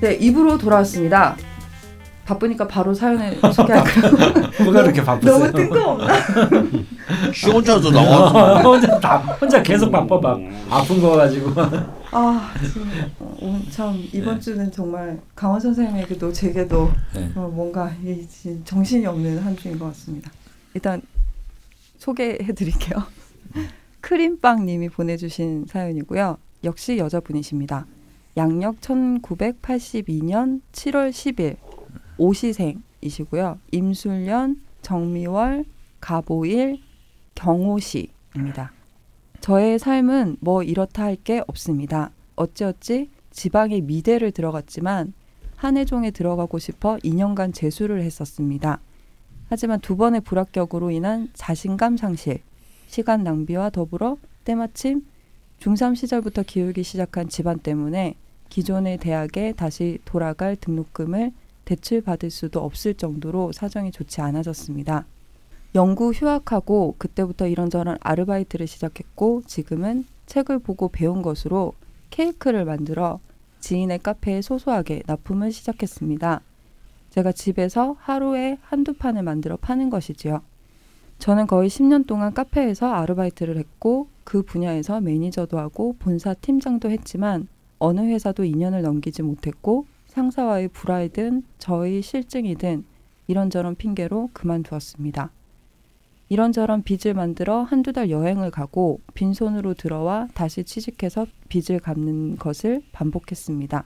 네, 0.00 0.14
입으로 0.14 0.56
돌아왔습니다. 0.58 1.36
바쁘니까 2.24 2.68
바로 2.68 2.92
사연을 2.92 3.40
소개할까요? 3.52 4.12
뭐가 4.64 4.82
그렇게 4.82 5.02
바쁘세요? 5.02 5.38
너무 5.38 5.52
뜬금없나? 5.52 6.14
씨 7.32 7.50
혼자서 7.50 7.90
나와. 7.90 8.60
혼자 8.62 9.00
다 9.00 9.16
혼자 9.16 9.62
계속 9.62 9.90
바빠 9.90 10.18
막 10.18 10.38
아픈 10.68 11.00
거 11.00 11.16
가지고. 11.16 11.52
아, 12.10 12.54
지금, 12.62 12.90
어, 13.18 13.36
오늘 13.40 13.70
참 13.70 14.02
이번 14.12 14.38
주는 14.40 14.70
정말 14.70 15.18
강원 15.34 15.58
선생님에게도 15.58 16.32
제게도 16.32 16.90
네. 17.14 17.30
어, 17.34 17.50
뭔가 17.52 17.90
이, 18.04 18.26
정신이 18.64 19.06
없는 19.06 19.38
한 19.38 19.56
주인 19.56 19.78
것 19.78 19.86
같습니다. 19.86 20.30
일단 20.74 21.00
소개해 21.96 22.52
드릴게요. 22.54 23.02
크림빵님이 24.02 24.90
보내주신 24.90 25.66
사연이고요. 25.66 26.36
역시 26.64 26.98
여자분이십니다. 26.98 27.86
양력 28.38 28.80
1982년 28.80 30.60
7월 30.70 31.10
10일 31.10 31.56
오시생이시고요. 32.18 33.58
임술년, 33.72 34.62
정미월, 34.80 35.64
가보일, 36.00 36.78
경호시입니다. 37.34 38.70
저의 39.40 39.80
삶은 39.80 40.36
뭐 40.38 40.62
이렇다 40.62 41.02
할 41.02 41.16
게 41.16 41.42
없습니다. 41.48 42.12
어찌어찌 42.36 43.10
지방의 43.32 43.80
미대를 43.80 44.30
들어갔지만 44.30 45.14
한해종에 45.56 46.12
들어가고 46.12 46.60
싶어 46.60 46.96
2년간 46.98 47.52
재수를 47.52 48.02
했었습니다. 48.02 48.80
하지만 49.48 49.80
두 49.80 49.96
번의 49.96 50.20
불합격으로 50.20 50.92
인한 50.92 51.28
자신감 51.34 51.96
상실, 51.96 52.38
시간 52.86 53.24
낭비와 53.24 53.70
더불어 53.70 54.16
때마침 54.44 55.04
중3 55.58 55.96
시절부터 55.96 56.44
기울기 56.44 56.84
시작한 56.84 57.28
집안 57.28 57.58
때문에 57.58 58.14
기존의 58.48 58.98
대학에 58.98 59.52
다시 59.52 59.98
돌아갈 60.04 60.56
등록금을 60.56 61.32
대출받을 61.64 62.30
수도 62.30 62.60
없을 62.60 62.94
정도로 62.94 63.52
사정이 63.52 63.92
좋지 63.92 64.20
않아졌습니다. 64.20 65.06
영구 65.74 66.12
휴학하고 66.12 66.94
그때부터 66.96 67.46
이런저런 67.46 67.98
아르바이트를 68.00 68.66
시작했고 68.66 69.42
지금은 69.46 70.06
책을 70.26 70.60
보고 70.60 70.88
배운 70.88 71.20
것으로 71.20 71.74
케이크를 72.10 72.64
만들어 72.64 73.20
지인의 73.60 73.98
카페에 73.98 74.40
소소하게 74.40 75.02
납품을 75.06 75.52
시작했습니다. 75.52 76.40
제가 77.10 77.32
집에서 77.32 77.96
하루에 77.98 78.58
한두 78.62 78.94
판을 78.94 79.22
만들어 79.22 79.56
파는 79.56 79.90
것이지요. 79.90 80.40
저는 81.18 81.46
거의 81.46 81.68
10년 81.68 82.06
동안 82.06 82.32
카페에서 82.32 82.92
아르바이트를 82.92 83.58
했고 83.58 84.08
그 84.24 84.42
분야에서 84.42 85.00
매니저도 85.00 85.58
하고 85.58 85.96
본사 85.98 86.32
팀장도 86.34 86.90
했지만 86.90 87.48
어느 87.78 88.00
회사도 88.00 88.44
2년을 88.44 88.82
넘기지 88.82 89.22
못했고 89.22 89.86
상사와의 90.06 90.68
불화이든 90.68 91.44
저의 91.58 92.02
실증이든 92.02 92.84
이런저런 93.26 93.76
핑계로 93.76 94.30
그만두었습니다. 94.32 95.30
이런저런 96.30 96.82
빚을 96.82 97.14
만들어 97.14 97.62
한두 97.62 97.92
달 97.92 98.10
여행을 98.10 98.50
가고 98.50 99.00
빈손으로 99.14 99.74
들어와 99.74 100.28
다시 100.34 100.64
취직해서 100.64 101.26
빚을 101.48 101.80
갚는 101.80 102.36
것을 102.36 102.82
반복했습니다. 102.92 103.84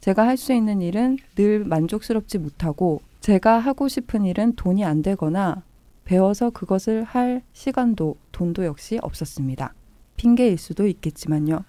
제가 0.00 0.26
할 0.26 0.36
수 0.36 0.52
있는 0.52 0.80
일은 0.82 1.16
늘 1.36 1.64
만족스럽지 1.64 2.38
못하고 2.38 3.00
제가 3.20 3.58
하고 3.58 3.88
싶은 3.88 4.24
일은 4.24 4.54
돈이 4.54 4.84
안 4.84 5.02
되거나 5.02 5.62
배워서 6.04 6.50
그것을 6.50 7.04
할 7.04 7.42
시간도 7.52 8.16
돈도 8.32 8.64
역시 8.66 8.98
없었습니다. 9.00 9.74
핑계일 10.16 10.58
수도 10.58 10.86
있겠지만요. 10.86 11.64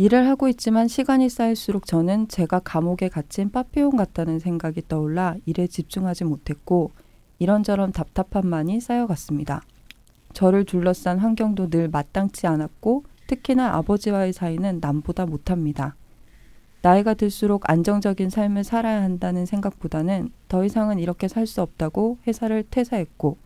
일을 0.00 0.28
하고 0.28 0.46
있지만 0.46 0.86
시간이 0.86 1.28
쌓일수록 1.28 1.84
저는 1.84 2.28
제가 2.28 2.60
감옥에 2.60 3.08
갇힌 3.08 3.50
파피온 3.50 3.96
같다는 3.96 4.38
생각이 4.38 4.82
떠올라 4.86 5.34
일에 5.44 5.66
집중하지 5.66 6.22
못했고 6.22 6.92
이런저런 7.40 7.90
답답함만이 7.90 8.80
쌓여갔습니다. 8.80 9.60
저를 10.34 10.64
둘러싼 10.64 11.18
환경도 11.18 11.70
늘 11.70 11.88
마땅치 11.88 12.46
않았고 12.46 13.02
특히나 13.26 13.74
아버지와의 13.74 14.32
사이는 14.32 14.78
남보다 14.80 15.26
못합니다. 15.26 15.96
나이가 16.80 17.14
들수록 17.14 17.68
안정적인 17.68 18.30
삶을 18.30 18.62
살아야 18.62 19.02
한다는 19.02 19.46
생각보다는 19.46 20.30
더 20.46 20.64
이상은 20.64 21.00
이렇게 21.00 21.26
살 21.26 21.44
수 21.48 21.60
없다고 21.60 22.18
회사를 22.24 22.62
퇴사했고 22.70 23.36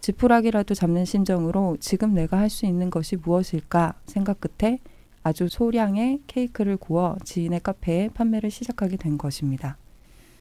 지푸라기라도 0.00 0.74
잡는 0.74 1.04
심정으로 1.04 1.76
지금 1.78 2.14
내가 2.14 2.36
할 2.36 2.50
수 2.50 2.66
있는 2.66 2.90
것이 2.90 3.14
무엇일까 3.14 3.94
생각 4.06 4.40
끝에 4.40 4.80
아주 5.22 5.48
소량의 5.48 6.20
케이크를 6.26 6.76
구워 6.76 7.16
지인의 7.24 7.60
카페에 7.60 8.10
판매를 8.14 8.50
시작하게 8.50 8.96
된 8.96 9.18
것입니다. 9.18 9.76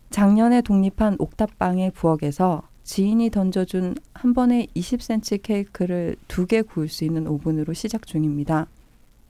작년에 0.09 0.61
독립한 0.61 1.17
옥탑방의 1.19 1.91
부엌에서 1.91 2.63
지인이 2.83 3.29
던져준 3.29 3.95
한 4.13 4.33
번에 4.33 4.67
20cm 4.75 5.41
케이크를 5.43 6.15
두 6.29 6.45
개 6.45 6.61
구울 6.61 6.87
수 6.87 7.03
있는 7.03 7.27
오븐으로 7.27 7.73
시작 7.73 8.07
중입니다. 8.07 8.67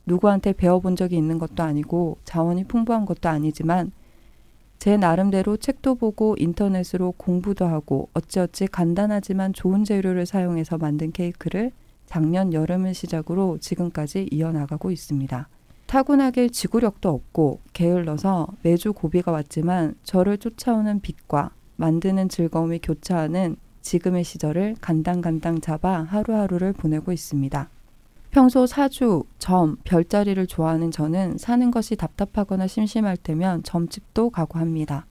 누구한테 0.05 0.53
배워본 0.53 0.95
적이 0.95 1.17
있는 1.17 1.39
것도 1.39 1.63
아니고 1.63 2.17
자원이 2.23 2.65
풍부한 2.65 3.05
것도 3.05 3.27
아니지만 3.29 3.91
제 4.77 4.95
나름대로 4.95 5.57
책도 5.57 5.95
보고 5.95 6.35
인터넷으로 6.37 7.13
공부도 7.17 7.65
하고 7.65 8.09
어찌어찌 8.13 8.67
간단하지만 8.67 9.53
좋은 9.53 9.83
재료를 9.83 10.27
사용해서 10.27 10.77
만든 10.77 11.11
케이크를 11.11 11.71
작년 12.07 12.53
여름을 12.53 12.95
시작으로 12.95 13.59
지금까지 13.59 14.29
이어나가고 14.31 14.89
있습니다. 14.89 15.47
타고나길 15.85 16.49
지구력도 16.49 17.09
없고 17.09 17.59
게을러서 17.73 18.47
매주 18.63 18.91
고비가 18.93 19.31
왔지만 19.31 19.95
저를 20.03 20.37
쫓아오는 20.37 20.99
빛과 21.01 21.51
만드는 21.75 22.27
즐거움이 22.29 22.79
교차하는 22.79 23.55
지금의 23.81 24.23
시절을 24.23 24.75
간당간당 24.81 25.61
잡아 25.61 26.03
하루하루를 26.03 26.73
보내고 26.73 27.11
있습니다. 27.11 27.69
평소 28.31 28.65
사주, 28.65 29.23
점, 29.39 29.77
별자리를 29.85 30.45
좋아하는 30.47 30.91
저는 30.91 31.37
사는 31.37 31.71
것이 31.71 31.95
답답하거나 31.95 32.67
심심할 32.67 33.15
때면 33.15 33.63
점집도 33.63 34.29
가고 34.29 34.59
합니다. 34.59 35.05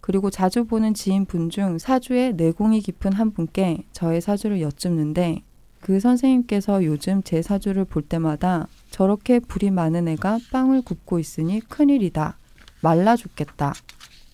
그리고 0.00 0.30
자주 0.30 0.64
보는 0.64 0.94
지인분 0.94 1.50
중 1.50 1.78
사주에 1.78 2.32
내공이 2.32 2.80
깊은 2.80 3.12
한 3.12 3.32
분께 3.32 3.84
저의 3.92 4.20
사주를 4.20 4.60
여쭙는데 4.60 5.42
그 5.82 6.00
선생님께서 6.00 6.84
요즘 6.84 7.22
제 7.24 7.42
사주를 7.42 7.84
볼 7.84 8.02
때마다 8.02 8.68
저렇게 8.90 9.40
불이 9.40 9.70
많은 9.72 10.06
애가 10.08 10.38
빵을 10.52 10.82
굽고 10.82 11.18
있으니 11.18 11.58
큰일이다. 11.60 12.38
말라 12.80 13.16
죽겠다. 13.16 13.74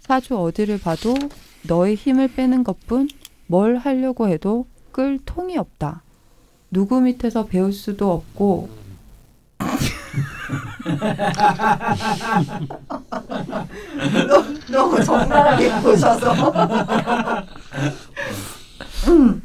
사주 0.00 0.38
어디를 0.38 0.78
봐도 0.78 1.14
너의 1.66 1.94
힘을 1.94 2.28
빼는 2.28 2.64
것뿐 2.64 3.08
뭘 3.46 3.78
하려고 3.78 4.28
해도 4.28 4.66
끌 4.92 5.18
통이 5.24 5.56
없다. 5.56 6.02
누구 6.70 7.00
밑에서 7.00 7.46
배울 7.46 7.72
수도 7.72 8.12
없고 8.12 8.68
너무, 14.28 14.58
너무 14.70 15.02
적나라하게 15.02 15.80
보셔서 15.80 16.34
음, 19.08 19.40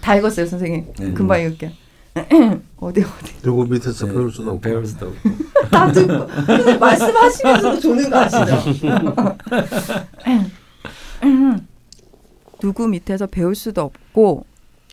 다 0.00 0.16
읽었어요 0.16 0.46
선생님 0.46 0.92
네. 0.98 1.12
금방 1.12 1.40
읽을게요 1.40 1.70
어디 2.78 3.02
어디 3.02 3.42
누구 3.42 3.64
밑에서 3.66 4.06
배울 4.06 4.32
수도 4.32 4.50
없고. 4.50 4.60
배울 4.60 4.84
수도 4.86 5.06
없고. 5.06 5.30
다 5.70 5.92
듣고 5.92 6.26
근데 6.26 6.76
말씀하시면서도 6.76 7.80
조는 7.80 8.10
거 8.10 8.18
아시죠? 8.18 8.56
누구 12.60 12.88
밑에서 12.88 13.26
배울 13.26 13.54
수도 13.54 13.82
없고 13.82 14.44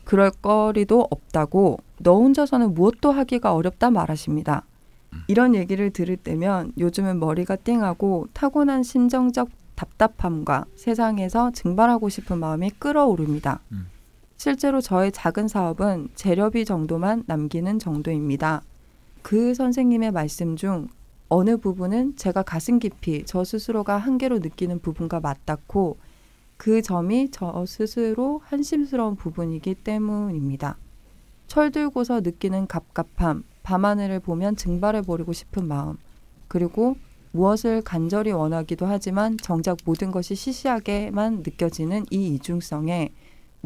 그럴 0.05 0.31
거리도 0.31 1.07
없다고 1.09 1.79
너 1.99 2.15
혼자서는 2.15 2.73
무엇도 2.73 3.11
하기가 3.11 3.53
어렵다 3.53 3.91
말하십니다. 3.91 4.63
이런 5.27 5.55
얘기를 5.55 5.89
들을 5.91 6.15
때면 6.15 6.73
요즘은 6.77 7.19
머리가 7.19 7.55
띵하고 7.57 8.27
타고난 8.33 8.83
심정적 8.83 9.49
답답함과 9.75 10.65
세상에서 10.75 11.51
증발하고 11.51 12.09
싶은 12.09 12.39
마음이 12.39 12.71
끓어오릅니다. 12.79 13.59
음. 13.71 13.87
실제로 14.37 14.81
저의 14.81 15.11
작은 15.11 15.47
사업은 15.47 16.09
재료비 16.13 16.63
정도만 16.65 17.23
남기는 17.25 17.79
정도입니다. 17.79 18.61
그 19.23 19.55
선생님의 19.55 20.11
말씀 20.11 20.55
중 20.55 20.87
어느 21.27 21.57
부분은 21.57 22.15
제가 22.15 22.43
가슴 22.43 22.77
깊이 22.77 23.25
저 23.25 23.43
스스로가 23.43 23.97
한계로 23.97 24.39
느끼는 24.39 24.79
부분과 24.79 25.19
맞닿고 25.19 25.97
그 26.55 26.81
점이 26.83 27.29
저 27.31 27.65
스스로 27.67 28.41
한심스러운 28.45 29.15
부분이기 29.15 29.73
때문입니다. 29.75 30.77
철들고서 31.47 32.21
느끼는 32.21 32.67
갑갑함, 32.67 33.43
밤하늘을 33.63 34.19
보면 34.19 34.55
증발해버리고 34.55 35.33
싶은 35.33 35.67
마음, 35.67 35.97
그리고 36.47 36.95
무엇을 37.31 37.81
간절히 37.81 38.31
원하기도 38.31 38.85
하지만 38.85 39.37
정작 39.37 39.77
모든 39.83 40.11
것이 40.11 40.35
시시하게만 40.35 41.37
느껴지는 41.37 42.05
이 42.11 42.35
이중성에 42.35 43.11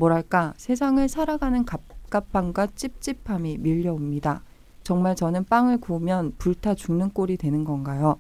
뭐랄까 0.02 0.56
세상을 0.58 1.08
살아가는 1.08 1.64
갑갑함과 1.64 2.70
찝찝함이 2.76 3.60
밀려옵니다. 3.60 4.42
정말 4.82 5.16
저는 5.16 5.46
빵을 5.46 5.78
구우면 5.78 6.34
불타 6.40 6.74
죽는 6.74 7.12
꼴이 7.12 7.38
되는 7.38 7.64
건가요? 7.64 8.20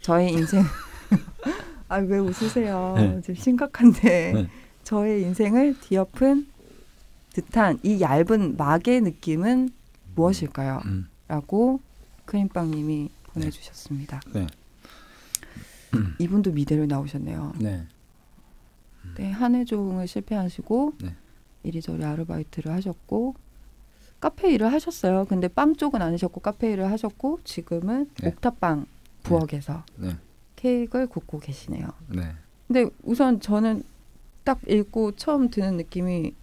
저의 0.00 0.32
인생 0.32 0.64
아 1.88 1.98
왜 1.98 2.18
웃으세요? 2.18 2.94
네. 2.96 3.20
지금 3.20 3.36
심각한데 3.36 4.32
네. 4.32 4.48
저의 4.82 5.22
인생을 5.22 5.78
뒤엎은 5.78 6.48
듯한 7.32 7.78
이 7.84 8.00
얇은 8.00 8.56
막의 8.56 9.02
느낌은 9.02 9.68
무엇일까요? 10.16 10.82
음. 10.86 11.06
라고 11.28 11.80
크림빵님이 12.24 13.08
보내주셨습니다. 13.26 14.20
네. 14.32 14.46
이분도 16.18 16.50
미대로 16.50 16.86
나오셨네요. 16.86 17.52
네. 17.60 17.86
네, 19.16 19.30
한해종을 19.30 20.06
실패하시고 20.06 20.94
네. 21.02 21.14
이리저리 21.62 22.04
아르바이트를 22.04 22.72
하셨고 22.72 23.34
카페 24.20 24.52
일을 24.52 24.72
하셨어요. 24.72 25.26
근데 25.26 25.48
빵 25.48 25.76
쪽은 25.76 26.00
아니셨고 26.00 26.40
카페 26.40 26.72
일을 26.72 26.90
하셨고 26.90 27.40
지금은 27.44 28.08
네. 28.20 28.28
옥탑방 28.28 28.86
부엌에서 29.22 29.84
네. 29.96 30.16
케이크를 30.56 31.06
굽고 31.06 31.40
계시네요. 31.40 31.88
네. 32.08 32.32
근데 32.66 32.86
우선 33.02 33.40
저는 33.40 33.82
딱 34.44 34.60
읽고 34.66 35.12
처음 35.12 35.50
드는 35.50 35.76
느낌이 35.76 36.34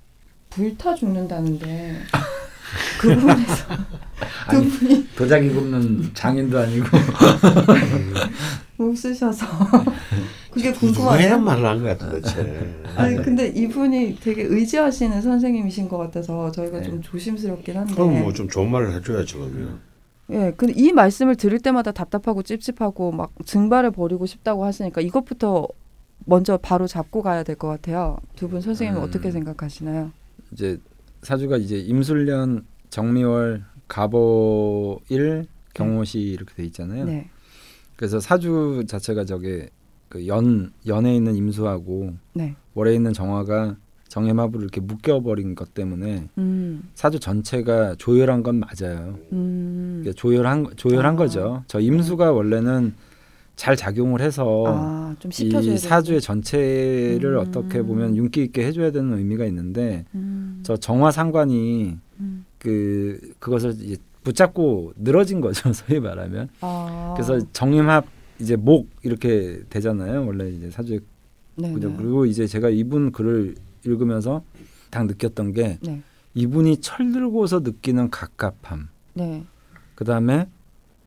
불타 0.49 0.95
죽는다는데 0.95 2.01
그 2.99 3.15
부분에서 3.15 3.67
두 4.49 4.57
아니, 4.57 4.69
분이 4.69 5.07
도자기 5.15 5.49
굽는 5.49 6.13
장인도 6.13 6.59
아니고 6.59 6.85
웃으셔서 8.77 9.45
그게 10.51 10.71
궁금하네요. 10.73 11.39
말을 11.39 11.65
한 11.65 11.81
거야 11.81 11.97
도대체. 11.97 12.73
아니 12.95 13.15
근데 13.17 13.47
이분이 13.47 14.17
되게 14.21 14.43
의지하시는 14.43 15.21
선생님이신 15.21 15.87
것 15.87 15.97
같아서 15.97 16.51
저희가 16.51 16.79
네. 16.79 16.83
좀 16.85 17.01
조심스럽긴 17.01 17.77
한데. 17.77 17.93
그럼 17.95 18.21
뭐 18.21 18.33
좀 18.33 18.47
좋은 18.49 18.69
말을 18.69 18.93
해줘야지 18.95 19.33
그러면. 19.35 19.79
예, 20.29 20.53
근데 20.55 20.73
이 20.75 20.91
말씀을 20.93 21.35
들을 21.35 21.59
때마다 21.59 21.91
답답하고 21.91 22.41
찝찝하고 22.43 23.11
막 23.11 23.31
증발을 23.45 23.91
벌이고 23.91 24.25
싶다고 24.25 24.63
하시니까 24.65 25.01
이것부터 25.01 25.67
먼저 26.25 26.57
바로 26.57 26.85
잡고 26.87 27.21
가야 27.21 27.43
될 27.43 27.55
것 27.55 27.67
같아요. 27.67 28.17
두 28.35 28.47
분 28.47 28.61
선생님은 28.61 29.01
음. 29.01 29.03
어떻게 29.07 29.31
생각하시나요? 29.31 30.11
이제 30.51 30.77
사주가 31.23 31.57
이제 31.57 31.77
임술년, 31.77 32.65
정미월, 32.89 33.63
갑오일, 33.87 35.45
경호시 35.73 36.19
이렇게 36.19 36.53
돼 36.55 36.63
있잖아요. 36.65 37.05
네. 37.05 37.29
그래서 37.95 38.19
사주 38.19 38.83
자체가 38.87 39.25
저게 39.25 39.69
그 40.11 40.27
연 40.27 40.71
연에 40.85 41.15
있는 41.15 41.35
임수하고 41.35 42.13
네. 42.33 42.55
월에 42.75 42.93
있는 42.93 43.13
정화가 43.13 43.77
정해마부를 44.09 44.65
이렇게 44.65 44.81
묶여버린 44.81 45.55
것 45.55 45.73
때문에 45.73 46.27
음. 46.37 46.83
사주 46.95 47.19
전체가 47.19 47.95
조열한 47.97 48.43
건 48.43 48.59
맞아요. 48.59 49.17
음. 49.31 50.01
그러니까 50.01 50.19
조열한 50.19 50.67
조열한 50.75 51.13
아. 51.13 51.17
거죠. 51.17 51.63
저 51.67 51.79
임수가 51.79 52.31
원래는 52.33 52.93
잘 53.55 53.75
작용을 53.77 54.19
해서 54.21 54.63
아, 54.67 55.15
이 55.39 55.77
사주의. 55.77 56.19
전체를 56.19 57.35
음. 57.35 57.39
어떻게 57.39 57.81
보면 57.81 58.17
윤기 58.17 58.43
있게 58.43 58.65
해줘야 58.65 58.91
되는 58.91 59.17
의미가 59.17 59.45
있는데 59.45 60.03
음. 60.13 60.59
저 60.63 60.75
정화 60.75 61.11
상관이 61.11 61.97
음. 62.19 62.45
그 62.57 63.19
그것을 63.39 63.75
이제 63.79 63.97
붙잡고 64.23 64.93
늘어진 64.97 65.39
거죠 65.41 65.71
소위 65.73 65.99
말하면 65.99 66.49
아. 66.59 67.13
그래서 67.15 67.39
정임합 67.53 68.05
이제 68.41 68.55
목 68.55 68.89
이렇게 69.03 69.61
되잖아요 69.69 70.25
원래 70.25 70.49
이제 70.49 70.69
사주의 70.71 70.99
네, 71.55 71.71
그죠 71.71 71.89
네. 71.89 71.95
그리고 71.97 72.25
이제 72.25 72.47
제가 72.47 72.69
이분 72.69 73.11
글을 73.11 73.55
읽으면서 73.85 74.43
딱 74.89 75.05
느꼈던 75.05 75.53
게 75.53 75.77
네. 75.81 76.01
이분이 76.33 76.77
철들고서 76.77 77.59
느끼는 77.59 78.09
갑갑함 78.09 78.89
네. 79.13 79.43
그 79.95 80.03
다음에 80.03 80.47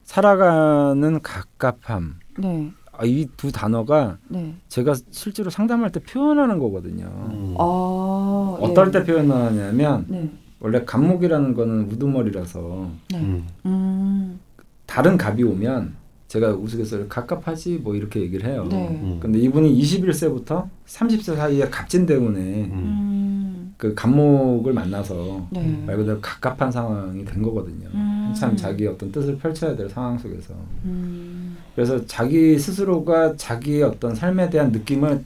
살아가는 0.04 1.20
갑갑함 1.20 2.20
네. 2.38 2.72
아, 2.96 3.04
이두 3.04 3.50
단어가 3.50 4.18
네. 4.28 4.54
제가 4.68 4.94
실제로 5.10 5.50
상담할 5.50 5.90
때 5.90 5.98
표현하는 6.00 6.58
거거든요. 6.60 7.06
음. 7.06 7.54
아. 7.58 8.56
어떨 8.60 8.88
예. 8.88 8.90
때 8.92 9.04
표현하냐면 9.04 10.04
네. 10.08 10.30
원래 10.60 10.84
갑목이라는 10.84 11.54
거는 11.54 11.90
우두머리라서 11.90 12.90
네. 13.10 13.18
음. 13.18 13.46
음. 13.66 14.40
다른 14.86 15.16
갑이 15.16 15.42
오면 15.42 15.96
제가 16.34 16.48
우스갯소리 16.50 17.08
갑갑하지 17.08 17.78
뭐 17.84 17.94
이렇게 17.94 18.20
얘기를 18.20 18.50
해요. 18.50 18.66
네. 18.68 18.88
음. 18.88 19.18
근데 19.20 19.38
이분이 19.38 19.80
21세부터 19.80 20.68
30세 20.84 21.36
사이에 21.36 21.68
갑진 21.70 22.06
때문에 22.06 22.40
음. 22.40 22.72
음. 22.72 23.74
그 23.78 23.94
갑목을 23.94 24.72
만나서 24.72 25.46
네. 25.50 25.84
말 25.86 25.96
그대로 25.96 26.20
갑갑한 26.20 26.72
상황이 26.72 27.24
된 27.24 27.40
거거든요. 27.40 27.88
음. 27.94 28.24
한참 28.26 28.56
자기 28.56 28.84
어떤 28.84 29.12
뜻을 29.12 29.38
펼쳐야 29.38 29.76
될 29.76 29.88
상황 29.88 30.18
속에서 30.18 30.54
음. 30.84 31.56
그래서 31.76 32.04
자기 32.06 32.58
스스로가 32.58 33.36
자기의 33.36 33.84
어떤 33.84 34.12
삶에 34.16 34.50
대한 34.50 34.72
느낌을 34.72 35.24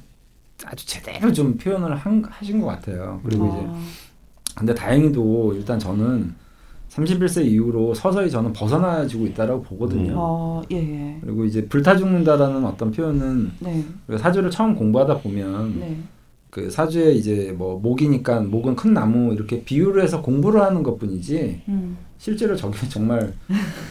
아주 0.66 0.86
제대로 0.86 1.32
좀 1.32 1.56
표현을 1.56 1.96
한, 1.96 2.22
하신 2.28 2.60
것 2.60 2.66
같아요. 2.66 3.18
그리고 3.24 3.48
이제 3.48 3.66
아. 3.66 3.80
근데 4.56 4.74
다행히도 4.74 5.54
일단 5.54 5.78
저는 5.78 6.34
31세 6.90 7.44
이후로 7.44 7.94
서서히 7.94 8.30
저는 8.30 8.52
벗어나지고 8.52 9.26
있다라고 9.26 9.62
보거든요. 9.62 10.14
아, 10.16 10.62
예, 10.70 10.76
예. 10.76 11.18
그리고 11.20 11.44
이제 11.44 11.66
불타 11.66 11.96
죽는다라는 11.96 12.64
어떤 12.64 12.90
표현은 12.90 13.52
네. 13.60 13.84
우리가 14.06 14.22
사주를 14.22 14.50
처음 14.50 14.74
공부하다 14.74 15.18
보면 15.18 15.80
네. 15.80 15.98
그 16.50 16.70
사주에 16.70 17.12
이제 17.12 17.54
뭐 17.56 17.78
목이니까 17.78 18.40
목은 18.40 18.74
큰 18.74 18.94
나무 18.94 19.34
이렇게 19.34 19.62
비유를 19.62 20.02
해서 20.02 20.22
공부를 20.22 20.62
하는 20.62 20.82
것뿐이지 20.82 21.62
음. 21.68 21.98
실제로 22.16 22.56
저게 22.56 22.78
정말 22.88 23.32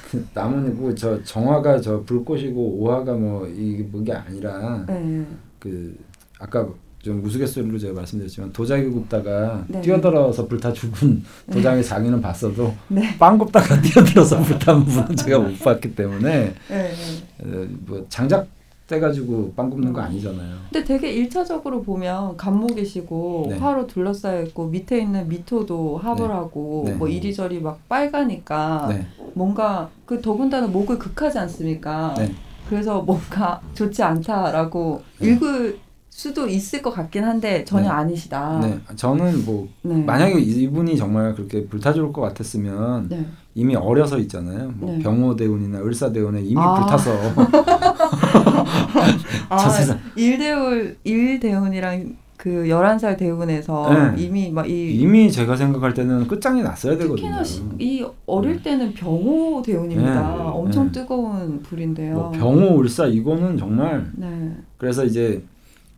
그 0.09 0.25
나무고 0.33 0.93
저 0.95 1.23
정화가 1.23 1.79
저 1.81 2.01
불꽃이고 2.03 2.59
오화가 2.59 3.13
뭐 3.13 3.47
이게 3.47 3.83
뭐게 3.83 4.11
아니라 4.11 4.83
네. 4.87 5.23
그 5.59 5.95
아까 6.39 6.67
좀 7.07 7.23
우스갯소리로 7.23 7.79
제가 7.79 7.93
말씀드렸지만 7.93 8.51
도자기 8.51 8.89
굽다가 8.89 9.63
네. 9.67 9.81
뛰어들어서 9.81 10.45
불타 10.45 10.73
죽은 10.73 11.23
도장의 11.49 11.81
장인은 11.81 12.21
봤어도 12.21 12.73
네. 12.89 13.17
빵 13.17 13.37
굽다가 13.37 13.79
뛰어들어서 13.81 14.41
불타는 14.41 14.83
분은 14.83 15.15
제가 15.15 15.39
못 15.39 15.57
봤기 15.59 15.95
때문에 15.95 16.53
네. 16.67 16.91
어, 17.39 17.67
뭐 17.85 18.05
장작 18.09 18.47
떼가지고 18.87 19.53
빵 19.53 19.69
굽는 19.69 19.93
거 19.93 20.01
아니잖아요. 20.01 20.55
근데 20.71 20.83
되게 20.83 21.11
일차적으로 21.11 21.81
보면 21.81 22.35
감목이시고 22.35 23.47
네. 23.51 23.57
화로 23.57 23.87
둘러싸여 23.87 24.43
있고 24.43 24.67
밑에 24.67 24.99
있는 24.99 25.29
미토도 25.29 25.97
합을 25.97 26.27
네. 26.27 26.33
하고 26.33 26.83
네. 26.87 26.93
뭐 26.93 27.07
이리저리 27.07 27.61
막 27.61 27.87
빨가니까 27.87 28.87
네, 28.89 29.07
뭔가 29.33 29.89
그 30.05 30.21
더군다나 30.21 30.67
목을 30.67 30.99
극하지 30.99 31.39
않습니까? 31.39 32.15
네. 32.17 32.33
그래서 32.69 33.01
뭔가 33.01 33.61
좋지 33.75 34.03
않다라고 34.03 35.01
네. 35.19 35.29
읽을 35.29 35.86
수도 36.17 36.47
있을 36.47 36.81
것 36.81 36.89
같긴 36.89 37.23
한데 37.23 37.63
전혀 37.63 37.83
네. 37.83 37.89
아니시다. 37.89 38.59
네. 38.59 38.79
저는 38.95 39.45
뭐 39.45 39.67
네. 39.83 40.03
만약에 40.03 40.39
이분이 40.39 40.97
정말 40.97 41.35
그렇게 41.35 41.67
불타 41.67 41.93
죽을 41.93 42.11
것 42.11 42.21
같았으면 42.21 43.07
네. 43.07 43.23
이미 43.53 43.75
어려서 43.75 44.17
있잖아요. 44.17 44.73
뭐 44.77 44.93
네. 44.93 44.99
병호대운이나 45.03 45.77
을사대운에 45.77 46.41
이미 46.41 46.59
아. 46.59 46.73
불타서 46.79 47.11
아, 49.49 49.69
세상. 49.69 49.99
일대운 50.15 50.95
일대운이랑 51.03 52.15
그 52.35 52.49
11살 52.65 53.15
대운에서 53.15 53.93
네. 54.15 54.23
이미 54.23 54.49
막 54.51 54.67
이 54.67 54.95
이미 54.95 55.31
제가 55.31 55.55
생각할 55.55 55.93
때는 55.93 56.27
끝장이 56.27 56.63
났어야 56.63 56.93
되거든요. 56.93 57.15
특히나 57.15 57.43
시, 57.43 57.61
이 57.77 58.03
어릴 58.25 58.63
때는 58.63 58.91
병호 58.95 59.61
대운입니다. 59.63 60.35
네. 60.35 60.41
엄청 60.45 60.87
네. 60.87 60.93
뜨거운 60.93 61.61
불인데요. 61.61 62.15
뭐 62.15 62.31
병호 62.31 62.79
을사 62.79 63.05
이거는 63.05 63.55
정말 63.55 64.09
네. 64.15 64.51
그래서 64.79 65.05
이제 65.05 65.43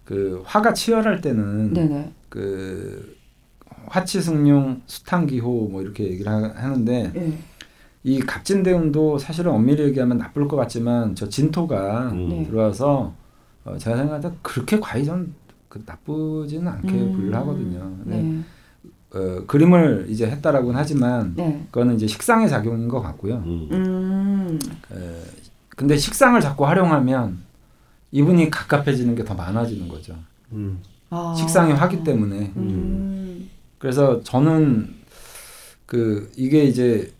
그 0.10 0.42
화가 0.44 0.74
치열할 0.74 1.22
때는 1.22 1.72
네네. 1.72 2.12
그 2.30 3.16
화치승룡 3.86 4.82
수탕기호 4.88 5.68
뭐 5.70 5.84
이렇게 5.84 6.06
얘기를 6.06 6.32
하, 6.32 6.51
하는데 6.56 7.12
예. 7.16 7.34
이 8.04 8.20
갑진대운도 8.20 9.20
사실은 9.20 9.51
엄밀히 9.51 9.84
얘기하면 9.84 10.18
나쁠 10.18 10.48
것 10.48 10.58
같지만 10.58 11.13
저 11.13 11.30
진토가 11.30 12.10
음. 12.10 12.28
네. 12.28 12.48
들어와서 12.48 13.13
어, 13.63 13.78
제가 13.78 13.98
생각할 13.98 14.22
때 14.22 14.32
그렇게 14.42 14.80
과이전 14.80 15.32
그 15.68 15.84
나쁘지는 15.86 16.68
않게 16.68 16.89
음. 16.92 17.12
분류를 17.12 17.36
하거든요. 17.36 17.80
근데 18.04 18.24
네. 18.24 18.42
어, 19.13 19.44
그림을 19.46 20.08
이제 20.10 20.25
했다라고는 20.25 20.75
하지만 20.75 21.36
네. 21.36 21.68
그거는 21.70 21.94
이제 21.94 22.08
식상의 22.08 22.50
작용인 22.50 22.88
것 22.88 23.00
같고요. 23.00 23.44
음. 23.46 23.70
음. 23.72 24.60
에, 24.92 25.22
근데 25.75 25.96
식상을 25.96 26.42
자꾸 26.42 26.66
활용하면 26.66 27.48
이분이 28.12 28.50
갑갑해지는 28.50 29.16
게 29.16 29.24
더 29.24 29.34
많아지는 29.36 29.88
거죠. 29.88 30.16
음. 30.51 30.80
아. 31.10 31.34
식상이 31.38 31.74
화기 31.74 32.04
때문에. 32.04 32.51
음. 32.56 33.50
그래서 33.78 34.22
저는 34.24 34.89
그 35.86 36.32
이게 36.36 36.63
이제 36.66 37.12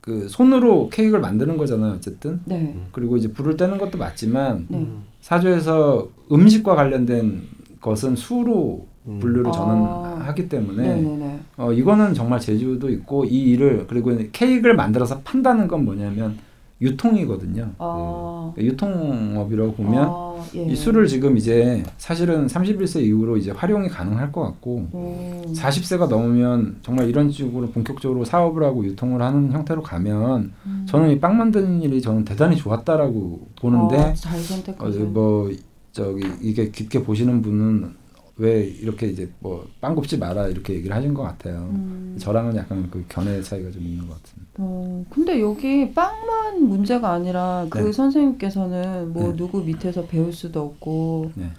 그 0.00 0.28
손으로 0.28 0.88
케이크를 0.90 1.20
만드는 1.20 1.56
거잖아요. 1.56 1.92
어쨌든. 1.94 2.40
네. 2.44 2.76
그리고 2.92 3.16
이제 3.16 3.30
불을 3.32 3.56
떼는 3.56 3.78
것도 3.78 3.98
맞지만 3.98 4.66
네. 4.68 4.86
사주에서 5.20 6.08
음식과 6.32 6.74
관련된 6.74 7.42
것은 7.80 8.16
수로 8.16 8.86
음. 9.06 9.18
분류를 9.20 9.52
저는 9.52 9.74
아. 9.84 10.22
하기 10.28 10.48
때문에 10.48 10.82
네네네. 10.96 11.40
어 11.58 11.72
이거는 11.72 12.14
정말 12.14 12.40
재주도 12.40 12.90
있고 12.90 13.24
이 13.24 13.42
일을 13.50 13.86
그리고 13.88 14.16
케이크를 14.32 14.74
만들어서 14.76 15.20
판다는 15.20 15.68
건 15.68 15.84
뭐냐면 15.84 16.38
유통이거든요. 16.80 17.72
아, 17.78 18.52
유통업이라고 18.56 19.72
보면 19.74 20.04
아, 20.08 20.44
예. 20.54 20.64
이 20.64 20.76
술을 20.76 21.08
지금 21.08 21.36
이제 21.36 21.82
사실은 21.98 22.46
31세 22.46 23.02
이후로 23.02 23.36
이제 23.36 23.50
활용이 23.50 23.88
가능할 23.88 24.30
것 24.30 24.42
같고 24.42 24.86
오. 24.92 25.42
40세가 25.54 26.08
넘으면 26.08 26.76
정말 26.82 27.08
이런 27.08 27.30
식으로 27.30 27.68
본격적으로 27.70 28.24
사업을 28.24 28.62
하고 28.62 28.84
유통을 28.84 29.20
하는 29.20 29.50
형태로 29.52 29.82
가면 29.82 30.52
음. 30.66 30.86
저는 30.88 31.10
이 31.10 31.18
빵 31.20 31.36
만드는 31.36 31.82
일이 31.82 32.00
저는 32.00 32.24
대단히 32.24 32.56
좋았다라고 32.56 33.48
보는데 33.60 33.96
아, 33.96 34.14
잘 34.14 34.38
어, 34.38 34.40
선택하세요. 34.40 35.04
뭐 35.06 35.50
저기 35.90 36.22
이게 36.40 36.70
깊게 36.70 37.02
보시는 37.02 37.42
분은 37.42 37.97
왜 38.38 38.62
이렇게 38.64 39.08
이제 39.08 39.28
뭐 39.40 39.66
빵 39.80 39.94
굽지 39.94 40.18
마라 40.18 40.48
이렇게 40.48 40.74
얘기를 40.74 40.94
하신 40.96 41.12
것 41.14 41.22
같아요. 41.22 41.56
음. 41.72 42.16
저랑은 42.18 42.56
약간 42.56 42.88
그 42.90 43.04
견해 43.08 43.40
차이가 43.42 43.70
좀 43.70 43.82
있는 43.82 44.06
것 44.08 44.20
같습니다. 44.22 44.48
어, 44.58 45.04
근데 45.10 45.40
여기 45.40 45.92
빵만 45.92 46.62
문제가 46.68 47.12
아니라 47.12 47.66
그 47.70 47.78
네. 47.78 47.92
선생님께서는 47.92 49.12
뭐 49.12 49.28
네. 49.30 49.36
누구 49.36 49.62
밑에서 49.62 50.06
배울 50.06 50.32
수도 50.32 50.62
없고 50.62 51.32
네. 51.34 51.50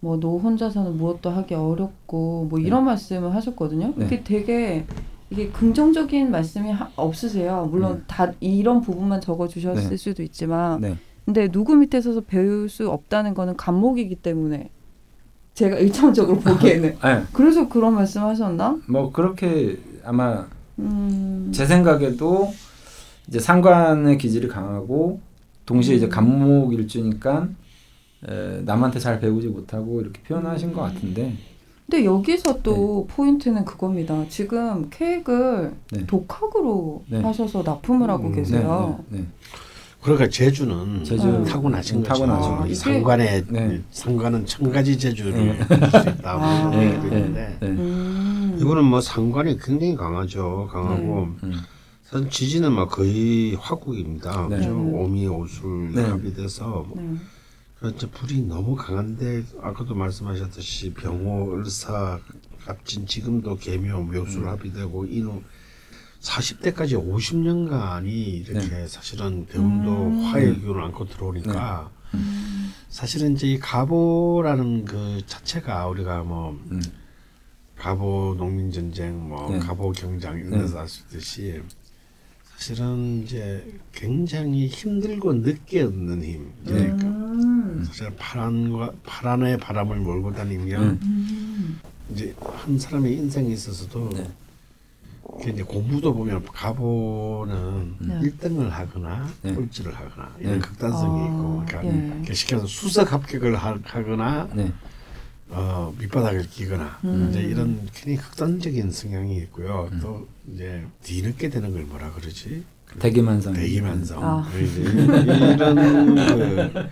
뭐너 0.00 0.36
혼자서는 0.38 0.96
무엇도 0.96 1.30
하기 1.30 1.54
어렵고 1.54 2.46
뭐 2.50 2.58
이런 2.58 2.84
말씀을 2.84 3.34
하셨거든요. 3.34 3.94
네. 3.96 4.06
이게 4.06 4.22
되게 4.24 4.84
이게 5.30 5.48
긍정적인 5.48 6.30
말씀이 6.30 6.70
하- 6.70 6.90
없으세요. 6.96 7.68
물론 7.70 7.96
네. 7.98 8.02
다 8.06 8.32
이런 8.40 8.80
부분만 8.80 9.20
적어 9.20 9.48
주셨을 9.48 9.90
네. 9.90 9.96
수도 9.96 10.22
있지만 10.22 10.80
네. 10.80 10.96
근데 11.24 11.48
누구 11.48 11.74
밑에 11.74 12.00
서서 12.00 12.20
배울 12.20 12.68
수 12.68 12.88
없다는 12.88 13.34
거는 13.34 13.56
감목이기 13.56 14.14
때문에 14.16 14.70
제가 15.56 15.78
일차원적으로 15.78 16.38
보기에는 16.38 16.98
네. 17.02 17.22
그래서 17.32 17.66
그런 17.66 17.94
말씀하셨나? 17.94 18.78
뭐 18.88 19.10
그렇게 19.10 19.78
아마 20.04 20.46
음. 20.78 21.50
제 21.52 21.64
생각에도 21.64 22.52
이제 23.26 23.40
상관의 23.40 24.18
기질이 24.18 24.48
강하고 24.48 25.18
동시에 25.64 25.96
이제 25.96 26.06
음. 26.06 26.10
감목 26.10 26.74
일주니까 26.74 27.48
에, 28.28 28.60
남한테 28.66 28.98
잘 28.98 29.18
배우지 29.18 29.48
못하고 29.48 30.02
이렇게 30.02 30.20
표현하신 30.22 30.74
것 30.74 30.82
같은데 30.82 31.32
근데 31.88 32.04
여기서 32.04 32.60
또 32.62 33.06
포인트는 33.08 33.64
그겁니다. 33.64 34.24
지금 34.28 34.90
케이크를 34.90 35.72
네. 35.90 36.06
독학으로 36.06 37.04
네. 37.08 37.22
하셔서 37.22 37.62
납품을 37.62 38.10
하고 38.10 38.28
음, 38.28 38.34
계세요. 38.34 39.00
네, 39.08 39.20
네, 39.20 39.26
그러니까 40.06 40.28
제주는 40.28 41.02
제주 41.02 41.24
음. 41.26 41.44
타고나신 41.44 41.96
음, 41.96 42.02
거죠. 42.04 42.12
타고나신 42.14 42.52
아, 42.52 42.62
이 42.62 42.66
이게- 42.66 42.74
상관의 42.76 43.44
네. 43.48 43.82
상관은 43.90 44.46
천 44.46 44.70
가지 44.70 44.96
제주를 44.96 45.32
네. 45.32 45.58
가질 45.58 45.90
수 45.90 46.08
있다고 46.10 46.44
아. 46.44 46.70
네, 46.70 46.86
얘기하고 46.86 47.08
네, 47.08 47.16
있는데 47.18 47.56
네. 47.60 47.66
음. 47.66 48.56
이분은 48.60 48.84
뭐 48.84 49.00
상관이 49.00 49.58
굉장히 49.58 49.96
강하죠. 49.96 50.68
강하고 50.72 51.22
음. 51.42 51.52
사실 52.04 52.30
지지는 52.30 52.70
막 52.72 52.88
거의 52.88 53.56
화국입니다. 53.56 54.46
네. 54.48 54.58
그죠? 54.58 54.68
네. 54.68 54.92
오미 54.92 55.26
오술 55.26 55.92
네. 55.92 56.02
합의돼서 56.04 56.86
네. 56.94 57.02
그렇죠. 57.80 58.08
불이 58.08 58.42
너무 58.42 58.76
강한데 58.76 59.42
아까도 59.60 59.96
말씀하셨듯이 59.96 60.94
병호, 60.94 61.56
을사, 61.58 62.20
갑진 62.64 63.06
지금도 63.08 63.56
개묘, 63.56 64.02
묘술 64.02 64.44
음. 64.44 64.48
합의되고 64.50 65.06
인후 65.06 65.42
40대까지 66.20 66.94
50년간이 66.96 68.06
이렇게 68.06 68.86
사실은 68.86 69.46
대운도 69.46 70.06
음. 70.06 70.24
화의 70.24 70.60
기운을 70.60 70.82
안고 70.82 71.06
들어오니까 71.06 71.90
음. 72.14 72.72
사실은 72.88 73.34
이제 73.34 73.46
이 73.46 73.58
가보라는 73.58 74.84
그 74.84 75.20
자체가 75.26 75.86
우리가 75.88 76.22
뭐 76.22 76.58
음. 76.70 76.82
가보 77.76 78.34
농민 78.38 78.72
전쟁, 78.72 79.28
뭐 79.28 79.50
네. 79.50 79.58
가보 79.58 79.92
경장 79.92 80.38
이런 80.38 80.50
네. 80.50 80.58
데서 80.60 80.80
아시듯이 80.80 81.60
사실은 82.56 83.22
이제 83.22 83.78
굉장히 83.92 84.66
힘들고 84.66 85.34
늦게 85.34 85.82
얻는 85.82 86.24
힘. 86.24 86.52
네. 86.64 86.72
그러니까 86.72 87.06
음. 87.06 87.84
사실 87.86 88.10
파란과 88.16 88.92
파란의 89.04 89.58
바람을 89.58 89.98
몰고 89.98 90.32
다니면 90.32 90.82
음. 90.82 90.98
음. 91.02 91.80
이제 92.10 92.34
한 92.40 92.78
사람의 92.78 93.12
인생에 93.12 93.52
있어서도 93.52 94.10
네. 94.14 94.30
이제 95.48 95.62
공부도 95.62 96.14
보면 96.14 96.44
가보는 96.44 97.96
네. 98.00 98.20
1등을 98.20 98.68
하거나 98.68 99.28
네. 99.42 99.52
꼴찌를 99.54 99.94
하거나 99.94 100.34
이런 100.40 100.54
네. 100.54 100.58
극단성이 100.60 101.20
아, 101.22 101.26
있고 101.26 101.64
그러니까 101.66 101.84
예. 101.84 102.12
이렇게 102.16 102.34
시켜서 102.34 102.66
수석 102.66 103.12
합격을 103.12 103.56
하- 103.56 103.78
하거나 103.82 104.48
네. 104.54 104.72
어, 105.48 105.94
밑바닥을 105.98 106.48
끼거나 106.48 106.98
음. 107.04 107.28
이제 107.30 107.40
이런 107.42 107.88
굉장히 107.92 108.16
극단적인 108.16 108.90
성향이 108.90 109.36
있고요. 109.38 109.88
음. 109.92 110.00
또 110.00 110.28
이제 110.52 110.84
뒤늦게 111.02 111.50
되는 111.50 111.72
걸 111.72 111.82
뭐라 111.82 112.12
그러지? 112.12 112.64
대기만성. 112.98 113.52
대기만성. 113.52 114.24
아. 114.24 114.48
이런 114.56 116.14
그 116.14 116.88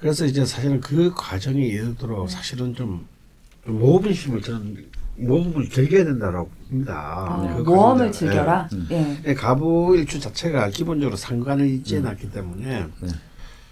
그래서 0.00 0.24
이제 0.26 0.44
사실은 0.44 0.80
그 0.80 1.12
과정에 1.14 1.60
이르도록 1.60 2.28
사실은 2.30 2.74
좀 2.74 3.06
모험심을 3.64 4.42
저는 4.42 4.87
모험을 5.18 5.68
즐겨야 5.68 6.04
된다라고 6.04 6.48
봅니다. 6.68 6.94
아, 6.94 7.56
그 7.56 7.62
모험을. 7.62 8.12
즐겨라. 8.12 8.68
음. 8.72 8.88
예. 8.90 9.22
예, 9.26 9.34
가부 9.34 9.96
일주 9.96 10.20
자체가 10.20 10.68
기본적으로 10.70 11.16
상관을 11.16 11.66
이지해놨기 11.66 12.30
때문에 12.30 12.86
네. 13.00 13.08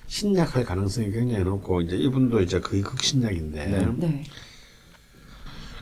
신약할 0.08 0.64
가능성이 0.64 1.10
굉장히 1.10 1.44
높고 1.44 1.80
이제 1.82 1.96
이분도 1.96 2.40
이제 2.42 2.60
거의 2.60 2.82
극신약인데 2.82 3.66
네. 3.66 3.86
네. 3.96 4.24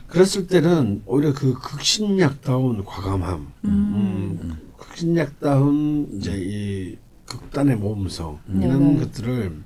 그랬을 0.07 0.47
때는 0.47 1.01
오히려 1.05 1.33
그 1.33 1.53
극신약다운 1.53 2.85
과감함, 2.85 3.47
음. 3.65 3.69
음, 3.69 4.57
극신약다운 4.77 6.09
이제 6.13 6.31
이 6.35 6.97
극단의 7.25 7.75
모험성 7.77 8.39
음. 8.49 8.61
이런 8.61 8.79
네네. 8.79 8.99
것들을 8.99 9.63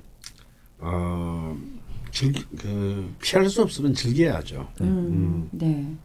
어 0.79 1.57
즐기 2.19 2.43
그 2.57 3.15
피할 3.21 3.49
수 3.49 3.61
없으면 3.61 3.93
즐겨야죠. 3.93 4.67
음. 4.81 5.47
네. 5.51 5.95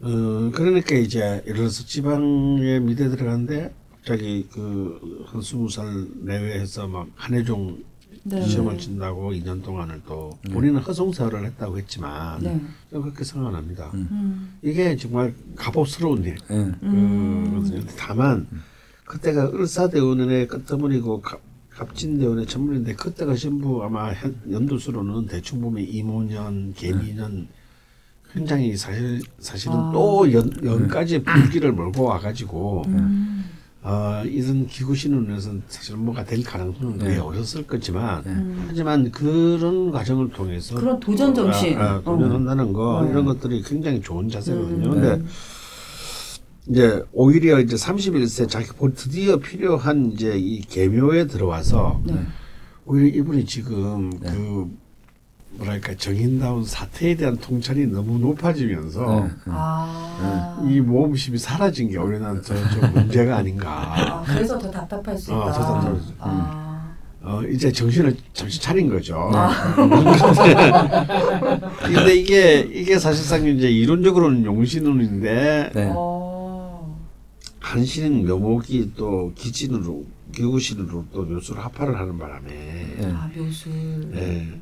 어 0.00 0.50
그러니까 0.52 0.96
이제 0.96 1.20
예를 1.46 1.58
들어서 1.58 1.84
지방에 1.84 2.80
미대 2.80 3.08
들어갔는데 3.08 3.72
갑자기 3.92 4.48
그한 4.50 5.40
스무 5.40 5.70
살 5.70 6.04
내외해서 6.24 6.88
막 6.88 7.06
한해종 7.14 7.80
네. 8.24 8.44
시험을 8.44 8.76
친다고 8.78 9.30
2년 9.30 9.62
동안을 9.62 10.02
또 10.04 10.36
본인은 10.50 10.80
허송세월을 10.80 11.46
했다고 11.46 11.78
했지만 11.78 12.42
네. 12.42 12.60
그렇게 12.90 13.22
생각합니다. 13.22 13.92
음. 13.94 14.58
이게 14.62 14.96
정말 14.96 15.32
값없스러운 15.54 16.24
일. 16.24 16.34
네. 16.48 16.56
음. 16.82 17.52
거거든요. 17.54 17.84
다만 17.96 18.48
그때가 19.04 19.52
을사대운의 19.52 20.48
끝머리고 20.48 21.22
갑- 21.70 21.88
갑진대운의 21.88 22.46
첫물인데 22.46 22.94
그때가 22.94 23.34
전부 23.34 23.82
아마 23.82 24.12
현- 24.12 24.34
연도수로는 24.50 25.26
대충 25.26 25.60
보면 25.60 25.84
이모년, 25.84 26.72
개미년 26.76 27.48
굉장히 28.32 28.76
사실 28.76 29.20
사실은 29.38 29.76
아. 29.76 29.90
또 29.92 30.32
연, 30.32 30.50
연까지 30.64 31.22
불기를 31.22 31.72
몰고 31.72 32.04
와가지고 32.04 32.84
음. 32.86 33.44
어, 33.82 34.22
이런 34.26 34.66
기구 34.66 34.94
신운에서 34.94 35.52
사실 35.68 35.96
뭐가 35.96 36.22
될 36.24 36.44
가능성은 36.44 36.98
네. 36.98 37.16
없었을 37.18 37.66
거지만 37.66 38.22
음. 38.26 38.64
하지만 38.68 39.10
그런 39.10 39.90
과정을 39.90 40.30
통해서 40.30 40.74
그런 40.76 41.00
도전 41.00 41.34
정신. 41.34 41.76
아, 41.78 41.94
아, 41.94 42.00
도전한다는 42.02 42.72
거 42.74 42.98
어. 42.98 43.06
이런 43.08 43.24
것들이 43.24 43.62
굉장히 43.62 44.00
좋은 44.02 44.28
자세거든요. 44.28 44.86
음. 44.86 44.90
근데 45.00 45.24
이제 46.68 47.02
오히려 47.12 47.58
이제 47.60 47.76
31세 47.76 48.48
자기 48.48 48.66
본 48.68 48.92
드디어 48.94 49.38
필요한 49.38 50.12
이제 50.12 50.34
이 50.36 50.60
개묘에 50.60 51.26
들어와서 51.26 52.00
네. 52.04 52.14
오히려 52.84 53.08
이분이 53.18 53.46
지금 53.46 54.10
네. 54.20 54.30
그 54.30 54.70
뭐랄까 55.52 55.94
정인다운 55.96 56.64
사태에 56.64 57.16
대한 57.16 57.36
통찰이 57.36 57.86
너무 57.86 58.18
높아지면서 58.18 59.24
네. 59.24 59.30
아. 59.46 60.64
이 60.68 60.80
모험심이 60.80 61.38
사라진 61.38 61.90
게 61.90 61.98
오히려 61.98 62.20
나는 62.20 62.42
더좀 62.42 62.92
문제가 62.94 63.36
아닌가. 63.36 63.94
아, 63.96 64.22
그래서 64.22 64.58
더 64.58 64.70
답답할 64.70 65.18
수 65.18 65.34
어, 65.34 65.38
있다. 65.38 65.52
더 65.52 65.60
답답할 65.60 66.00
수 66.00 66.12
있다. 66.12 66.16
아. 66.20 66.70
어, 67.22 67.42
이제 67.50 67.70
정신을 67.70 68.16
잠시 68.32 68.62
차린 68.62 68.88
거죠. 68.88 69.30
아. 69.34 69.74
근데 71.84 72.14
이게 72.14 72.60
이게 72.60 72.98
사실상 72.98 73.46
이제 73.46 73.70
이론적으로는 73.70 74.44
용신운인데 74.44 75.70
네. 75.74 75.92
어. 75.94 76.19
한신은 77.60 78.26
묘목이 78.26 78.92
또 78.96 79.32
기진으로 79.34 80.04
기구신으로 80.34 81.06
또 81.12 81.22
묘수를 81.22 81.62
합파를 81.64 81.98
하는 81.98 82.18
바람에 82.18 82.48
네. 82.48 83.12
아, 83.12 83.30
묘술. 83.36 83.72
예. 84.14 84.60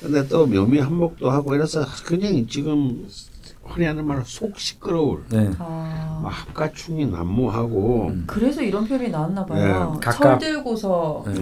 근데 0.00 0.26
또 0.28 0.46
묘미 0.46 0.78
한목도 0.78 1.30
하고 1.30 1.54
이래서 1.54 1.84
굉장히 2.06 2.46
지금 2.46 3.08
흔히 3.68 3.86
하는 3.86 4.06
말로 4.06 4.22
속 4.24 4.58
시끄러울 4.58 5.24
네. 5.30 5.50
아. 5.58 6.20
막 6.22 6.28
합가충이 6.30 7.06
난무하고 7.06 8.08
음. 8.08 8.24
그래서 8.26 8.62
이런 8.62 8.86
표현이 8.86 9.10
나왔나 9.10 9.44
봐요. 9.44 9.98
네, 10.02 10.10
철 10.12 10.38
들고서 10.38 11.24
네. 11.26 11.32
네. 11.34 11.38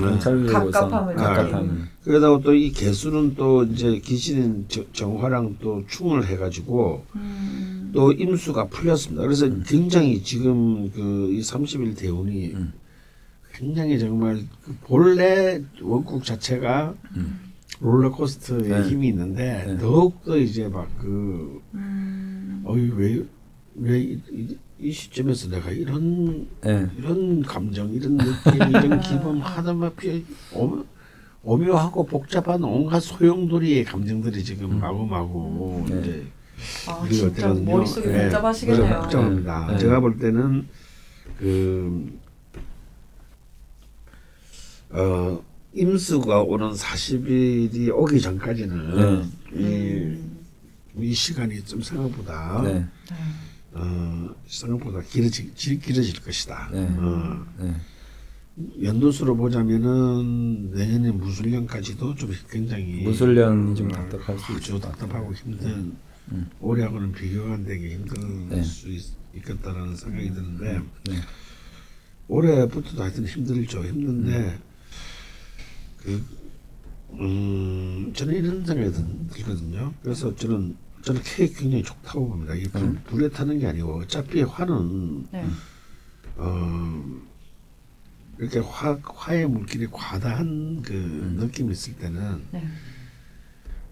갑갑함을 0.53 1.15
갑갑함을. 1.15 1.53
느끼는. 1.53 1.89
그러다가 2.05 2.39
또 2.41 2.53
이 2.55 2.71
개수는 2.73 3.35
또 3.35 3.65
이제 3.65 3.99
기신인 3.99 4.67
정- 4.69 4.85
정화랑 4.93 5.57
또 5.61 5.83
충을 5.89 6.27
해가지고 6.27 7.05
음. 7.17 7.91
또 7.95 8.13
임수가 8.13 8.67
풀렸습니다. 8.69 9.23
그래서 9.23 9.49
굉장히 9.67 10.23
지금 10.23 10.91
그 10.93 11.29
이 11.33 11.41
30일 11.41 11.97
대운이 11.97 12.53
음. 12.55 12.73
굉장히 13.55 13.99
정말 13.99 14.41
그 14.65 14.77
본래 14.85 15.63
원국 15.81 16.25
자체가 16.25 16.95
음. 17.17 17.41
롤러코스터의 17.81 18.63
네. 18.69 18.83
힘이 18.89 19.09
있는데 19.09 19.65
네. 19.67 19.79
더욱더 19.79 20.37
이제 20.37 20.69
막그 20.69 21.63
음. 21.75 22.63
어이 22.65 22.91
왜왜 22.91 24.01
이, 24.01 24.21
이, 24.33 24.59
이 24.79 24.93
시점에서 24.93 25.49
내가 25.49 25.71
이런 25.71 26.47
네. 26.63 26.87
이런 26.97 27.43
감정 27.43 27.91
이런 27.91 28.17
느낌 28.17 28.69
이런 28.71 29.01
기분 29.01 29.43
피 29.97 30.25
오묘, 30.55 30.85
오묘하고 31.43 32.07
복잡한 32.07 32.63
온갖 32.65 33.01
소용돌이의 33.01 33.85
감정들이 33.85 34.43
지금 34.45 34.79
마구마구 34.81 35.85
네. 35.89 36.01
이제 36.01 36.27
아 36.89 36.99
우리가 36.99 37.29
진짜 37.29 37.49
머릿속이 37.53 38.09
예, 38.09 38.23
복잡하시겠네요. 38.25 39.01
복잡합니다. 39.03 39.73
네. 39.73 39.79
제가 39.79 40.01
볼 40.01 40.19
때는 40.19 40.67
그 41.39 42.19
어, 44.91 45.43
임수가 45.75 46.43
오는 46.43 46.71
40일이 46.71 47.91
오기 47.93 48.21
전까지는 48.21 49.25
이, 49.57 50.17
이 51.01 51.13
시간이 51.13 51.65
좀 51.65 51.83
생각보다 51.83 52.63
네. 52.63 52.75
네. 52.75 52.87
어, 53.73 54.31
생각보다 54.47 55.01
길어지, 55.01 55.53
지- 55.55 55.79
길어질 55.81 56.23
것이다. 56.23 56.71
네. 56.73 56.87
어, 56.97 57.45
네. 57.59 57.75
연도수로 58.85 59.37
보자면은 59.37 60.71
내년에 60.71 61.11
무술년까지도 61.11 62.15
좀 62.15 62.31
굉장히 62.49 63.03
무술년이 63.03 63.75
좀 63.75 63.89
답답할 63.89 64.39
수 64.39 64.45
아주 64.45 64.53
있죠. 64.59 64.79
답답하고 64.79 65.35
힘든 65.35 65.93
음. 66.31 66.49
올해하고는 66.61 67.11
비교가 67.13 67.55
안 67.55 67.65
되게 67.65 67.95
힘든 67.95 68.49
네. 68.49 68.63
수 68.63 68.89
있, 68.91 69.03
있겠다라는 69.35 69.97
생각이 69.97 70.33
드는데 70.33 70.81
네. 71.09 71.17
올해부터도 72.29 73.03
하여튼 73.03 73.27
힘들죠. 73.27 73.85
힘든데 73.85 74.57
음. 76.07 76.27
그 76.29 76.45
음, 77.21 78.13
저는 78.13 78.35
이런 78.35 78.65
생각이 78.67 78.91
들- 78.93 79.27
들거든요. 79.31 79.93
그래서 80.03 80.35
저는 80.35 80.77
저는 81.03 81.21
케이크 81.23 81.61
굉장히 81.61 81.83
좋다고 81.85 82.29
봅니다. 82.29 82.55
이 82.55 82.65
불, 82.65 82.81
음. 82.83 83.01
불에 83.05 83.29
타는 83.29 83.59
게 83.59 83.67
아니고 83.67 84.01
어차피 84.01 84.43
화는 84.43 85.29
네. 85.31 85.45
어 86.37 87.05
이렇게 88.39 88.59
화 88.59 88.99
화의 89.05 89.47
물질이 89.49 89.87
과다한 89.93 90.83
그 90.83 90.93
음. 90.93 91.37
느낌이 91.39 91.73
있을 91.73 91.95
때는 91.97 92.43
네. 92.51 92.67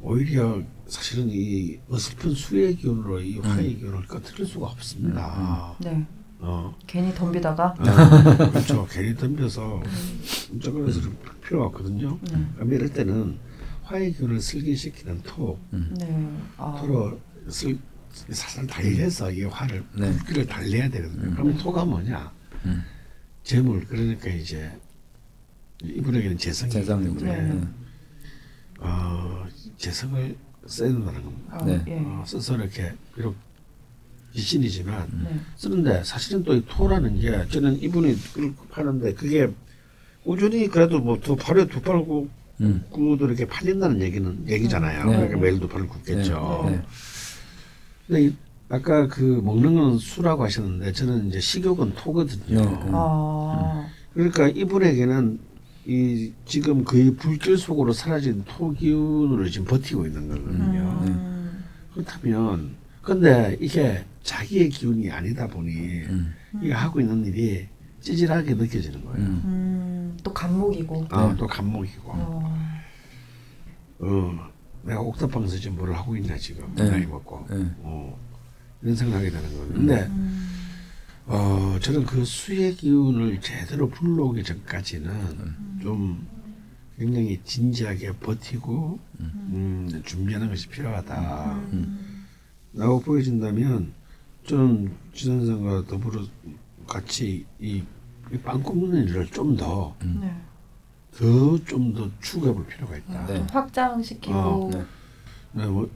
오히려 0.01 0.61
사실은 0.89 1.29
이 1.31 1.79
어설픈 1.89 2.35
수의 2.35 2.75
기운으로 2.77 3.21
이 3.21 3.39
음. 3.39 3.45
화의 3.45 3.77
기운을 3.77 4.07
꺼트릴 4.07 4.47
수가 4.47 4.67
없습니다. 4.67 5.77
네. 5.81 6.05
어, 6.45 6.77
괜히 6.89 7.15
덤비다가 7.15 7.75
아, 7.79 8.51
그렇죠. 8.51 8.85
괜히 8.91 9.15
덤벼서 9.15 9.81
무조건 10.51 10.89
해서 10.89 11.01
필요가 11.41 11.67
없거든요. 11.67 12.19
네. 12.23 12.47
그럼 12.57 12.73
이럴 12.73 12.89
때는 12.89 13.39
화의 13.85 14.13
기운을 14.13 14.41
슬기시키는 14.41 15.23
토, 15.23 15.57
네. 15.71 16.37
아. 16.57 16.77
토로 16.81 17.21
슬, 17.49 17.79
살살 18.11 18.67
달래서 18.67 19.31
이 19.31 19.45
화를 19.45 19.85
네. 19.95 20.13
붓기를 20.19 20.47
달래야 20.47 20.91
되거든요. 20.91 21.29
음. 21.29 21.35
그럼 21.35 21.57
토가 21.59 21.85
뭐냐? 21.85 22.33
음. 22.67 22.83
재물 23.45 23.85
그러니까 23.87 24.29
이제 24.29 24.77
이분에게는 25.85 26.39
재성이 26.39 26.73
재성이죠. 26.73 27.25
네. 27.25 27.41
네. 27.41 27.69
어, 28.81 29.47
재성을 29.77 30.37
써야 30.67 30.89
된다는 30.89 31.23
겁니다. 31.25 31.57
아, 31.57 31.65
네. 31.65 31.85
예. 31.87 31.99
어, 32.05 32.25
써서 32.27 32.57
이렇게 32.57 32.93
비록 33.15 33.37
지신이지만 34.35 35.09
네. 35.25 35.41
쓰는데 35.57 36.03
사실은 36.05 36.43
또 36.43 36.55
이 36.55 36.63
토라는 36.69 37.21
게 37.21 37.47
저는 37.49 37.83
이분이 37.83 38.17
그걸 38.33 38.53
파는데 38.71 39.15
그게 39.15 39.49
꾸준히 40.25 40.69
그래도 40.69 41.01
뭐두 41.01 41.37
발에 41.37 41.67
두팔 41.67 42.05
구, 42.05 42.29
음. 42.61 42.85
구도 42.91 43.27
이렇게 43.27 43.47
팔린다는 43.47 44.01
얘기는 44.01 44.45
얘기잖아요. 44.49 45.07
네. 45.07 45.17
그러니까 45.17 45.39
매일 45.39 45.61
두 45.61 45.69
팔을 45.69 45.89
굽겠죠. 45.89 46.65
네. 46.71 46.83
근데 48.07 48.25
이, 48.25 48.35
아까 48.69 49.07
그 49.09 49.21
먹는 49.45 49.75
건 49.75 49.99
수라고 49.99 50.45
하셨는데 50.45 50.93
저는 50.93 51.29
이제 51.29 51.41
식욕은 51.41 51.95
토거든요. 51.95 52.61
네, 52.61 52.65
네. 52.65 52.91
아. 52.93 53.87
그러니까 54.15 54.49
이분에게는 54.49 55.39
이 55.87 56.33
지금 56.47 56.85
거의 56.85 57.15
불길 57.17 57.59
속으로 57.59 57.93
사라진 57.93 58.45
토 58.47 58.71
기운으로 58.73 59.49
지금 59.49 59.67
버티고 59.67 60.07
있는 60.07 60.29
거거든요. 60.29 61.03
음. 61.07 61.65
그렇다면 61.93 62.71
근데 63.03 63.57
이게 63.61 64.05
자기의 64.23 64.69
기운이 64.69 65.11
아니다 65.11 65.47
보니 65.47 65.71
음. 66.03 66.35
이게 66.63 66.73
하고 66.73 67.01
있는 67.01 67.25
일이 67.25 67.67
찌질하게 68.01 68.55
느껴지는 68.55 69.05
거예요. 69.05 69.19
음. 69.19 69.43
음. 69.45 70.19
또 70.23 70.33
감목이고. 70.33 71.07
아, 71.11 71.29
네. 71.29 71.37
또 71.37 71.47
감목이고. 71.47 72.11
어. 72.13 72.73
어, 74.01 74.51
내가 74.83 75.01
옥탑방에서 75.01 75.57
지금 75.57 75.77
뭘 75.77 75.93
하고 75.93 76.17
있냐 76.17 76.37
지금 76.37 76.73
네. 76.75 76.89
나이 76.89 77.07
먹고. 77.07 77.47
네. 77.49 77.57
어, 77.79 78.19
이런 78.83 78.97
생각하게 78.97 79.31
되는 79.31 79.49
거예요. 79.49 79.69
근데 79.73 80.03
음. 80.07 80.49
어, 81.27 81.79
저는 81.81 82.05
그 82.05 82.25
수의 82.25 82.75
기운을 82.75 83.41
제대로 83.41 83.89
불러오기 83.89 84.43
전까지는 84.43 85.81
좀 85.81 86.27
굉장히 86.99 87.41
진지하게 87.45 88.13
버티고 88.19 88.99
음, 89.21 90.03
준비하는 90.05 90.49
것이 90.49 90.69
필요하다. 90.69 91.55
음. 91.73 92.27
라고 92.75 93.01
보여진다면 93.01 93.93
저는 94.47 94.93
지선생과 95.15 95.87
더불어 95.87 96.23
같이 96.87 97.47
이, 97.61 97.83
이빵 98.33 98.63
굽는 98.63 99.09
일을 99.09 99.27
좀더 99.29 99.95
네. 100.03 100.35
더좀 101.17 101.95
더 101.95 102.11
추구해 102.21 102.53
볼 102.53 102.67
필요가 102.67 102.97
있다. 102.97 103.27
네. 103.27 103.37
좀 103.39 103.47
확장시키고. 103.51 104.37
어, 104.37 104.71
네. 105.53 105.67
뭐 105.67 105.89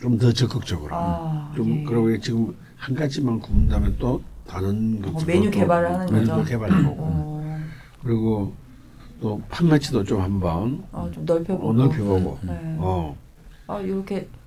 좀더 0.00 0.32
적극적으로. 0.32 0.94
아, 0.94 1.52
좀 1.56 1.80
예. 1.80 1.84
그러고 1.84 2.18
지금 2.18 2.54
한 2.76 2.94
가지만 2.94 3.40
굽는다면 3.40 3.96
또 3.98 4.22
다른 4.46 5.02
어, 5.04 5.18
메뉴 5.26 5.50
또 5.50 5.50
개발을 5.50 5.92
하는 5.92 6.06
메뉴도 6.12 6.36
거죠? 6.36 6.48
개발해보고 6.48 6.96
어. 6.98 7.60
그리고 8.02 8.54
또 9.20 9.42
판매치도 9.48 10.04
좀 10.04 10.20
한번 10.20 10.84
아, 10.92 11.10
좀 11.12 11.24
넓혀보고. 11.24 11.68
어, 11.68 11.72
넓혀보고 11.72 12.38
네. 12.42 12.76
어, 12.78 13.16
아, 13.66 13.80
이렇게 13.80 14.28
어? 14.32 14.37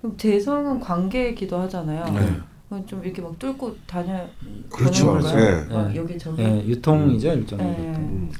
그럼 0.00 0.16
재성은 0.16 0.80
관계이기도 0.80 1.58
하잖아요. 1.60 2.04
네. 2.14 2.36
그럼 2.68 2.86
좀 2.86 3.04
이렇게 3.04 3.20
막 3.20 3.38
뚫고 3.38 3.76
다녀 3.86 4.26
그렇죠. 4.70 5.20
네. 5.20 5.66
막 5.66 5.88
네. 5.88 5.96
여기 5.96 6.18
저기. 6.18 6.42
예, 6.42 6.64
유통이죠 6.66 7.32
일종의 7.32 7.66
네. 7.66 7.88
유통. 7.88 8.02
음. 8.02 8.32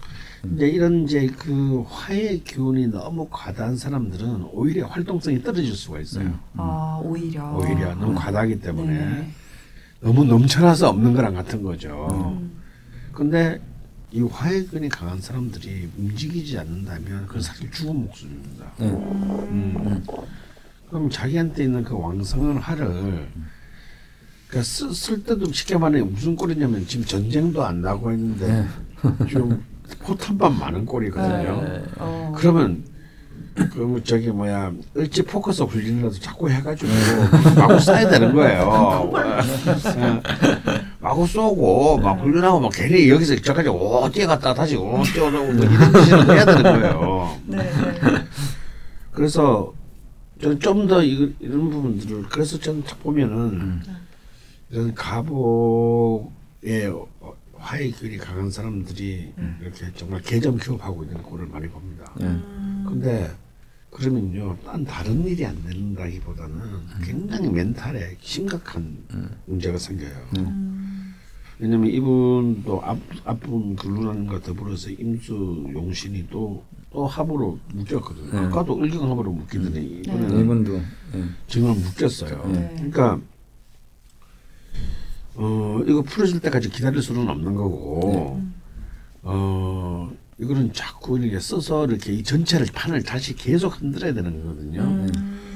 이제 0.54 0.68
이런 0.68 1.04
이제 1.04 1.26
그 1.26 1.84
화의 1.86 2.42
기운이 2.44 2.86
너무 2.86 3.28
과다한 3.30 3.76
사람들은 3.76 4.48
오히려 4.52 4.86
활동성이 4.86 5.42
떨어질 5.42 5.74
수가 5.74 6.00
있어요. 6.00 6.24
음. 6.24 6.38
아, 6.56 6.98
오히려. 7.02 7.54
오히려 7.54 7.94
너무 7.94 8.14
과다하기 8.14 8.60
때문에 8.60 8.94
네. 8.94 9.30
너무 10.00 10.24
넘쳐나서 10.24 10.88
없는 10.88 11.12
거랑 11.12 11.34
같은 11.34 11.62
거죠. 11.62 12.08
음. 12.10 12.52
근데 13.12 13.60
이 14.12 14.22
화의 14.22 14.66
기운이 14.66 14.88
강한 14.88 15.20
사람들이 15.20 15.90
움직이지 15.98 16.58
않는다면 16.58 17.26
그건 17.26 17.42
사실 17.42 17.70
죽은 17.70 17.96
목숨입니다. 17.96 18.64
네. 18.78 18.86
음. 18.86 20.02
그럼 20.90 21.08
자기한테 21.08 21.64
있는 21.64 21.84
그 21.84 21.96
왕성한 21.96 22.56
화를 22.58 23.28
그러니까 24.48 24.64
쓰, 24.64 24.92
쓸 24.92 25.22
때도 25.22 25.52
쉽게 25.52 25.78
말해 25.78 26.02
무슨 26.02 26.34
꼴이냐면 26.34 26.84
지금 26.86 27.04
전쟁도 27.04 27.64
안 27.64 27.80
나고 27.80 28.10
있는데 28.10 28.66
지금 29.28 29.64
포탄만 30.00 30.58
많은 30.58 30.84
꼴이거든요. 30.84 31.62
네. 31.62 31.82
어. 31.98 32.32
그러면 32.36 32.84
그 33.54 34.00
저기 34.04 34.28
뭐야 34.28 34.72
일찍 34.94 35.26
포커스 35.26 35.62
훈련이라도 35.62 36.14
자꾸 36.18 36.50
해가지고 36.50 36.90
마구 37.56 37.74
쏴야 37.76 38.10
되는 38.10 38.34
거예요. 38.34 38.62
어, 38.62 39.12
마구 41.00 41.26
쏘고 41.26 41.98
막 41.98 42.20
훈련하고 42.20 42.60
막 42.60 42.72
괜히 42.74 43.08
여기서 43.08 43.36
저까지 43.36 43.68
오 43.68 44.08
뛰어갔다 44.10 44.54
다시 44.54 44.76
오 44.76 45.02
뛰어오고 45.04 45.52
뭐 45.52 45.64
이런 45.64 46.04
짓을 46.04 46.34
해야 46.34 46.44
되는 46.44 46.62
거예요. 46.62 47.36
네, 47.46 47.56
네. 47.58 48.24
그래서 49.12 49.72
저는 50.40 50.58
좀 50.58 50.86
더 50.86 51.02
이런 51.02 51.70
부분들을 51.70 52.22
그래서 52.24 52.58
저는 52.58 52.82
딱 52.84 53.00
보면은 53.02 53.80
이런 54.70 54.94
가복의 54.94 56.86
어, 56.88 57.36
화의 57.54 57.92
기운이 57.92 58.16
강한 58.16 58.50
사람들이 58.50 59.34
이렇게 59.60 59.92
정말 59.94 60.22
개점 60.22 60.56
기업하고 60.56 61.04
있는 61.04 61.22
꼴을 61.22 61.46
많이 61.46 61.68
봅니다. 61.68 62.10
네. 62.18 62.26
음. 62.26 62.84
근데 62.88 63.30
그러면요, 63.90 64.56
딴 64.64 64.84
다른 64.84 65.26
일이 65.26 65.44
안 65.44 65.60
된다기보다는 65.64 66.58
굉장히 67.04 67.50
멘탈에 67.50 68.16
심각한 68.20 68.96
문제가 69.46 69.76
생겨요. 69.78 70.10
음. 71.60 71.62
왜냐면 71.62 71.90
이분도 71.90 72.82
앞, 72.82 72.98
앞분 73.24 73.76
근루난과 73.76 74.40
더불어서 74.40 74.90
임수 74.90 75.66
용신이 75.72 76.28
또, 76.30 76.64
또 76.90 77.06
합으로 77.06 77.58
묶였거든요. 77.74 78.32
네. 78.32 78.46
아까도 78.46 78.80
을경 78.80 79.10
합으로 79.10 79.32
묶이더니 79.32 79.80
네. 79.80 80.02
이번에는 80.06 80.40
이분도 80.40 80.74
예. 80.74 81.24
정말 81.46 81.76
묶였어요. 81.76 82.50
네. 82.52 82.72
그러니까 82.76 83.20
어 85.36 85.80
이거 85.86 86.02
풀어질 86.02 86.40
때까지 86.40 86.70
기다릴 86.70 87.00
수는 87.02 87.28
없는 87.28 87.54
거고 87.54 88.42
어 89.22 90.10
이거는 90.38 90.72
자꾸 90.72 91.18
이렇게 91.18 91.38
써서 91.38 91.86
이렇게 91.86 92.12
이 92.12 92.22
전체를 92.22 92.66
판을 92.72 93.02
다시 93.02 93.34
계속 93.34 93.80
흔들어야 93.80 94.12
되는 94.12 94.42
거거든요. 94.42 94.82
음. 94.82 95.49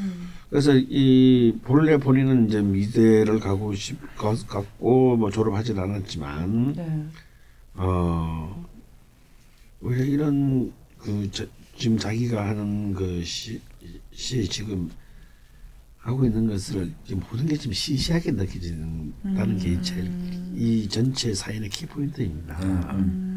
그래서 0.55 0.71
이 0.77 1.53
본래 1.65 1.97
본인은 1.97 2.47
이제 2.47 2.63
미대를 2.63 3.41
가고 3.41 3.75
싶 3.75 3.99
가- 4.17 4.37
갔고 4.47 5.17
뭐 5.17 5.29
졸업하진 5.29 5.77
않았지만 5.77 6.75
네. 6.75 7.07
어왜 7.75 8.47
이런 10.07 10.73
그 10.99 11.29
저, 11.33 11.45
지금 11.77 11.99
자기가 11.99 12.51
하는 12.51 12.95
그시 12.95 13.61
시 14.13 14.49
지금 14.49 14.89
하고 15.99 16.25
있는 16.25 16.47
것을 16.47 16.93
지금 17.05 17.21
모든 17.29 17.47
게 17.49 17.57
좀 17.57 17.73
시시하게 17.73 18.31
느껴지는다는 18.31 19.59
게 19.59 19.83
제일 19.83 20.09
이 20.55 20.89
전체 20.89 21.35
사연의 21.35 21.69
키포인트입니다. 21.69 22.61
음. 22.63 23.34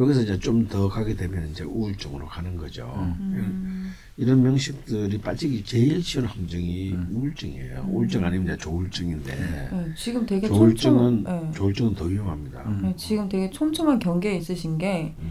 여기서 0.00 0.22
이제 0.22 0.38
좀 0.38 0.66
더 0.68 0.88
가게 0.88 1.14
되면 1.14 1.48
이제 1.50 1.64
우울증으로 1.64 2.26
가는 2.26 2.56
거죠. 2.56 2.90
음. 2.96 3.92
이런 4.16 4.42
명식들이 4.42 5.18
빠지기 5.18 5.64
제일 5.64 6.02
쉬운 6.02 6.26
함정이 6.26 6.94
우울증이에요. 7.12 7.86
우울증 7.88 8.24
아니면 8.24 8.46
이제 8.46 8.56
조울증인데 8.56 9.32
네, 9.72 9.92
지금 9.96 10.26
되게 10.26 10.46
조울증은 10.46 11.24
촘촘, 11.24 11.24
네. 11.24 11.52
조울증은 11.54 11.94
더 11.94 12.04
위험합니다. 12.04 12.62
네, 12.82 12.94
지금 12.96 13.28
되게 13.28 13.50
촘촘한 13.50 13.98
경계에 13.98 14.36
있으신 14.36 14.78
게 14.78 15.14
음. 15.18 15.30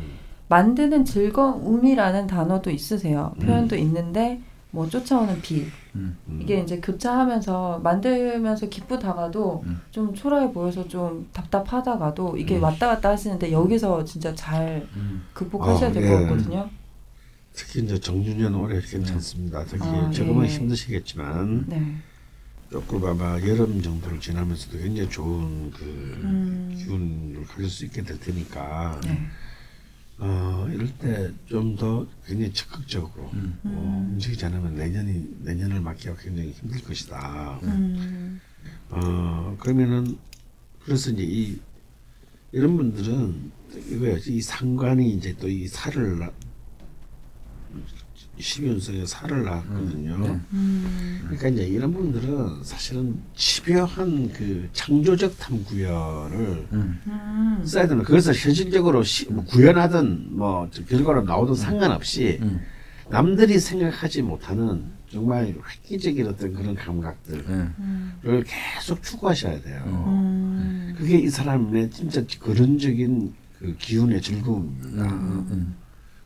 만드는 0.49 1.05
즐거움이라는 1.05 2.27
단어도 2.27 2.71
있으세요. 2.71 3.34
음. 3.39 3.45
표현도 3.45 3.75
있는데 3.77 4.41
뭐 4.71 4.88
쫓아오는 4.88 5.41
빛 5.41 5.65
음. 5.95 6.15
음. 6.27 6.39
이게 6.41 6.60
이제 6.60 6.79
교차하면서 6.79 7.79
만들면서 7.79 8.69
기쁘다가도 8.69 9.63
음. 9.65 9.82
좀 9.89 10.13
초라해 10.13 10.51
보여서 10.51 10.88
좀 10.88 11.27
답답하다가도 11.34 12.38
이게 12.38 12.58
음. 12.58 12.63
왔다 12.63 12.88
갔다 12.88 13.10
하시는데 13.10 13.51
여기서 13.51 14.05
진짜 14.05 14.34
잘 14.36 14.88
음. 14.95 15.23
극복하셔야 15.34 15.89
아, 15.89 15.91
될 15.91 16.03
예. 16.03 16.10
것 16.10 16.21
같거든요. 16.21 16.69
특히 17.53 17.82
이제 17.82 17.99
정준현 17.99 18.53
올해 18.55 18.79
괜찮습니다. 18.79 19.65
특히 19.65 19.84
아, 19.84 20.12
지금은 20.12 20.45
예. 20.45 20.49
힘드시겠지만 20.49 21.65
네. 21.67 21.95
조금 22.69 23.03
아마 23.03 23.41
여름 23.41 23.82
정도를 23.82 24.19
지나면서도 24.19 24.77
굉장히 24.77 25.10
좋은 25.10 25.71
그 25.71 25.84
음. 26.23 26.75
기운을 26.77 27.47
가질 27.47 27.67
수 27.67 27.86
있게 27.86 28.03
될 28.03 28.19
테니까 28.19 29.01
네. 29.03 29.19
어, 30.19 30.67
이럴 30.71 30.88
때 30.97 31.32
좀 31.47 31.75
더 31.77 32.05
굉장히 32.25 32.51
적극적으로 32.53 33.29
음. 33.34 33.58
어, 33.63 34.05
움직이지 34.12 34.45
않으면 34.45 34.75
내년이 34.75 35.38
내년을 35.43 35.79
맞기가 35.82 36.15
굉장히 36.17 36.51
힘들 36.51 36.82
것이다. 36.84 37.60
음. 37.63 38.39
어 38.89 39.55
그러면은 39.60 40.17
그래서 40.84 41.12
이제 41.12 41.23
이 41.23 41.60
이런 42.51 42.75
분들은 42.77 43.51
이거야 43.91 44.17
이 44.27 44.41
상관이 44.41 45.10
이제 45.13 45.36
또 45.38 45.47
이 45.47 45.67
살을 45.67 46.29
낳- 48.39 48.43
12연속에 48.43 49.06
살을 49.06 49.43
낳았거든요. 49.43 50.17
네. 50.17 50.39
음. 50.54 51.19
그러니까 51.23 51.47
이제 51.49 51.63
이런 51.67 51.93
분들은 51.93 52.63
사실은 52.63 53.19
집요한 53.36 54.32
그 54.32 54.69
창조적 54.73 55.38
탐구열을 55.38 56.67
음. 56.71 56.99
음. 57.06 57.62
써야 57.65 57.88
되는 57.88 58.04
그래서 58.04 58.32
현실적으로 58.32 59.04
시, 59.04 59.32
뭐 59.32 59.43
구현하든 59.43 60.38
뭐 60.38 60.69
결과로 60.88 61.21
나오든 61.23 61.56
상관없이 61.56 62.39
음. 62.41 62.62
남들이 63.10 63.60
생각하지 63.60 64.21
못하는 64.21 64.86
정말 65.12 65.54
획기적인 65.84 66.28
어떤 66.28 66.54
그런 66.54 66.75
감각들을 66.75 67.39
음. 67.49 67.73
음. 68.25 68.43
계속 68.45 69.02
추구하셔야 69.04 69.60
돼요. 69.62 69.84
음. 70.08 70.93
그게 70.97 71.17
이 71.17 71.30
사람의 71.30 71.89
진짜 71.91 72.23
근원적인 72.39 73.34
그 73.58 73.75
기운의 73.78 74.21
즐거움입니다. 74.21 75.04
음. 75.06 75.47
음. 75.52 75.75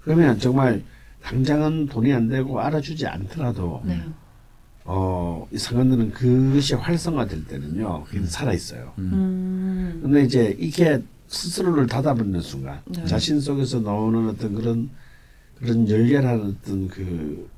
그러면 0.02 0.38
정말 0.38 0.84
당장은 1.24 1.88
돈이 1.88 2.14
안 2.14 2.28
되고 2.28 2.60
알아주지 2.60 3.08
않더라도 3.08 3.82
네. 3.86 4.02
어, 4.86 5.48
이 5.52 5.58
상관들은 5.58 6.12
그것이 6.12 6.76
활성화될 6.76 7.46
때는요, 7.46 8.04
그게 8.04 8.26
살아 8.26 8.54
있어요. 8.54 8.94
음. 8.98 10.00
근데 10.04 10.24
이제 10.24 10.56
이게 10.60 11.02
스스로를 11.28 11.88
닫아버리는 11.88 12.40
순간, 12.42 12.82
네. 12.86 13.06
자신 13.06 13.40
속에서 13.40 13.80
나오는 13.80 14.30
어떤 14.30 14.54
그런 14.54 14.90
그런 15.58 15.90
열렬한 15.90 16.56
어떤 16.62 16.88
그 16.88 17.54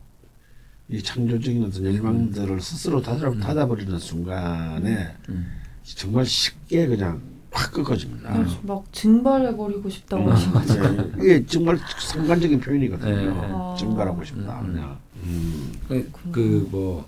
이 0.88 1.02
창조적인 1.02 1.64
어떤 1.64 1.86
열망들을 1.86 2.62
스스로 2.62 3.02
닫아, 3.02 3.32
닫아버리는 3.40 3.98
순간에 3.98 5.16
음. 5.30 5.48
정말 5.84 6.26
쉽게 6.26 6.86
그냥 6.88 7.22
확 7.56 7.72
끊어집니다. 7.72 8.34
그래서 8.34 8.58
막 8.64 8.84
증발해버리고 8.92 9.90
싶다고 9.90 10.26
음, 10.26 10.30
하셔가지고. 10.30 10.88
네. 10.90 11.12
이게 11.20 11.46
정말 11.46 11.80
상관적인 12.00 12.60
표현이거든요. 12.60 13.16
네. 13.16 13.50
아. 13.52 13.76
증발하고 13.80 14.24
싶다. 14.26 14.60
음, 14.60 15.00
음. 15.24 15.72
그냥. 15.88 16.06
음. 16.26 16.32
그뭐 16.34 17.06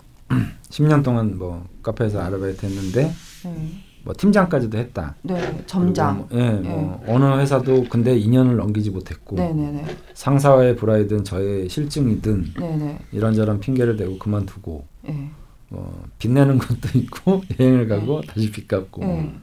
10년 0.69 1.03
동안 1.03 1.37
뭐 1.37 1.67
카페에서 1.83 2.21
아르바이트 2.21 2.65
했는데 2.65 3.13
네. 3.43 3.71
뭐 4.03 4.13
팀장까지도 4.17 4.77
했다. 4.77 5.15
네. 5.21 5.63
점장. 5.65 6.17
뭐, 6.17 6.29
예, 6.39 6.49
뭐 6.51 7.03
어느 7.07 7.25
회사도 7.41 7.85
근데 7.89 8.17
2년을 8.17 8.55
넘기지 8.55 8.89
못했고 8.89 9.35
네네네. 9.35 9.85
상사와의 10.13 10.77
불화이든 10.77 11.25
저의 11.25 11.67
실증이든 11.67 12.53
네네. 12.57 12.99
이런저런 13.11 13.59
핑계를 13.59 13.97
대고 13.97 14.17
그만두고 14.17 14.85
네. 15.03 15.29
뭐 15.67 16.05
빚내는 16.19 16.57
것도 16.57 16.97
있고 16.97 17.43
여행을 17.59 17.89
가고 17.89 18.21
다시 18.21 18.49
빚 18.49 18.65
갚고 18.69 19.03
네. 19.03 19.33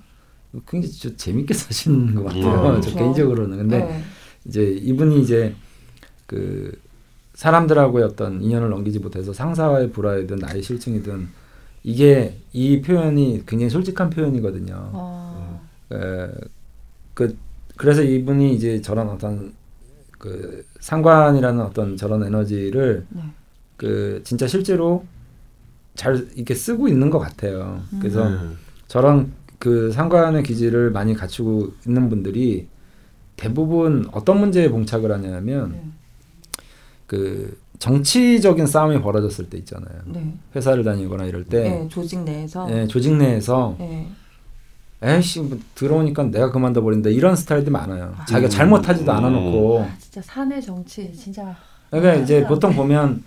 굉장히 0.69 0.93
진짜 0.93 1.17
재밌게 1.17 1.53
사시는 1.55 2.15
것 2.15 2.25
같아요. 2.25 2.45
음, 2.45 2.81
저 2.81 2.91
그렇죠. 2.91 2.99
개인적으로는 2.99 3.59
근데 3.59 3.79
네. 3.79 4.03
이제 4.45 4.65
이분이 4.65 5.21
이제 5.23 5.55
그 6.27 6.73
사람들하고의 7.35 8.05
어떤 8.05 8.43
인연을 8.43 8.71
넘기지 8.71 8.99
못해서 9.01 9.33
상사와의 9.33 9.91
불화이든 9.91 10.37
나의 10.37 10.63
실증이든 10.63 11.29
이게 11.83 12.39
이 12.53 12.81
표현이 12.81 13.45
굉장히 13.47 13.71
솔직한 13.71 14.11
표현이거든요. 14.11 14.91
아. 14.95 15.61
에, 15.93 16.31
그 17.13 17.37
그래서 17.77 18.03
이분이 18.03 18.55
이제 18.55 18.81
저런 18.81 19.09
어떤 19.09 19.53
그 20.19 20.65
상관이라는 20.81 21.61
어떤 21.61 21.97
저런 21.97 22.25
에너지를 22.25 23.07
네. 23.11 23.23
그 23.77 24.23
진짜 24.25 24.47
실제로 24.47 25.05
잘 25.95 26.27
이렇게 26.35 26.55
쓰고 26.55 26.89
있는 26.89 27.11
것 27.11 27.19
같아요. 27.19 27.83
그래서 28.01 28.29
네. 28.29 28.37
저런 28.89 29.33
그 29.65 29.91
상관의 29.93 30.43
기질을 30.43 30.91
많이 30.91 31.15
갖추고 31.15 31.73
있는 31.87 32.11
분들이 32.11 32.69
대부분 33.35 34.07
어떤 34.13 34.39
문제에 34.39 34.69
봉착을 34.69 35.11
하냐면 35.11 35.73
네. 35.73 35.83
그 37.07 37.59
정치적인 37.79 38.67
싸움이 38.67 39.01
벌어졌을 39.01 39.49
때 39.49 39.57
있잖아요. 39.57 40.03
네. 40.05 40.35
회사를 40.55 40.85
다니거나 40.85 41.25
이럴 41.25 41.45
때 41.45 41.63
네. 41.63 41.89
조직 41.89 42.25
내에서. 42.25 42.71
예, 42.71 42.87
조직 42.87 43.17
내에서 43.17 43.75
네. 43.79 44.07
에이씨 45.03 45.41
뭐 45.41 45.59
들어오니까 45.75 46.25
내가 46.25 46.51
그만둬 46.53 46.83
버린다 46.83 47.09
이런 47.09 47.35
스타일들이 47.35 47.71
많아요. 47.71 48.15
아. 48.19 48.25
자기가 48.27 48.51
잘못하지도 48.51 49.11
음. 49.13 49.17
않아 49.17 49.31
놓고 49.31 49.89
진짜 49.99 50.21
사내 50.21 50.61
정치 50.61 51.11
진짜. 51.15 51.57
그러니까 51.89 52.17
이제 52.17 52.45
아, 52.45 52.49
보통 52.49 52.73
네. 52.73 52.77
보면 52.77 53.25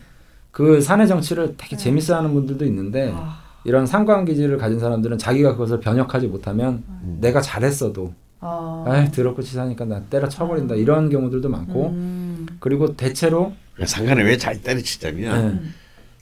그 0.52 0.82
사내 0.82 1.08
정치를 1.08 1.56
되게 1.58 1.76
네. 1.76 1.84
재밌어 1.84 2.16
하는 2.16 2.32
분들도 2.36 2.64
있는데 2.64 3.12
아. 3.16 3.47
이런 3.68 3.86
상관 3.86 4.24
기질을 4.24 4.58
가진 4.58 4.80
사람들은 4.80 5.18
자기가 5.18 5.52
그것을 5.52 5.82
변혁하지 5.82 6.28
못하면 6.28 6.84
음. 6.88 7.18
내가 7.20 7.42
잘했어도 7.42 8.14
아. 8.40 8.86
아이 8.88 9.12
더럽고 9.12 9.42
치사니까 9.42 9.84
나 9.84 10.02
때려 10.10 10.30
쳐버린다 10.30 10.76
이런 10.76 11.10
경우들도 11.10 11.50
많고 11.50 11.88
음. 11.90 12.46
그리고 12.62 12.96
대체로 12.96 13.52
상관에 13.86 14.24
왜잘 14.24 14.62
때려치자면 14.62 15.74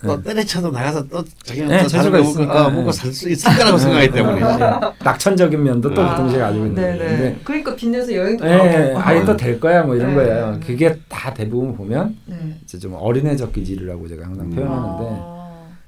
예, 0.04 0.08
또 0.08 0.22
때려쳐도 0.24 0.72
나가서 0.72 1.08
또 1.08 1.24
자기가 1.44 1.68
네, 1.68 1.84
또 1.84 1.88
다른 1.90 2.12
거 2.12 2.18
먹고. 2.24 2.52
어, 2.52 2.70
먹고 2.72 2.92
살수 2.92 3.30
있을 3.30 3.56
거라고 3.58 3.78
생각하기 3.78 4.12
때문에 4.12 4.42
예, 4.42 5.04
낙천적인 5.04 5.64
면도 5.64 5.94
또 5.94 6.02
아, 6.02 6.16
동시에 6.16 6.40
가지고 6.40 6.66
있는 6.66 6.82
네네. 6.82 6.98
근데 6.98 7.40
그러니까 7.44 7.76
빚내서 7.76 8.14
여행도 8.14 8.46
예, 8.48 8.58
가고. 8.94 9.00
아예 9.08 9.24
또 9.24 9.38
될 9.38 9.60
거야 9.60 9.84
뭐 9.84 9.96
이런 9.96 10.10
네. 10.10 10.16
거예요. 10.16 10.60
그게 10.66 10.98
다 11.08 11.32
대부분 11.34 11.76
보면 11.76 12.18
네. 12.26 12.58
이제 12.64 12.80
좀 12.80 12.96
어린애적 12.96 13.54
기질이라고 13.54 14.08
제가 14.08 14.26
항상 14.26 14.48
음. 14.48 14.50
표현하는데 14.56 15.06
아. 15.12 15.35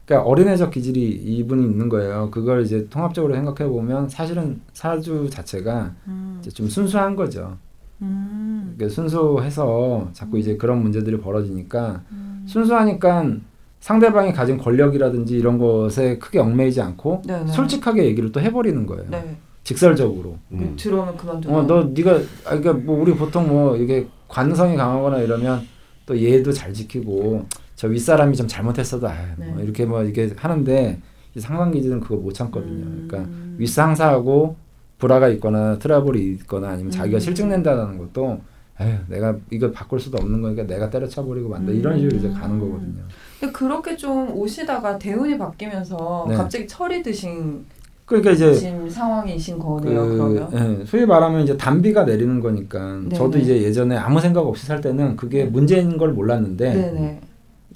그러니까 0.08 0.30
어린애적 0.30 0.72
기질이 0.72 1.02
이분이 1.06 1.66
있는 1.66 1.90
거예요. 1.90 2.32
그걸 2.32 2.64
이제 2.64 2.88
통합적으로 2.90 3.36
생각해 3.36 3.70
보면 3.70 4.08
사실은 4.08 4.62
사주 4.72 5.30
자체가 5.30 5.94
음. 6.08 6.38
이제 6.40 6.50
좀 6.50 6.70
순수한 6.70 7.18
거죠. 7.18 7.58
음. 8.02 8.74
그러니까 8.78 8.96
순수해서 8.96 10.10
자꾸 10.14 10.40
이제 10.40 10.56
그런 10.56 10.82
문제들이 10.82 11.20
벌어지니까 11.20 12.04
음. 12.14 12.46
순수하니까 12.48 13.34
상대방이 13.82 14.32
가진 14.32 14.58
권력이라든지 14.58 15.38
이런 15.38 15.60
것에 15.60 16.18
크게 16.20 16.40
얽매이지 16.40 16.82
않고 16.82 17.24
네네. 17.28 17.52
솔직하게 17.52 18.06
얘기를 18.06 18.32
또 18.32 18.40
해버리는 18.40 18.86
거예요. 18.86 19.04
네. 19.12 19.36
직설적으로. 19.64 20.38
음. 20.54 20.76
들어오면 20.80 21.18
그만두고. 21.18 21.54
어, 21.54 21.64
너 21.64 21.84
네가 21.84 22.12
아 22.46 22.58
그러니까 22.58 22.74
뭐 22.74 23.02
우리 23.02 23.14
보통 23.14 23.50
뭐 23.50 23.76
이게 23.76 24.08
관성이 24.30 24.78
강하거나 24.78 25.20
이러면 25.20 25.68
또 26.06 26.18
얘도 26.18 26.54
잘 26.54 26.74
지키고 26.74 27.46
저 27.78 27.88
윗사람이 27.88 28.36
좀 28.36 28.48
잘못했어도 28.48 29.08
아, 29.08 29.14
뭐 29.38 29.56
네. 29.56 29.64
이렇게 29.64 29.86
뭐 29.86 30.04
이게 30.04 30.34
하는데 30.36 31.00
이 31.36 31.40
상관기질은 31.40 32.00
그거 32.02 32.16
못 32.16 32.34
참거든요. 32.34 32.84
음. 32.84 33.08
그러니까 33.08 33.32
윗상사하고 33.58 34.56
불화가 34.98 35.30
있거나 35.30 35.78
트러블이 35.78 36.20
있거나 36.34 36.70
아니면 36.70 36.92
자기가 36.92 37.18
음. 37.18 37.20
실증낸다는 37.20 38.00
것도 38.00 38.42
에휴, 38.80 38.98
내가 39.08 39.36
이걸 39.52 39.72
바꿀 39.72 40.00
수도 40.00 40.18
없는 40.18 40.42
거니까 40.42 40.64
내가 40.64 40.90
때려쳐 40.90 41.24
버리고 41.24 41.50
만다 41.50 41.72
이런 41.72 42.00
식으로 42.00 42.18
이제 42.18 42.30
가는 42.30 42.60
거거든요. 42.60 43.04
근데 43.40 43.54
그렇게 43.54 43.96
좀 43.96 44.32
오시다가 44.36 44.98
대운이 44.98 45.38
바뀌면서 45.38 46.26
네. 46.30 46.36
갑자기 46.36 46.68
철이 46.68 47.04
드신 47.04 47.64
그러니까 48.08 48.32
이제 48.32 48.54
지금 48.56 48.90
상황이신 48.90 49.60
거네요. 49.60 50.08
그 50.08 50.18
러면. 50.18 50.80
예, 50.82 50.86
소위 50.86 51.06
말하면 51.06 51.42
이제 51.42 51.56
단비가 51.56 52.06
내리는 52.06 52.40
거니까 52.40 53.02
네, 53.04 53.16
저도 53.16 53.38
네. 53.38 53.40
이제 53.42 53.62
예전에 53.62 53.98
아무 53.98 54.20
생각 54.20 54.48
없이 54.48 54.66
살 54.66 54.82
때는 54.82 55.16
그게 55.16 55.44
문제인 55.46 55.98
걸 55.98 56.14
몰랐는데 56.14 56.74
네네. 56.74 57.22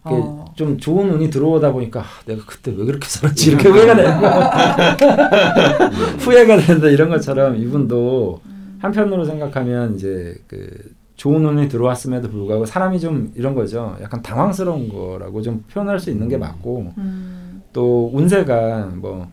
이게 0.06 0.16
어. 0.16 0.46
좀 0.56 0.78
좋은 0.78 1.10
운이 1.12 1.30
들어오다 1.30 1.72
보니까 1.72 2.02
아, 2.02 2.06
내가 2.26 2.44
그때 2.46 2.74
왜 2.76 2.86
그렇게 2.86 3.08
살았지 3.08 3.52
이렇게 3.52 3.70
후회가 3.70 3.96
되는 3.96 4.12
후회가 6.20 6.58
된다 6.58 6.88
이런 6.88 7.10
것처럼 7.10 7.56
이분도 7.56 8.42
한편으로 8.80 9.26
생각하면 9.26 9.96
이제 9.96 10.36
그 10.48 10.68
좋은 11.16 11.46
운이 11.46 11.70
들어왔음에도 11.70 12.32
불구하고 12.32 12.66
사람이 12.66 13.00
좀 13.00 13.32
이런 13.36 13.54
거죠 13.54 13.96
약간 14.02 14.24
당황스러운 14.24 14.90
거라고 14.90 15.44
좀 15.44 15.64
표현할 15.72 16.00
수 16.00 16.10
있는 16.10 16.28
게 16.28 16.38
맞고 16.38 16.94
음. 16.98 17.62
또 17.72 18.10
운세가 18.12 18.94
뭐 18.96 19.30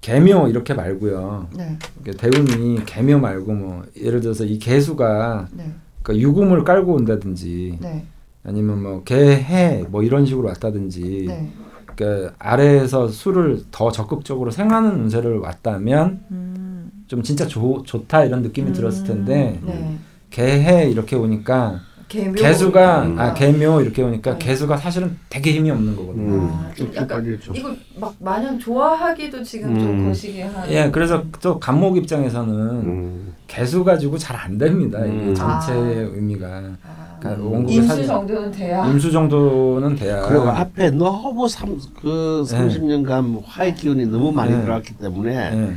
개묘 0.00 0.48
이렇게 0.48 0.74
말고요 0.74 1.50
네. 1.56 1.78
대운이 2.16 2.84
개묘 2.84 3.20
말고 3.20 3.52
뭐 3.52 3.84
예를 3.96 4.20
들어서 4.20 4.44
이 4.44 4.58
개수가 4.58 5.48
네. 5.52 5.72
그 6.02 6.18
유금을 6.18 6.64
깔고 6.64 6.94
온다든지 6.94 7.78
네. 7.80 8.04
아니면 8.42 8.82
뭐 8.82 9.02
개해 9.04 9.84
뭐 9.88 10.02
이런 10.02 10.26
식으로 10.26 10.48
왔다든지 10.48 11.24
네. 11.28 11.52
그 11.96 12.32
아래에서 12.38 13.08
수를 13.08 13.64
더 13.70 13.90
적극적으로 13.90 14.50
생하는 14.50 15.00
운세를 15.02 15.38
왔다면 15.38 16.24
음. 16.30 16.90
좀 17.06 17.22
진짜 17.22 17.46
좋 17.46 17.82
좋다 17.84 18.24
이런 18.24 18.42
느낌이 18.42 18.72
들었을 18.72 19.06
텐데 19.06 19.60
네. 19.62 19.98
개해 20.30 20.88
이렇게 20.88 21.16
오니까 21.16 21.80
개묘. 22.10 22.32
개수가 22.34 23.02
음. 23.04 23.18
아 23.18 23.32
개묘 23.32 23.80
이렇게 23.82 24.02
오니까 24.02 24.32
네. 24.32 24.38
개수가 24.44 24.76
사실은 24.76 25.16
되게 25.30 25.52
힘이 25.52 25.70
없는 25.70 25.94
거거든요. 25.96 26.32
음. 26.34 26.50
아, 26.50 26.70
좀쭉 26.74 26.96
약간. 26.96 27.38
이걸 27.54 27.76
막 27.96 28.14
마냥 28.18 28.58
좋아하기도 28.58 29.42
지금 29.44 29.78
좀 29.78 29.88
음. 29.90 30.08
거시기 30.08 30.40
한. 30.42 30.68
예, 30.70 30.90
그래서 30.90 31.22
또 31.40 31.58
간목 31.60 31.96
입장에서는 31.96 32.52
음. 32.58 33.34
개수 33.46 33.84
가지고 33.84 34.18
잘 34.18 34.40
안 34.40 34.58
됩니다. 34.58 34.98
이게 35.04 35.14
음. 35.14 35.34
전체의 35.34 36.06
아. 36.06 36.10
의미가 36.14 36.46
아, 36.82 37.16
그러니까 37.20 37.42
음. 37.44 37.52
원국의 37.52 37.76
임수 37.76 37.88
사진 37.88 38.06
정도는 38.06 38.50
돼야. 38.50 38.86
임수 38.86 39.12
정도는 39.12 39.94
돼야 39.96 40.26
그리고 40.26 40.48
앞에 40.48 40.90
너무 40.90 41.46
삼, 41.48 41.78
그 42.00 42.44
네. 42.48 42.56
30년간 42.58 43.42
화의 43.44 43.74
기운이 43.76 44.06
너무 44.06 44.32
많이 44.32 44.52
네. 44.52 44.62
들어왔기 44.62 44.94
때문에 44.94 45.34
예. 45.36 45.74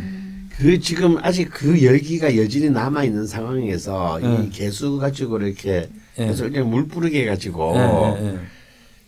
그 0.57 0.79
지금 0.79 1.17
아직 1.21 1.49
그 1.51 1.83
열기가 1.83 2.37
여전히 2.37 2.69
남아 2.69 3.03
있는 3.03 3.27
상황에서 3.27 4.17
네. 4.21 4.45
이 4.45 4.49
개수 4.49 4.97
가지고 4.97 5.39
이렇게 5.39 5.69
예. 5.71 6.02
그래서 6.15 6.43
그냥 6.45 6.69
물 6.69 6.87
뿌리게 6.87 7.25
가지고 7.25 7.73
예, 7.75 7.79
예, 7.79 8.25
예. 8.27 8.39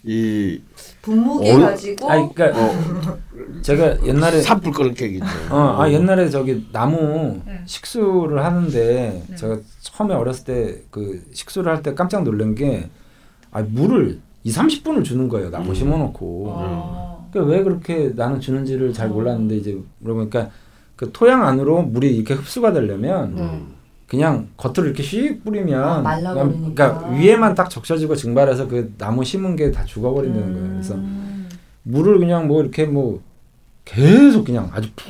이 0.07 0.61
분무기 1.01 1.49
어? 1.51 1.59
가지고. 1.59 2.09
아니 2.09 2.33
그러니까 2.33 2.75
제가 3.61 4.05
옛날에 4.05 4.41
산불 4.41 4.71
끄는 4.71 4.93
격이죠. 4.93 5.25
어, 5.49 5.77
아 5.79 5.89
옛날에 5.91 6.29
저기 6.29 6.67
나무 6.71 7.41
네. 7.45 7.61
식수를 7.65 8.43
하는데 8.43 9.23
네. 9.27 9.35
제가 9.35 9.57
처음에 9.81 10.13
어렸을 10.13 10.45
때 10.45 10.81
그 10.91 11.23
식수를 11.33 11.71
할 11.71 11.81
때 11.83 11.93
깜짝 11.95 12.23
놀란 12.23 12.53
게 12.55 12.89
아, 13.51 13.61
물을 13.61 14.19
2, 14.43 14.51
30분을 14.51 15.03
주는 15.03 15.27
거예요. 15.29 15.49
나무 15.49 15.69
음. 15.69 15.73
심어 15.75 15.97
놓고. 15.97 16.53
아. 16.55 17.25
그러니까 17.31 17.51
왜 17.55 17.63
그렇게 17.63 18.11
나는 18.15 18.39
주는지를 18.39 18.93
잘 18.93 19.07
어. 19.07 19.13
몰랐는데 19.13 19.57
이제 19.57 19.77
물어보니까 19.99 20.49
그 20.95 21.09
토양 21.11 21.45
안으로 21.45 21.81
물이 21.81 22.15
이렇게 22.15 22.33
흡수가 22.35 22.73
되려면 22.73 23.35
네. 23.35 23.63
그냥 24.07 24.49
겉으로 24.57 24.85
이렇게 24.85 25.01
씩 25.03 25.43
뿌리면 25.43 25.83
아, 25.83 25.99
말라버리니까. 26.01 26.99
그러니까 26.99 27.09
위에만 27.09 27.55
딱 27.55 27.69
적셔지고 27.69 28.15
증발해서 28.15 28.67
그 28.67 28.93
나무 28.97 29.23
심은 29.23 29.55
게 29.55 29.71
다 29.71 29.83
죽어버린다는 29.83 30.53
거예요. 30.53 30.69
그래서 30.73 30.93
음. 30.95 31.49
물을 31.83 32.19
그냥 32.19 32.47
뭐 32.47 32.61
이렇게 32.61 32.85
뭐 32.85 33.21
계속 33.83 34.45
그냥 34.45 34.69
아주 34.73 34.89
푹 34.95 35.07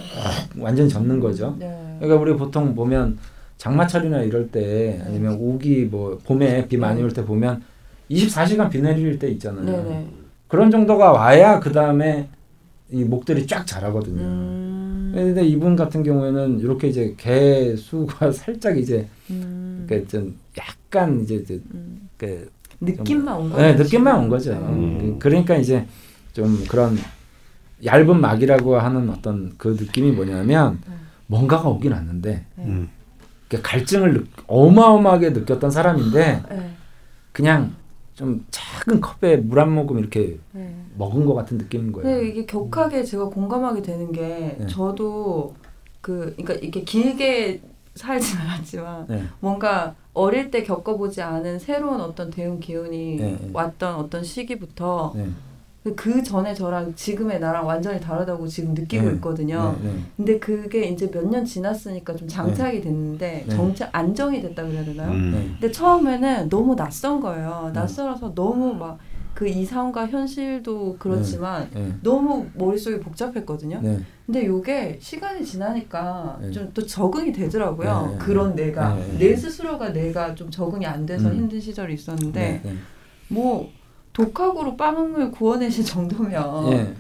완전히 0.62 0.89
젓는 0.89 1.19
거죠. 1.19 1.55
네. 1.60 1.97
그러니까 1.99 2.21
우리 2.21 2.36
보통 2.38 2.73
보면 2.75 3.17
장마철이나 3.58 4.21
이럴 4.21 4.49
때 4.49 5.01
아니면 5.05 5.38
우기 5.39 5.86
뭐 5.91 6.19
봄에 6.25 6.67
비 6.67 6.77
많이 6.77 6.97
네. 6.99 7.03
올때 7.03 7.23
보면 7.25 7.63
24시간 8.12 8.69
비 8.69 8.81
내릴 8.81 9.19
때 9.19 9.27
있잖아요. 9.29 9.65
네네. 9.65 10.08
그런 10.47 10.71
정도가 10.71 11.12
와야 11.12 11.60
그 11.60 11.71
다음에 11.71 12.29
이 12.91 13.03
목들이 13.03 13.47
쫙 13.47 13.65
자라거든요. 13.65 14.21
음. 14.21 15.11
근데 15.13 15.43
이분 15.45 15.75
같은 15.75 16.03
경우에는 16.03 16.59
이렇게 16.59 16.87
이제 16.87 17.15
개 17.17 17.75
수가 17.75 18.31
살짝 18.33 18.77
이제 18.77 19.07
음. 19.29 19.85
그좀 19.89 20.35
약간 20.57 21.21
이제 21.21 21.43
음. 21.73 22.09
그 22.17 22.49
느낌만 22.81 23.35
온 23.37 23.49
거죠. 23.49 23.61
네, 23.61 23.73
느낌만 23.75 24.19
온 24.19 24.29
거죠. 24.29 24.51
음. 24.53 25.17
그러니까 25.19 25.55
이제 25.55 25.85
좀 26.33 26.63
그런 26.67 26.97
얇은 27.83 28.21
막이라고 28.21 28.77
하는 28.77 29.09
어떤 29.09 29.53
그 29.57 29.69
느낌이 29.79 30.11
뭐냐면 30.11 30.79
네. 30.87 30.93
뭔가가 31.27 31.69
오긴 31.69 31.91
왔는데 31.91 32.45
네. 32.55 32.63
음. 32.65 32.89
그 33.49 33.61
갈증을 33.61 34.13
느, 34.13 34.23
어마어마하게 34.47 35.31
느꼈던 35.31 35.71
사람인데 35.71 36.43
네. 36.49 36.71
그냥 37.31 37.73
좀 38.13 38.45
작은 38.51 39.01
컵에 39.01 39.37
물 39.37 39.59
한 39.59 39.71
모금 39.73 39.99
이렇게 39.99 40.37
네. 40.51 40.75
먹은 40.97 41.25
것 41.25 41.34
같은 41.34 41.58
느낌인 41.58 41.91
거예요. 41.91 42.08
근데 42.10 42.27
이게 42.29 42.45
격하게 42.45 43.03
제가 43.03 43.25
공감하게 43.29 43.81
되는 43.81 44.12
게 44.12 44.55
네. 44.60 44.67
저도 44.67 45.53
그 46.01 46.34
그러니까 46.38 46.53
이렇게 46.55 46.81
길게 46.84 47.62
살진 47.95 48.38
않았지만 48.41 49.05
네. 49.08 49.23
뭔가 49.39 49.95
어릴 50.13 50.51
때 50.51 50.63
겪어보지 50.63 51.21
않은 51.21 51.60
새로운 51.60 51.99
어떤 52.01 52.29
대응 52.29 52.60
기운이 52.60 53.15
네, 53.17 53.38
네. 53.41 53.49
왔던 53.51 53.95
어떤 53.95 54.23
시기부터 54.23 55.13
네. 55.15 55.27
그 55.95 56.23
전에 56.23 56.55
저랑 56.55 56.95
지금의 56.95 57.39
나랑 57.39 57.67
완전히 57.67 57.99
다르다고 57.99 58.47
지금 58.47 58.73
느끼고 58.73 59.05
네. 59.08 59.13
있거든요. 59.15 59.75
네, 59.84 59.89
네. 59.89 59.99
근데 60.17 60.39
그게 60.39 60.88
이제 60.88 61.10
몇 61.12 61.23
년 61.25 61.45
지났으니까 61.45 62.15
좀 62.15 62.27
장착이 62.27 62.81
됐는데 62.81 63.45
네. 63.47 63.55
정착 63.55 63.89
안정이 63.91 64.41
됐다 64.41 64.63
그래야 64.63 64.84
되나요? 64.84 65.12
음. 65.12 65.31
네. 65.31 65.47
근데 65.60 65.71
처음에는 65.71 66.49
너무 66.49 66.75
낯선 66.75 67.19
거예요. 67.19 67.69
네. 67.73 67.79
낯설어서 67.79 68.34
너무 68.34 68.73
막 68.73 68.97
그 69.35 69.47
이상과 69.47 70.07
현실도 70.07 70.95
그렇지만 70.97 71.69
네. 71.73 71.93
너무 72.01 72.47
머릿속이 72.53 73.01
복잡했거든요. 73.01 73.81
네. 73.83 73.99
근데 74.25 74.45
요게 74.45 74.97
시간이 75.01 75.45
지나니까 75.45 76.39
네. 76.41 76.51
좀또 76.51 76.85
적응이 76.85 77.33
되더라고요. 77.33 78.07
네, 78.07 78.11
네, 78.13 78.17
그런 78.17 78.55
네. 78.55 78.65
내가 78.67 78.95
네, 78.95 79.05
네. 79.05 79.17
내 79.19 79.35
스스로가 79.35 79.91
내가 79.91 80.33
좀 80.33 80.49
적응이 80.49 80.85
안 80.85 81.05
돼서 81.05 81.29
음. 81.29 81.35
힘든 81.35 81.59
시절이 81.59 81.93
있었는데 81.93 82.39
네. 82.39 82.61
네. 82.63 82.75
뭐 83.27 83.69
독학으로 84.13 84.77
빵을 84.77 85.31
구워내실 85.31 85.83
정도면 85.85 86.71
예. 86.71 86.93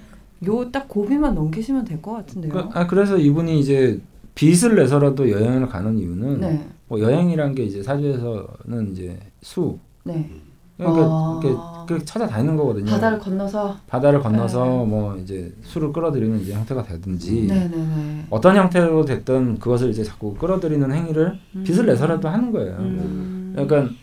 요딱 0.45 0.89
고비만 0.89 1.33
넘기시면 1.33 1.85
될 1.85 2.01
것 2.01 2.11
같은데요. 2.11 2.51
그, 2.51 2.59
아 2.73 2.85
그래서 2.85 3.17
이분이 3.17 3.59
이제 3.61 3.99
빚을 4.35 4.75
내서라도 4.75 5.31
여행을 5.31 5.67
가는 5.69 5.97
이유는 5.97 6.41
네, 6.41 6.67
뭐 6.89 6.99
여행이란 6.99 7.55
게 7.55 7.63
이제 7.63 7.81
사주에서는 7.81 8.91
이제 8.91 9.17
수 9.41 9.79
네. 10.03 10.29
그러니까 10.77 11.01
아. 11.05 11.39
이렇게, 11.41 11.57
이렇게 11.87 12.05
찾아다니는 12.05 12.57
거거든요. 12.57 12.91
바다를 12.91 13.19
건너서. 13.19 13.77
바다를 13.87 14.19
건너서 14.19 14.65
네. 14.65 14.85
뭐 14.85 15.15
이제 15.17 15.53
술을 15.63 15.93
끌어들이는 15.93 16.41
이제 16.41 16.53
형태가 16.53 16.83
되든지 16.83 17.47
네, 17.47 17.67
네, 17.69 17.77
네. 17.77 18.25
어떤 18.29 18.55
형태로 18.55 19.05
됐든 19.05 19.59
그것을 19.59 19.89
이제 19.89 20.03
자꾸 20.03 20.35
끌어들이는 20.35 20.91
행위를 20.91 21.37
빚을 21.63 21.85
내서라도 21.85 22.27
하는 22.27 22.51
거예요. 22.51 22.75
음. 22.79 23.53
그러니까 23.55 23.93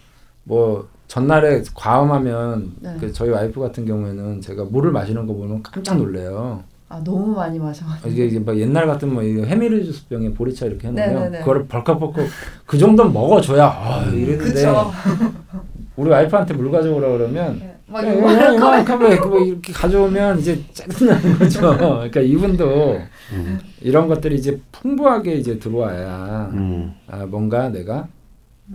뭐 0.44 0.88
전날에 1.08 1.62
과음하면 1.74 2.72
네. 2.80 2.96
그 2.98 3.12
저희 3.12 3.28
와이프 3.28 3.60
같은 3.60 3.84
경우에는 3.84 4.40
제가 4.40 4.64
물을 4.64 4.90
마시는 4.92 5.26
거 5.26 5.34
보면 5.34 5.62
깜짝 5.62 5.98
놀래요. 5.98 6.62
아 6.88 7.02
너무 7.04 7.34
많이 7.34 7.58
마셔가지고. 7.58 8.08
이게, 8.10 8.26
이게 8.26 8.38
막 8.38 8.56
옛날 8.58 8.86
같은 8.86 9.12
뭐 9.12 9.22
이거 9.22 9.44
헤미르주스 9.44 10.08
병에 10.08 10.32
보리차 10.32 10.66
이렇게 10.66 10.88
해놓으면 10.88 11.14
네네네. 11.14 11.38
그거를 11.40 11.66
벌컥벌컥 11.66 12.26
그 12.66 12.78
정도는 12.78 13.12
먹어줘야 13.12 13.66
아 13.66 14.04
이랬는데. 14.10 14.62
우리 15.96 16.10
와이프한테 16.10 16.54
물 16.54 16.70
가져오라 16.70 17.08
그러면 17.10 17.58
네. 17.58 17.78
막 17.86 18.04
야, 18.06 18.12
이만한 18.12 18.56
거. 18.58 18.66
이만큼에 18.80 19.16
뭐 19.20 19.40
이렇게 19.40 19.72
가져오면 19.72 20.38
이제 20.40 20.62
짜증나는 20.72 21.36
거죠. 21.38 21.60
그러니까 21.76 22.20
이분도 22.20 22.98
음. 23.32 23.60
이런 23.82 24.08
것들이 24.08 24.36
이제 24.36 24.58
풍부하게 24.72 25.34
이제 25.34 25.58
들어와야 25.58 26.50
음. 26.52 26.94
아, 27.06 27.26
뭔가 27.26 27.68
내가 27.68 28.08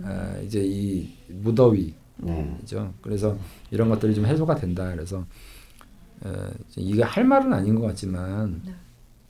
아, 0.04 0.34
이제 0.44 0.60
이 0.64 1.08
무더위죠. 1.28 1.94
음. 2.24 2.58
그래서 3.02 3.36
이런 3.70 3.88
것들이 3.88 4.14
좀 4.14 4.24
해소가 4.26 4.54
된다. 4.54 4.88
그래서 4.94 5.24
어, 6.24 6.32
이게 6.76 7.02
할 7.02 7.24
말은 7.24 7.52
아닌 7.52 7.74
것 7.74 7.86
같지만 7.88 8.60
네. 8.64 8.72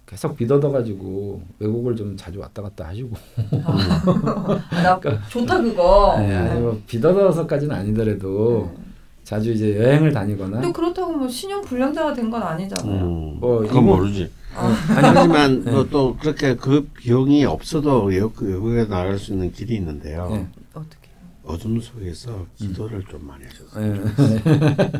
계속 0.09 0.35
비더더가지고 0.37 1.43
외국을 1.59 1.95
좀 1.95 2.17
자주 2.17 2.39
왔다 2.41 2.63
갔다 2.63 2.89
하시고 2.89 3.15
아, 3.63 4.59
나 4.71 4.99
좋다 5.29 5.61
그거. 5.61 6.17
네, 6.19 6.35
아니 6.35 6.61
뭐 6.63 6.81
비더더서까지는 6.87 7.77
아니더라도 7.77 8.73
네. 8.75 8.83
자주 9.23 9.53
이제 9.53 9.77
여행을 9.79 10.11
다니거나 10.15 10.61
근데 10.61 10.73
그렇다고 10.73 11.13
뭐 11.13 11.29
신용 11.29 11.61
불량자가 11.61 12.15
된 12.15 12.31
건 12.31 12.43
아니잖아요. 12.43 13.05
음. 13.05 13.37
뭐 13.39 13.59
그건 13.59 13.67
이거- 13.71 13.81
모르지. 13.83 14.31
아, 14.57 14.67
하지만 14.89 15.63
네. 15.63 15.71
뭐또 15.73 16.17
그렇게 16.17 16.57
그 16.57 16.89
비용이 16.95 17.45
없어도 17.45 18.05
외국, 18.05 18.41
외국에 18.43 18.87
나갈 18.89 19.19
수 19.19 19.33
있는 19.33 19.53
길이 19.53 19.75
있는데요. 19.77 20.31
네. 20.31 20.47
어떻게? 20.73 21.09
어둠 21.45 21.79
속에서 21.81 22.47
기도를 22.57 23.05
좀 23.11 23.27
많이 23.27 23.45
하셨어요. 23.45 23.95
예. 23.95 24.91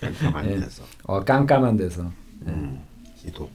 깜깜한 0.00 0.50
예. 0.50 0.56
데서. 0.58 0.82
어 1.04 1.20
깜깜한 1.22 1.76
데서. 1.76 2.02
음, 2.48 2.80
기도. 3.16 3.48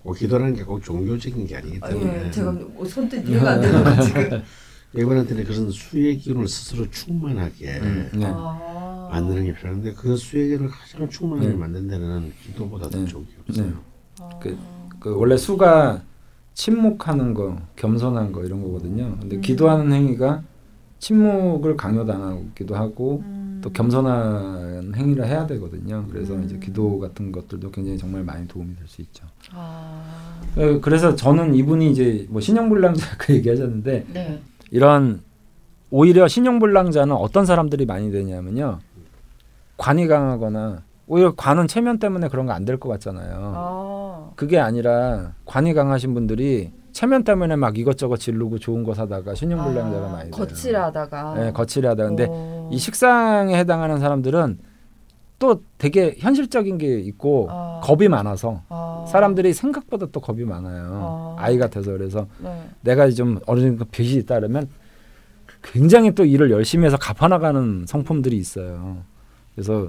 음. 0.00 0.04
꼭 0.04 0.14
기도라는 0.14 0.54
게 0.54 0.64
꼭 0.64 0.82
종교적인 0.82 1.46
게 1.46 1.56
아니기 1.56 1.78
아, 1.82 1.88
때문에 1.88 2.26
예, 2.26 2.30
제가 2.30 2.52
뭐 2.52 2.84
선뜻 2.84 3.28
이해가 3.28 3.50
안 3.52 3.60
되는 3.60 4.02
지금. 4.02 4.42
이분한테는 4.92 5.44
그런 5.44 5.70
수의 5.70 6.18
기운을 6.18 6.48
스스로 6.48 6.90
충만하게 6.90 7.78
음, 7.78 8.10
네. 8.12 8.24
아. 8.26 9.08
만드는 9.12 9.44
게 9.44 9.54
필요한데 9.54 9.92
그 9.94 10.16
수의 10.16 10.48
기운을 10.48 10.68
가장 10.68 11.08
충만하게 11.08 11.48
네. 11.48 11.54
만든 11.54 11.86
데는 11.86 12.32
기도보다 12.42 12.88
더 12.90 12.98
네. 12.98 13.04
좋은 13.04 13.24
게 13.24 13.30
없어요. 13.48 13.66
네. 13.66 14.28
그, 14.40 14.58
그 14.98 15.16
원래 15.16 15.36
수가 15.36 16.02
침묵하는 16.54 17.34
거, 17.34 17.56
겸손한 17.76 18.32
거 18.32 18.44
이런 18.44 18.62
거거든요. 18.62 19.16
근데 19.20 19.36
음. 19.36 19.40
기도하는 19.40 19.92
행위가 19.92 20.42
침묵을 21.00 21.76
강요당하기도 21.76 22.76
하고 22.76 23.22
음. 23.24 23.60
또 23.62 23.70
겸손한 23.70 24.92
행위를 24.94 25.26
해야 25.26 25.46
되거든요. 25.46 26.06
그래서 26.10 26.34
음. 26.34 26.44
이제 26.44 26.58
기도 26.58 26.98
같은 26.98 27.32
것들도 27.32 27.70
굉장히 27.70 27.98
정말 27.98 28.22
많이 28.22 28.46
도움이 28.46 28.76
될 28.76 28.86
수 28.86 29.02
있죠. 29.02 29.26
아. 29.52 30.02
어, 30.56 30.78
그래서 30.80 31.16
저는 31.16 31.54
이분이 31.54 31.90
이제 31.90 32.26
뭐 32.30 32.40
신용불량자 32.40 33.16
그 33.18 33.34
얘기하셨는데 33.34 34.06
네. 34.12 34.40
이런 34.70 35.22
오히려 35.90 36.28
신용불량자는 36.28 37.14
어떤 37.14 37.44
사람들이 37.46 37.86
많이 37.86 38.10
되냐면요. 38.12 38.78
관이 39.76 40.06
강하거나 40.06 40.82
오히려 41.06 41.34
관은 41.34 41.66
체면 41.66 41.98
때문에 41.98 42.28
그런 42.28 42.46
거 42.46 42.52
안 42.52 42.64
될 42.64 42.76
것 42.78 42.88
같잖아요. 42.90 43.52
아. 43.56 44.30
그게 44.36 44.58
아니라 44.58 45.32
관이 45.46 45.72
강하신 45.74 46.14
분들이 46.14 46.70
체면 46.92 47.24
때문에 47.24 47.56
막 47.56 47.78
이것저것 47.78 48.16
지르고 48.16 48.58
좋은 48.58 48.82
거 48.82 48.94
사다가 48.94 49.34
신용불량자가 49.34 50.06
아, 50.06 50.12
많이 50.12 50.30
돼요. 50.30 50.44
거칠하다가. 50.46 51.34
네, 51.34 51.52
거칠하다. 51.52 52.06
근데 52.06 52.26
어. 52.28 52.68
이 52.72 52.78
식상에 52.78 53.56
해당하는 53.56 53.98
사람들은 53.98 54.58
또 55.38 55.62
되게 55.78 56.14
현실적인 56.18 56.78
게 56.78 56.98
있고 57.00 57.48
아. 57.50 57.80
겁이 57.82 58.08
많아서 58.08 58.62
아. 58.68 59.06
사람들이 59.08 59.54
생각보다 59.54 60.06
또 60.12 60.20
겁이 60.20 60.44
많아요. 60.44 61.36
아. 61.38 61.42
아이 61.42 61.56
같아서 61.56 61.92
그래서 61.92 62.26
네. 62.38 62.68
내가 62.82 63.08
좀 63.10 63.40
어느 63.46 63.60
정도 63.60 63.84
빚이 63.86 64.16
있다 64.18 64.36
그러면 64.36 64.68
굉장히 65.62 66.14
또 66.14 66.24
일을 66.24 66.50
열심히 66.50 66.86
해서 66.86 66.96
갚아나가는 66.96 67.84
성품들이 67.86 68.36
있어요. 68.36 68.98
그래서 69.54 69.88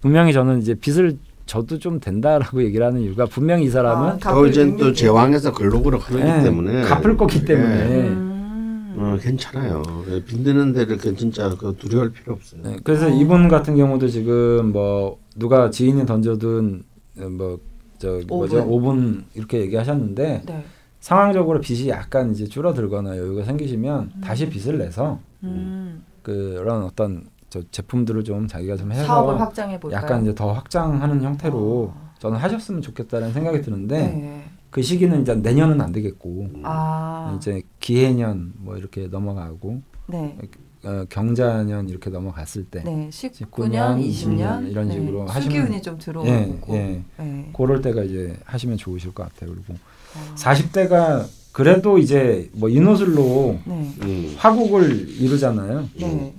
분명히 0.00 0.32
저는 0.32 0.60
이제 0.60 0.74
빚을 0.74 1.18
져도 1.46 1.78
좀 1.78 2.00
된다라고 2.00 2.62
얘기를 2.64 2.84
하는 2.84 3.00
이유가 3.00 3.24
분명히 3.26 3.64
이 3.64 3.70
사람은 3.70 4.08
아, 4.08 4.18
또 4.18 4.46
이제 4.46 4.76
또 4.76 4.92
제왕에서 4.92 5.52
근로그로 5.52 5.98
하기 5.98 6.20
예, 6.20 6.42
때문에 6.42 6.82
갚을 6.82 7.16
거기 7.16 7.44
때문에. 7.44 7.90
예. 7.90 8.08
음. 8.08 8.96
어, 8.98 9.18
괜찮아요. 9.20 9.82
예, 10.10 10.24
빚드는 10.24 10.72
데를 10.72 10.96
그 10.96 11.14
진짜 11.14 11.54
그 11.56 11.76
두려울 11.78 12.12
필요 12.12 12.32
없어요. 12.32 12.62
네, 12.64 12.76
그래서 12.82 13.06
아. 13.06 13.08
이분 13.08 13.48
같은 13.48 13.76
경우도 13.76 14.08
지금 14.08 14.72
뭐 14.72 15.18
누가 15.36 15.70
지인이 15.70 16.04
던져둔 16.06 16.82
뭐저 17.14 18.22
뭐죠 18.26 18.64
오븐. 18.66 18.68
오븐 18.68 19.24
이렇게 19.34 19.60
얘기하셨는데 19.60 20.42
네. 20.46 20.64
상황적으로 21.00 21.60
빚이 21.60 21.88
약간 21.90 22.32
이제 22.32 22.46
줄어들거나 22.46 23.18
여유가 23.18 23.44
생기시면 23.44 24.12
다시 24.22 24.48
빚을 24.48 24.78
내서 24.78 25.20
음. 25.44 26.02
그런 26.22 26.82
어떤 26.82 27.24
저 27.50 27.62
제품들을 27.70 28.24
좀 28.24 28.46
자기가 28.48 28.76
좀 28.76 28.92
해서 28.92 29.04
사업을 29.04 29.40
확장해 29.40 29.78
볼까요? 29.78 30.00
약간 30.02 30.22
이제 30.22 30.34
더 30.34 30.52
확장하는 30.52 31.22
형태로 31.22 31.92
아. 31.96 32.10
저는 32.18 32.38
하셨으면 32.38 32.82
좋겠다는 32.82 33.32
생각이 33.32 33.62
드는데 33.62 33.98
네. 34.08 34.44
그 34.70 34.82
시기는 34.82 35.22
이제 35.22 35.34
내년은 35.34 35.80
안 35.80 35.92
되겠고 35.92 36.48
아. 36.64 37.34
이제 37.36 37.62
기해년 37.80 38.52
뭐 38.56 38.76
이렇게 38.76 39.06
넘어가고 39.06 39.80
네. 40.08 40.36
어, 40.84 41.04
경자년 41.08 41.88
이렇게 41.88 42.10
넘어갔을 42.10 42.64
때 42.64 42.82
네. 42.84 43.08
19 43.10 43.44
19년, 43.46 43.70
년, 43.70 44.00
20년 44.00 44.62
네. 44.64 44.70
이런 44.70 44.90
식으로 44.90 45.26
하시면- 45.26 45.42
수기운이 45.42 45.82
좀 45.82 45.98
들어오고. 45.98 46.28
예, 46.28 46.56
예. 46.70 47.02
네. 47.18 47.50
그럴 47.56 47.80
때가 47.80 48.02
이제 48.02 48.36
하시면 48.44 48.76
좋으실 48.76 49.12
것 49.14 49.24
같아요. 49.24 49.52
그리고 49.52 49.74
아. 50.14 50.34
40대가 50.36 51.26
그래도 51.52 51.96
이제 51.98 52.50
뭐 52.52 52.68
인호술로 52.68 53.58
네. 53.64 53.92
음. 54.02 54.34
화국을 54.36 55.08
이루잖아요. 55.20 55.88
네. 55.98 56.34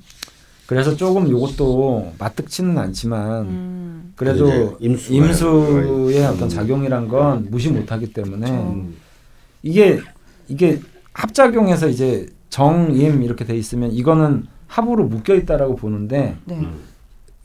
그래서 0.67 0.95
조금 0.95 1.29
요것도 1.29 2.13
마뜩치는 2.19 2.77
않지만 2.77 3.41
음. 3.43 4.13
그래도 4.17 4.77
임수가- 4.79 5.11
임수의 5.11 6.19
음. 6.25 6.29
어떤 6.33 6.49
작용이란 6.49 7.07
건 7.07 7.47
무시 7.49 7.69
못하기 7.71 8.11
때문에 8.13 8.51
음. 8.51 8.95
이게 9.63 9.99
이게 10.49 10.79
합작용해서 11.13 11.87
이제 11.87 12.27
정임 12.49 13.23
이렇게 13.23 13.45
돼 13.45 13.55
있으면 13.55 13.91
이거는 13.91 14.45
합으로 14.67 15.05
묶여 15.05 15.35
있다라고 15.35 15.75
보는데 15.77 16.35
네. 16.45 16.55
음. 16.57 16.79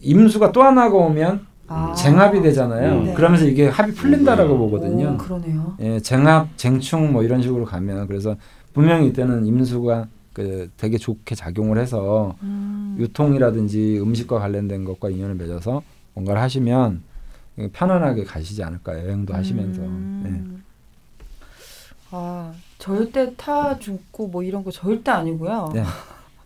임수가 0.01 0.51
또 0.51 0.65
하나가 0.65 0.97
오면 0.97 1.47
아. 1.69 1.95
쟁합이 1.95 2.43
되잖아요. 2.43 2.99
음. 2.99 3.05
네. 3.05 3.15
그러면서 3.15 3.45
이게 3.47 3.69
합이 3.69 3.93
풀린다라고 3.95 4.55
음. 4.55 4.59
보거든요. 4.59 5.13
오, 5.15 5.17
그러네요. 5.17 5.77
예, 5.81 6.01
쟁합, 6.01 6.49
쟁충 6.57 7.13
뭐 7.13 7.23
이런 7.23 7.41
식으로 7.41 7.65
가면 7.65 8.09
그래서 8.09 8.35
분명히 8.73 9.07
이때는 9.09 9.47
임수가 9.47 10.07
그 10.33 10.71
되게 10.77 10.99
좋게 10.99 11.35
작용을 11.35 11.79
해서 11.79 12.37
음. 12.43 12.97
유통이라든지 12.99 13.99
음식과 14.01 14.39
관련된 14.39 14.85
것과 14.85 15.11
인연을 15.11 15.35
맺어서 15.35 15.83
뭔가를 16.15 16.41
하시면 16.41 17.03
편안하게 17.73 18.25
가시지 18.25 18.63
않을까 18.63 18.99
여행도 18.99 19.35
하시면서 19.35 19.83
네. 19.83 19.87
음. 19.89 20.65
아 22.11 22.53
절대 22.79 23.35
타 23.37 23.79
죽고 23.79 24.29
뭐 24.29 24.43
이런 24.43 24.65
거 24.65 24.71
절대 24.71 25.11
아니고요. 25.11 25.71
네. 25.75 25.85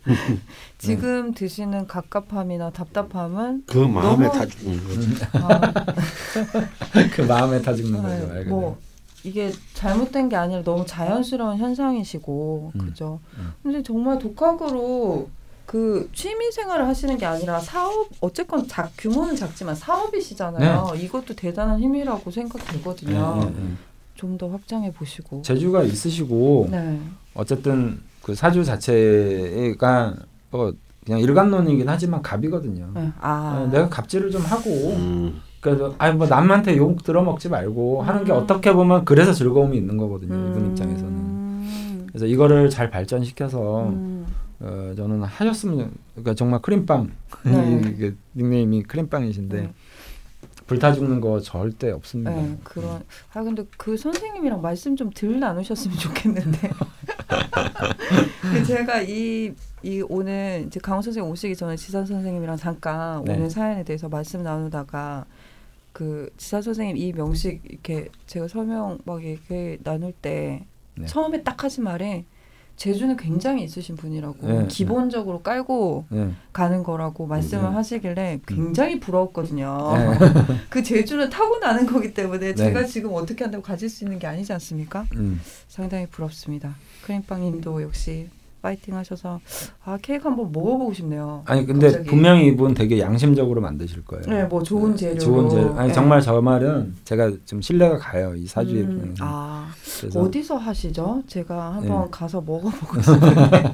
지금 0.78 1.34
드시는 1.34 1.88
갑갑함이나 1.88 2.70
답답함은 2.70 3.64
그 3.66 3.78
마음에 3.78 4.26
너무- 4.28 4.38
다 4.38 4.46
죽는 4.46 4.84
거지. 4.84 5.24
아, 5.32 5.60
그 7.14 7.22
마음에 7.22 7.60
타 7.60 7.74
죽는 7.74 8.00
거죠. 8.02 8.32
네. 8.34 8.44
뭐 8.44 8.78
이게 9.26 9.52
잘못된 9.74 10.28
게 10.28 10.36
아니라 10.36 10.62
너무 10.62 10.86
자연스러운 10.86 11.58
현상이시고 11.58 12.72
음. 12.74 12.78
그죠. 12.78 13.18
음. 13.38 13.52
근데 13.62 13.82
정말 13.82 14.18
독학으로 14.18 15.28
그 15.66 16.08
취미 16.14 16.52
생활을 16.52 16.86
하시는 16.86 17.18
게 17.18 17.26
아니라 17.26 17.58
사업 17.58 18.08
어쨌건 18.20 18.68
작 18.68 18.92
규모는 18.96 19.34
작지만 19.34 19.74
사업이시잖아요. 19.74 20.92
이것도 20.96 21.34
대단한 21.34 21.80
힘이라고 21.80 22.30
생각되거든요. 22.30 23.36
네, 23.40 23.44
네, 23.46 23.50
네. 23.50 23.74
좀더 24.14 24.48
확장해 24.48 24.92
보시고. 24.92 25.42
재주가 25.42 25.82
있으시고 25.82 26.68
네. 26.70 27.00
어쨌든 27.34 28.00
그 28.22 28.36
사주 28.36 28.64
자체가 28.64 30.14
뭐 30.52 30.72
그냥 31.04 31.20
일관론이긴 31.20 31.88
하지만 31.88 32.22
갑이거든요. 32.22 32.88
네. 32.94 33.10
아. 33.20 33.66
네, 33.66 33.78
내가 33.78 33.88
갑질을 33.88 34.30
좀 34.30 34.42
하고 34.42 34.70
음. 34.70 35.42
그래서 35.66 35.94
아니 35.98 36.16
뭐 36.16 36.28
남한테 36.28 36.76
욕 36.76 37.02
들어먹지 37.02 37.48
말고 37.48 38.02
하는 38.02 38.24
게 38.24 38.32
음. 38.32 38.38
어떻게 38.38 38.72
보면 38.72 39.04
그래서 39.04 39.32
즐거움이 39.32 39.76
있는 39.76 39.96
거거든요. 39.96 40.32
이분 40.32 40.64
음. 40.64 40.70
입장에서는. 40.70 42.06
그래서 42.06 42.26
이거를 42.26 42.70
잘 42.70 42.88
발전시켜서 42.88 43.88
음. 43.88 44.24
어, 44.60 44.92
저는 44.96 45.24
하셨으면 45.24 45.90
그러니까 46.12 46.34
정말 46.34 46.62
크림빵 46.62 47.10
네. 47.44 47.82
이게 47.94 48.14
닉네임이 48.36 48.84
크림빵이신데 48.84 49.60
네. 49.60 49.72
불타 50.68 50.92
죽는 50.92 51.20
거 51.20 51.40
절대 51.40 51.90
없습니다. 51.90 52.30
네, 52.30 52.56
그런. 52.62 53.02
아 53.34 53.42
근데 53.42 53.64
그 53.76 53.96
선생님이랑 53.96 54.62
말씀 54.62 54.94
좀 54.94 55.10
덜 55.10 55.40
나누셨으면 55.40 55.96
좋겠는데. 55.96 56.70
그 58.40 58.62
제가 58.66 59.02
이, 59.02 59.52
이 59.82 60.02
오늘 60.08 60.64
이제 60.66 60.80
강원 60.80 61.02
선생님 61.02 61.30
오시기 61.30 61.56
전에 61.56 61.76
지산 61.76 62.06
선생님이랑 62.06 62.56
잠깐 62.56 63.24
네. 63.24 63.34
오늘 63.34 63.50
사연에 63.50 63.84
대해서 63.84 64.08
말씀 64.08 64.42
나누다가 64.42 65.24
그 65.96 66.28
지산 66.36 66.60
선생님 66.60 66.98
이 66.98 67.10
명식 67.14 67.62
이렇게 67.64 68.10
제가 68.26 68.48
설명 68.48 68.98
막 69.06 69.24
이렇게 69.24 69.78
나눌 69.82 70.12
때 70.12 70.66
네. 70.94 71.06
처음에 71.06 71.42
딱 71.42 71.64
하신 71.64 71.84
말에 71.84 72.26
재주는 72.76 73.16
굉장히 73.16 73.64
있으신 73.64 73.96
분이라고 73.96 74.46
네, 74.46 74.66
기본적으로 74.68 75.40
깔고 75.40 76.04
네. 76.10 76.32
가는 76.52 76.82
거라고 76.82 77.26
말씀을 77.26 77.64
음. 77.64 77.74
하시길래 77.76 78.40
굉장히 78.46 79.00
부러웠거든요. 79.00 79.94
네. 79.96 80.18
그 80.68 80.82
재주는 80.82 81.30
타고나는 81.30 81.86
거기 81.86 82.12
때문에 82.12 82.48
네. 82.48 82.54
제가 82.54 82.84
지금 82.84 83.14
어떻게 83.14 83.44
한다고 83.44 83.64
가질 83.64 83.88
수 83.88 84.04
있는 84.04 84.18
게 84.18 84.26
아니지 84.26 84.52
않습니까? 84.52 85.06
음. 85.14 85.40
상당히 85.66 86.04
부럽습니다. 86.04 86.76
크림빵님도 87.04 87.80
역시 87.80 88.28
파이팅 88.66 88.96
하셔서 88.96 89.38
아 89.84 89.96
케이크 90.02 90.26
한번 90.26 90.50
먹어보고 90.50 90.92
싶네요. 90.92 91.42
아니 91.46 91.64
근데 91.64 91.86
갑자기. 91.86 92.08
분명히 92.10 92.46
이분 92.48 92.74
되게 92.74 92.98
양심적으로 92.98 93.60
만드실 93.60 94.04
거예요. 94.04 94.24
네, 94.26 94.44
뭐 94.44 94.60
좋은 94.60 94.96
재료로. 94.96 95.20
좋은 95.20 95.48
재료. 95.48 95.72
아니 95.78 95.86
네. 95.88 95.94
정말 95.94 96.20
저 96.20 96.40
말은 96.42 96.96
제가 97.04 97.30
좀 97.44 97.60
신뢰가 97.62 97.98
가요 97.98 98.34
이 98.34 98.44
사주에. 98.44 98.80
음, 98.82 98.90
음. 99.04 99.14
아 99.20 99.68
그래서 100.00 100.20
어디서 100.20 100.56
하시죠? 100.56 101.22
제가 101.28 101.74
한번 101.74 102.04
네. 102.06 102.08
가서 102.10 102.40
먹어보고 102.40 103.00
싶은데 103.02 103.72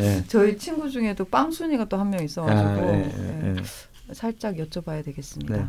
예. 0.00 0.24
저희 0.26 0.58
친구 0.58 0.90
중에도 0.90 1.24
빵순이가 1.24 1.84
또 1.84 1.96
한 1.96 2.10
명 2.10 2.24
있어가지고 2.24 2.68
아, 2.68 2.76
예, 2.78 2.80
네, 2.96 3.14
예, 3.44 3.54
예. 3.56 4.12
살짝 4.14 4.56
여쭤봐야 4.56 5.04
되겠습니다. 5.04 5.54
네. 5.56 5.64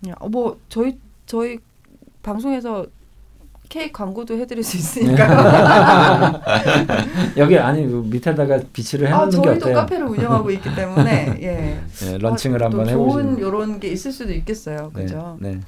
네, 0.00 0.12
어, 0.18 0.30
뭐 0.30 0.58
저희 0.70 0.98
저희 1.26 1.58
방송에서 2.22 2.86
케이크 3.70 3.92
광고도 3.92 4.34
해드릴 4.36 4.62
수 4.62 4.76
있으니까요. 4.82 6.40
여기 7.38 7.56
아니 7.58 7.86
그 7.86 8.02
밑에다가 8.06 8.58
비치를 8.72 9.06
아, 9.06 9.10
해놓는 9.22 9.30
게 9.30 9.36
저희도 9.48 9.64
어때요? 9.66 9.74
카페를 9.76 10.06
운영하고 10.06 10.50
있기 10.50 10.74
때문에 10.74 11.38
예. 11.40 11.80
네, 12.10 12.18
런칭을 12.18 12.62
아, 12.62 12.66
한번 12.66 12.84
또 12.84 12.90
해보시는. 12.90 13.36
좋은 13.36 13.38
이런 13.38 13.80
게 13.80 13.88
있을 13.88 14.12
수도 14.12 14.32
있겠어요. 14.32 14.90
네, 14.94 15.02
그죠? 15.04 15.36
네. 15.40 15.60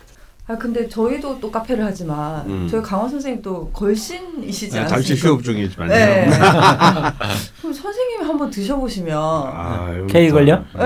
아 0.49 0.59
근데 0.59 0.89
저희도 0.89 1.39
또 1.39 1.53
카페를 1.53 1.85
하지만 1.85 2.45
음. 2.51 2.69
저희 2.69 2.83
강원 2.83 3.09
선생님 3.09 3.43
또 3.43 3.71
걸신이시지 3.71 4.73
네, 4.73 4.81
않습니까? 4.81 4.89
잠시 4.89 5.15
휴업 5.15 5.43
중이지만요. 5.45 5.93
네. 5.93 6.29
그럼 7.61 7.73
선생님이 7.73 8.25
한번 8.25 8.51
드셔보시면 8.51 9.17
아, 9.17 10.05
케이크를요? 10.09 10.65
또, 10.73 10.79
네, 10.79 10.85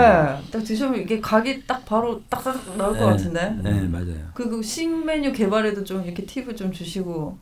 딱 0.53 0.63
드셔보면 0.63 1.01
이게 1.01 1.21
각이 1.21 1.67
딱 1.67 1.87
바로 1.87 2.21
딱딱 2.29 2.77
나올 2.77 2.93
것 2.99 3.01
네, 3.01 3.07
같은데. 3.07 3.57
네, 3.63 3.81
맞아요. 3.89 4.29
그리고 4.35 4.61
신메뉴 4.61 5.33
개발에도 5.33 5.85
좀 5.85 6.05
이렇게 6.05 6.27
팁을 6.27 6.55
좀 6.55 6.71
주시고 6.71 7.39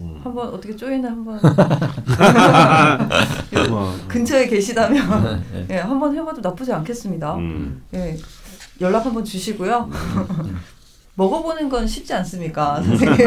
음. 0.00 0.20
한번 0.22 0.48
어떻게 0.48 0.74
쪼이나 0.74 1.08
한번 1.08 1.38
뭐, 3.68 3.94
근처에 4.08 4.46
계시다면 4.46 5.44
네. 5.52 5.66
예, 5.70 5.76
한번 5.78 6.16
해봐도 6.16 6.40
나쁘지 6.40 6.72
않겠습니다. 6.72 7.36
음. 7.36 7.82
예, 7.94 8.16
연락 8.80 9.04
한번 9.04 9.24
주시고요. 9.24 9.90
먹어보는 11.18 11.68
건 11.68 11.84
쉽지 11.86 12.14
않습니까, 12.14 12.80
선생님? 12.80 13.26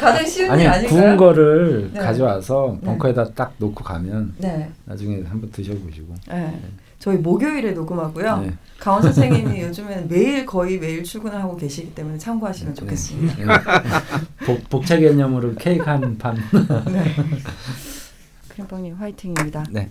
가장 0.00 0.24
쉬운 0.24 0.50
아니 0.50 0.62
일 0.62 0.68
아닐까요? 0.70 0.98
구운 0.98 1.16
거를 1.18 1.90
네. 1.92 2.00
가져와서 2.00 2.78
네. 2.80 2.86
벙커에다 2.86 3.32
딱 3.32 3.52
놓고 3.58 3.84
가면 3.84 4.34
네, 4.38 4.70
나중에 4.86 5.22
한번 5.28 5.50
드셔보시고. 5.50 6.14
네. 6.28 6.58
저희 6.98 7.18
목요일에 7.18 7.72
녹음하고요. 7.72 8.38
네. 8.38 8.54
강원 8.80 9.02
선생님이 9.02 9.60
요즘에는 9.68 10.08
매일 10.08 10.46
거의 10.46 10.78
매일 10.78 11.04
출근을 11.04 11.38
하고 11.42 11.54
계시기 11.54 11.94
때문에 11.94 12.16
참고하시면 12.16 12.72
네. 12.74 12.80
좋겠습니다. 12.80 13.36
네. 13.36 14.46
복, 14.46 14.68
복채 14.70 14.98
개념으로 14.98 15.54
케이크 15.56 15.84
한 15.84 16.16
판. 16.16 16.36
네. 16.90 17.14
크림빵님 18.48 18.94
화이팅입니다. 18.94 19.64
네. 19.70 19.90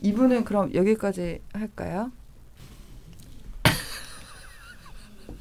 이분은 0.00 0.44
그럼 0.44 0.72
여기까지 0.72 1.42
할까요? 1.52 2.10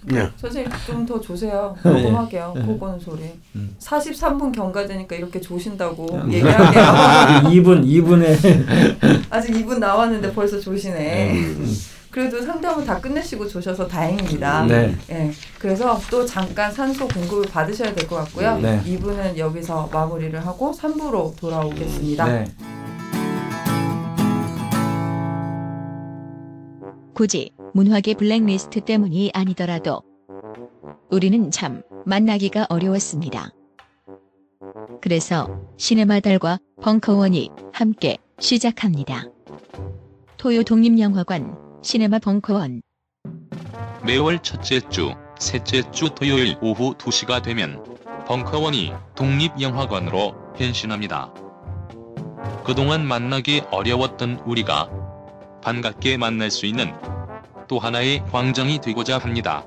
네. 0.09 0.29
선생님 0.37 0.71
좀 0.85 1.05
더 1.05 1.19
조세요. 1.21 1.75
네. 1.83 1.89
녹음하게요. 1.91 2.53
코 2.65 2.77
고는 2.77 2.99
소리. 2.99 3.23
음. 3.55 3.75
43분 3.79 4.53
경과되니까 4.53 5.15
이렇게 5.15 5.39
조신다고 5.39 6.05
음. 6.15 6.33
얘기할게요. 6.33 6.83
2분 7.51 7.83
2분에 7.85 9.25
아직 9.29 9.53
2분 9.53 9.79
나왔는데 9.79 10.33
벌써 10.33 10.59
조시네. 10.59 11.31
음. 11.33 11.75
그래도 12.09 12.41
상담은 12.41 12.83
다 12.85 12.99
끝내시고 12.99 13.47
조셔서 13.47 13.87
다행입니다. 13.87 14.65
네. 14.65 14.95
예, 15.11 15.31
그래서 15.59 15.99
또 16.09 16.25
잠깐 16.25 16.71
산소 16.71 17.07
공급을 17.07 17.45
받으셔야 17.51 17.93
될 17.93 18.07
것 18.07 18.15
같고요. 18.15 18.57
네. 18.57 18.81
2부는 18.85 19.37
여기서 19.37 19.89
마무리를 19.93 20.43
하고 20.45 20.71
3부로 20.71 21.35
돌아오겠습니다. 21.37 22.25
네. 22.25 22.45
굳이 27.17 27.49
문화계 27.73 28.13
블랙리스트 28.13 28.81
때문이 28.81 29.31
아니더라도 29.33 30.03
우리는 31.09 31.49
참 31.49 31.81
만나기가 32.05 32.67
어려웠습니다. 32.69 33.49
그래서 35.01 35.59
시네마달과 35.77 36.59
벙커원이 36.79 37.49
함께 37.73 38.17
시작합니다. 38.37 39.23
토요 40.37 40.61
독립영화관 40.61 41.57
시네마 41.81 42.19
벙커원 42.19 42.83
매월 44.05 44.37
첫째 44.43 44.79
주, 44.87 45.15
셋째 45.39 45.89
주 45.89 46.11
토요일 46.11 46.55
오후 46.61 46.93
2시가 46.93 47.41
되면 47.41 47.83
벙커원이 48.27 48.93
독립영화관으로 49.15 50.53
변신합니다. 50.53 51.33
그동안 52.63 53.07
만나기 53.07 53.63
어려웠던 53.71 54.43
우리가 54.45 55.06
반갑게 55.67 56.15
만날 56.15 56.49
수 56.49 56.65
있는 56.65 56.93
또 57.67 57.77
하나의 57.77 58.23
광장이 58.31 58.79
되고자 58.79 59.17
합니다. 59.17 59.65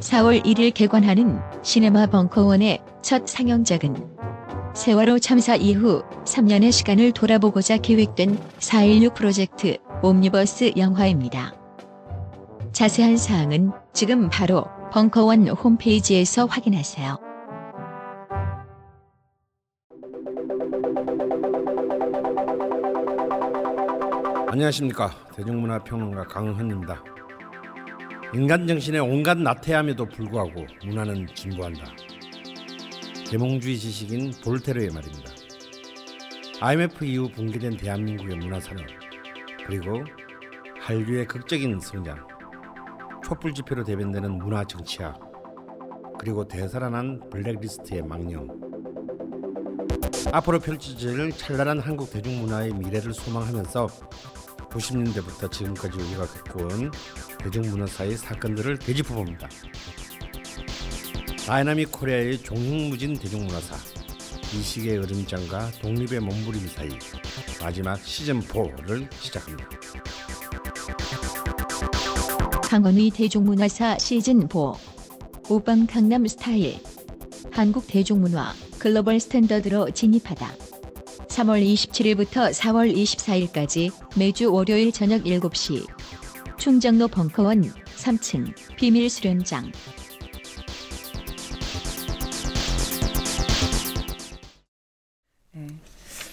4월 0.00 0.42
1일 0.42 0.72
개관하는 0.72 1.38
시네마 1.62 2.06
벙커원의 2.06 2.80
첫 3.02 3.28
상영작은 3.28 3.94
세월호 4.74 5.18
참사 5.18 5.54
이후 5.54 6.02
3년의 6.24 6.72
시간을 6.72 7.12
돌아보고자 7.12 7.76
계획된 7.76 8.38
4.16 8.58 9.14
프로젝트 9.14 9.76
옴니버스 10.02 10.72
영화입니다. 10.78 11.54
자세한 12.72 13.18
사항은 13.18 13.72
지금 13.92 14.30
바로 14.30 14.64
벙커원 14.92 15.46
홈페이지에서 15.48 16.46
확인하세요. 16.46 17.27
안녕하십니까 24.58 25.14
대중문화평론가 25.36 26.24
강헌입니다. 26.24 27.00
인간 28.34 28.66
정신의 28.66 29.00
온갖 29.00 29.38
나태함에도 29.38 30.04
불구하고 30.06 30.66
문화는 30.84 31.28
진보한다. 31.32 31.84
계몽주의 33.30 33.78
지식인 33.78 34.32
볼테르의 34.42 34.90
말입니다. 34.90 35.30
IMF 36.60 37.04
이후 37.04 37.30
붕괴된 37.30 37.76
대한민국의 37.76 38.36
문화산업 38.38 38.84
그리고 39.64 40.02
한류의 40.80 41.28
극적인 41.28 41.78
성장 41.78 42.26
촛불 43.24 43.54
집회로 43.54 43.84
대변되는 43.84 44.38
문화 44.38 44.64
정치학 44.64 45.20
그리고 46.18 46.48
되살아난 46.48 47.30
블랙리스트의 47.30 48.02
망령 48.02 48.48
앞으로 50.32 50.58
펼쳐질 50.58 51.30
찬란한 51.30 51.78
한국 51.78 52.10
대중문화의 52.10 52.74
미래를 52.74 53.14
소망하면서 53.14 53.88
90년대부터 54.70 55.50
지금까지 55.50 55.98
우리가 55.98 56.26
겪어온 56.26 56.90
대중문화사의 57.38 58.16
사건들을 58.16 58.78
되짚어봅니다. 58.78 59.48
Dynamic 61.46 61.90
Korea의 61.92 62.42
종횡무진 62.42 63.14
대중문화사 63.14 63.76
이 64.54 64.62
시기의 64.62 64.98
어림장과 64.98 65.72
독립의 65.82 66.20
몸부림 66.20 66.66
사이 66.68 66.90
마지막 67.62 67.98
시즌 67.98 68.40
4를 68.40 69.10
시작합니다. 69.14 69.68
강헌의 72.62 73.10
대중문화사 73.10 73.96
시즌4 73.96 74.76
오빵 75.48 75.86
강남 75.86 76.26
스타일 76.26 76.78
한국 77.50 77.86
대중문화 77.86 78.52
글로벌 78.78 79.18
스탠더드로 79.18 79.92
진입하다 79.92 80.67
3월 81.38 81.62
27일부터 81.62 82.52
4월 82.52 82.92
24일까지 82.92 83.92
매주 84.18 84.52
월요일 84.52 84.90
저녁 84.90 85.22
7시 85.22 85.86
충정로 86.56 87.06
벙커원 87.06 87.62
3층 87.96 88.52
비밀 88.76 89.08
수련장 89.08 89.70
네. 95.52 95.66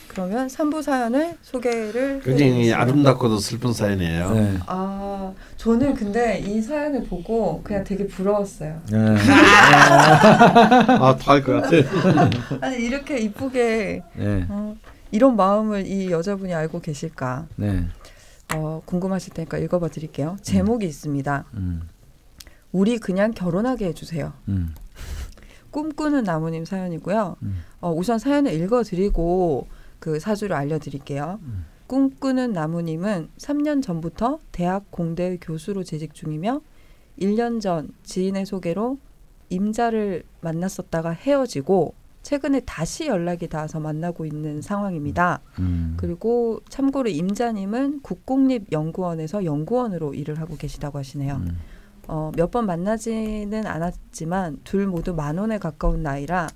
그러면 0.08 0.48
3부 0.48 0.82
사연을 0.82 1.38
소개를 1.42 2.22
굉장히. 2.24 2.74
아름답고도 2.74 3.38
슬픈 3.38 3.74
사연이에요. 3.74 4.32
네. 4.32 4.58
아, 4.66 5.34
저는 5.58 5.94
근데 5.94 6.40
이 6.40 6.62
사연을 6.62 7.04
보고 7.04 7.62
그냥 7.62 7.84
되게 7.84 8.08
부러웠어요. 8.08 8.82
네. 8.90 8.98
아, 10.88 11.18
토할 11.22 11.44
것 11.44 11.62
같아. 11.62 11.76
아니 12.66 12.78
이렇게 12.86 13.18
이쁘게 13.20 14.04
네. 14.16 14.46
어, 14.48 14.74
이런 15.16 15.38
마음을 15.38 15.88
이 15.88 16.12
여자분이 16.12 16.54
알고 16.54 16.82
계실까 16.82 17.48
네. 17.56 17.88
어, 18.54 18.82
궁금하실 18.84 19.34
테니까 19.34 19.58
읽어봐 19.60 19.88
드릴게요. 19.88 20.36
제목이 20.42 20.86
있습니다. 20.86 21.46
음. 21.54 21.88
우리 22.74 22.98
그냥 22.98 23.32
결혼하게 23.32 23.88
해주세요. 23.88 24.34
음. 24.50 24.76
꿈꾸는 25.72 26.26
나무님 26.26 26.66
사연이고요. 26.66 27.38
음. 27.44 27.64
어, 27.80 27.94
우선 27.94 28.20
사연을 28.20 28.54
읽어드리고 28.54 29.68
그 30.00 30.20
사주를 30.20 30.54
알려드릴게요. 30.54 31.40
음. 31.42 31.66
꿈꾸는 31.88 32.52
나무님은 32.52 33.30
3년 33.38 33.82
전부터 33.82 34.40
대학 34.52 34.92
공대 34.92 35.38
교수로 35.40 35.86
재직 35.86 36.14
중이며 36.14 36.60
1년 37.22 37.62
전 37.62 37.94
지인의 38.04 38.46
소개로 38.46 38.98
임자를 39.50 40.24
만났었다가 40.42 41.12
헤어지고 41.12 41.94
최근에 42.26 42.62
다시 42.62 43.06
연락이 43.06 43.48
닿아서 43.48 43.80
만나고 43.80 44.26
있는 44.26 44.60
상황입니다. 44.60 45.42
음. 45.60 45.94
그리고 45.96 46.60
참고로 46.70 47.08
임자님은 47.12 48.02
국공립연구원에서 48.02 49.46
연구원으로 49.46 50.16
일을 50.16 50.40
하고 50.40 50.58
계시다고 50.58 50.98
하시네요. 50.98 51.36
음. 51.36 51.58
어, 52.08 52.32
몇 52.36 52.50
번 52.50 52.66
만나지는 52.66 53.68
않았지만 53.68 54.62
둘 54.64 54.88
모두 54.88 55.14
만 55.14 55.38
원에 55.38 55.60
가까운 55.60 56.02
나이라 56.02 56.48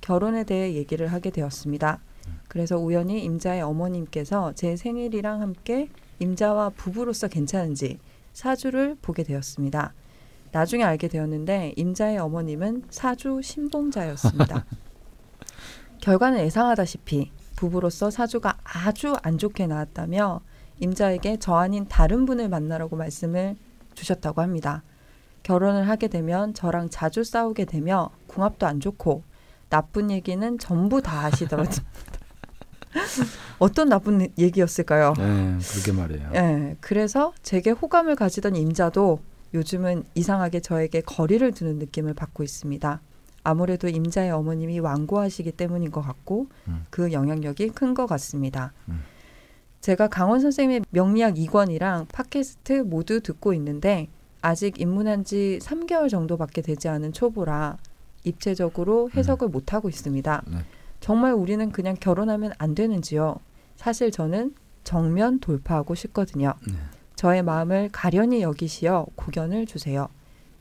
결혼에 0.00 0.44
대해 0.44 0.72
얘기를 0.72 1.08
하게 1.08 1.28
되었습니다. 1.28 2.00
그래서 2.48 2.78
우연히 2.78 3.22
임자의 3.22 3.60
어머님께서 3.60 4.54
제 4.54 4.76
생일이랑 4.76 5.42
함께 5.42 5.90
임자와 6.20 6.70
부부로서 6.70 7.28
괜찮은지 7.28 7.98
사주를 8.32 8.96
보게 9.02 9.24
되었습니다. 9.24 9.92
나중에 10.52 10.84
알게 10.84 11.08
되었는데 11.08 11.74
임자의 11.76 12.16
어머님은 12.16 12.84
사주 12.88 13.42
신봉자였습니다. 13.42 14.64
결과는 16.00 16.40
예상하다시피 16.40 17.32
부부로서 17.56 18.10
사주가 18.10 18.56
아주 18.62 19.14
안 19.22 19.38
좋게 19.38 19.66
나왔다며 19.66 20.40
임자에게 20.80 21.38
저 21.40 21.56
아닌 21.56 21.86
다른 21.88 22.24
분을 22.24 22.48
만나라고 22.48 22.96
말씀을 22.96 23.56
주셨다고 23.94 24.40
합니다. 24.40 24.82
결혼을 25.42 25.88
하게 25.88 26.08
되면 26.08 26.54
저랑 26.54 26.90
자주 26.90 27.24
싸우게 27.24 27.64
되며 27.64 28.10
궁합도 28.26 28.66
안 28.66 28.80
좋고 28.80 29.22
나쁜 29.68 30.10
얘기는 30.10 30.58
전부 30.58 31.02
다 31.02 31.24
하시더라고요. 31.24 31.74
어떤 33.58 33.88
나쁜 33.88 34.28
얘기였을까요? 34.38 35.14
네, 35.18 35.58
그렇게 35.72 35.92
말이에요. 35.92 36.30
예, 36.34 36.76
그래서 36.80 37.32
제게 37.42 37.70
호감을 37.70 38.16
가지던 38.16 38.56
임자도 38.56 39.20
요즘은 39.54 40.04
이상하게 40.14 40.60
저에게 40.60 41.00
거리를 41.00 41.50
두는 41.52 41.78
느낌을 41.78 42.14
받고 42.14 42.42
있습니다. 42.42 43.00
아무래도 43.48 43.88
임자의 43.88 44.30
어머님이 44.30 44.78
완고하시기 44.80 45.52
때문인 45.52 45.90
것 45.90 46.02
같고 46.02 46.48
음. 46.68 46.84
그 46.90 47.12
영향력이 47.12 47.70
큰 47.70 47.94
것 47.94 48.06
같습니다. 48.06 48.72
음. 48.88 49.00
제가 49.80 50.08
강원 50.08 50.40
선생님의 50.40 50.82
명리학 50.90 51.34
2권이랑 51.34 52.06
팟캐스트 52.12 52.82
모두 52.82 53.20
듣고 53.20 53.54
있는데 53.54 54.08
아직 54.42 54.78
입문한 54.80 55.24
지 55.24 55.58
3개월 55.62 56.10
정도밖에 56.10 56.60
되지 56.60 56.88
않은 56.88 57.12
초보라 57.12 57.78
입체적으로 58.24 59.08
해석을 59.16 59.48
못하고 59.48 59.88
있습니다. 59.88 60.42
네. 60.46 60.58
정말 61.00 61.32
우리는 61.32 61.72
그냥 61.72 61.96
결혼하면 61.98 62.52
안 62.58 62.74
되는지요? 62.74 63.36
사실 63.76 64.10
저는 64.10 64.54
정면 64.84 65.40
돌파하고 65.40 65.94
싶거든요. 65.94 66.52
네. 66.66 66.74
저의 67.16 67.42
마음을 67.42 67.88
가련히 67.92 68.42
여기시어 68.42 69.06
고견을 69.16 69.66
주세요. 69.66 70.08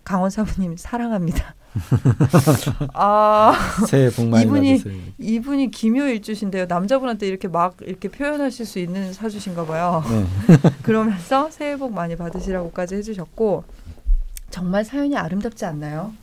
강원 0.07 0.29
사부님 0.29 0.77
사랑합니다. 0.77 1.53
아 2.93 3.53
새해 3.89 4.09
복 4.09 4.27
많이 4.29 4.45
이분이- 4.45 4.81
받으세요. 4.83 5.01
이분이 5.17 5.71
기묘일주신데요. 5.71 6.65
남자분한테 6.67 7.27
이렇게 7.27 7.49
막 7.49 7.75
이렇게 7.81 8.07
표현하실 8.07 8.65
수 8.65 8.79
있는 8.79 9.11
사주신가 9.11 9.65
봐요. 9.65 10.01
네. 10.07 10.25
그러면서 10.81 11.51
새해 11.51 11.75
복 11.75 11.93
많이 11.93 12.15
받으시라고까지 12.15 12.95
해주셨고 12.95 13.65
정말 14.49 14.85
사연이 14.85 15.17
아름답지 15.17 15.65
않나요? 15.65 16.13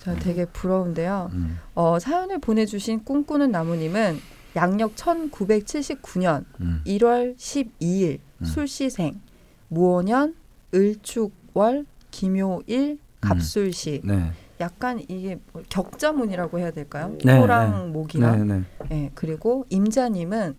저 0.00 0.16
되게 0.16 0.44
부러운데요. 0.44 1.30
음, 1.32 1.60
어, 1.76 2.00
사연을 2.00 2.40
보내주신 2.40 3.04
꿈꾸는 3.04 3.52
나무님은 3.52 4.18
양력 4.56 4.96
1979년 4.96 6.44
음, 6.60 6.82
1월 6.84 7.36
12일 7.36 8.18
음. 8.40 8.44
술시생 8.44 9.20
무오년 9.68 10.34
을축월 10.74 11.86
김요일 12.10 12.98
갑술시 13.22 14.02
네. 14.04 14.30
약간 14.60 15.00
이게 15.00 15.38
뭐 15.52 15.62
격자문이라고 15.68 16.58
해야 16.58 16.70
될까요? 16.70 17.16
네, 17.24 17.38
토랑 17.38 17.92
목이나 17.92 18.36
네, 18.36 18.44
네, 18.44 18.64
예, 18.90 19.10
그리고 19.14 19.64
임자님은 19.70 20.56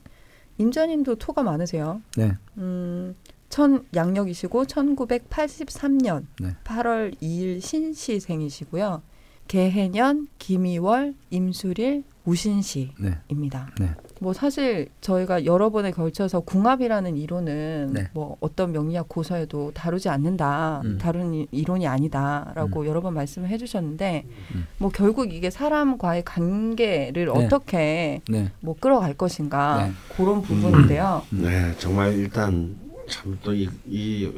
임자님도 0.58 1.16
토가 1.16 1.44
많으세요. 1.44 2.02
네. 2.18 2.36
음, 2.58 3.16
천 3.50 3.86
양력이시고 3.94 4.66
1983년 4.66 6.26
네. 6.40 6.56
8월 6.64 7.16
2일 7.22 7.62
신시생이시고요. 7.62 9.04
개해년 9.48 10.28
김이월 10.40 11.14
임술일 11.30 12.04
우신시입니다. 12.26 13.70
네. 13.80 13.96
네. 14.24 14.26
뭐 14.26 14.32
사실 14.32 14.88
저희가 15.02 15.44
여러 15.44 15.70
번에 15.70 15.92
걸쳐서 15.92 16.40
궁합이라는 16.40 17.18
이론은 17.18 17.90
네. 17.94 18.08
뭐 18.14 18.38
어떤 18.40 18.72
명리학 18.72 19.10
고서에도 19.10 19.72
다루지 19.74 20.08
않는다, 20.08 20.82
음. 20.86 20.98
다른 20.98 21.34
이- 21.34 21.48
이론이 21.52 21.86
아니다라고 21.86 22.88
여러 22.88 23.02
번 23.02 23.16
말씀을 23.16 23.50
해주셨는데 23.50 24.24
음. 24.56 24.66
뭐 24.78 24.90
결국 24.94 25.34
이게 25.34 25.50
사람과의 25.50 26.24
관계를 26.24 27.26
네. 27.26 27.32
어떻게 27.32 28.22
네. 28.30 28.50
뭐 28.62 28.76
끌어갈 28.80 29.14
것인가 29.14 29.88
네. 29.88 29.92
그런 30.16 30.42
부분인데요. 30.42 31.24
네, 31.32 31.74
정말 31.78 32.14
일단 32.14 32.78
참 33.10 33.38
또 33.44 33.54
이 33.54 33.68
이 33.86 34.32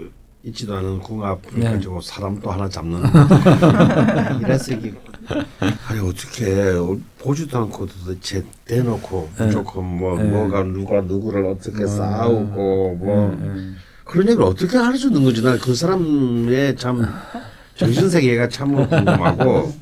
있지도 0.43 0.75
않은 0.75 0.99
궁합을 0.99 1.59
네. 1.59 1.69
가지고 1.71 2.01
사람 2.01 2.39
또 2.39 2.51
하나 2.51 2.67
잡는 2.69 3.01
이래서 4.41 4.73
이게 4.73 4.93
아니 5.87 5.99
어떻게 5.99 6.73
보지도 7.19 7.57
않고 7.59 7.87
도대체 7.87 8.43
대놓고 8.65 9.29
네. 9.37 9.45
무조건 9.45 9.85
뭐 9.85 10.17
네. 10.17 10.23
뭐가 10.29 10.63
누가 10.63 11.01
누구를 11.01 11.45
어떻게 11.45 11.83
음. 11.83 11.87
싸우고 11.87 12.95
뭐 12.95 13.37
네, 13.39 13.47
네. 13.47 13.71
그런 14.03 14.27
얘기를 14.27 14.43
어떻게 14.43 14.77
있는 14.77 15.23
건지 15.23 15.41
난 15.41 15.59
그 15.59 15.73
사람의 15.73 16.75
참 16.77 17.05
정신 17.75 18.09
세계가 18.09 18.49
참 18.49 18.75
궁금하고 18.87 19.73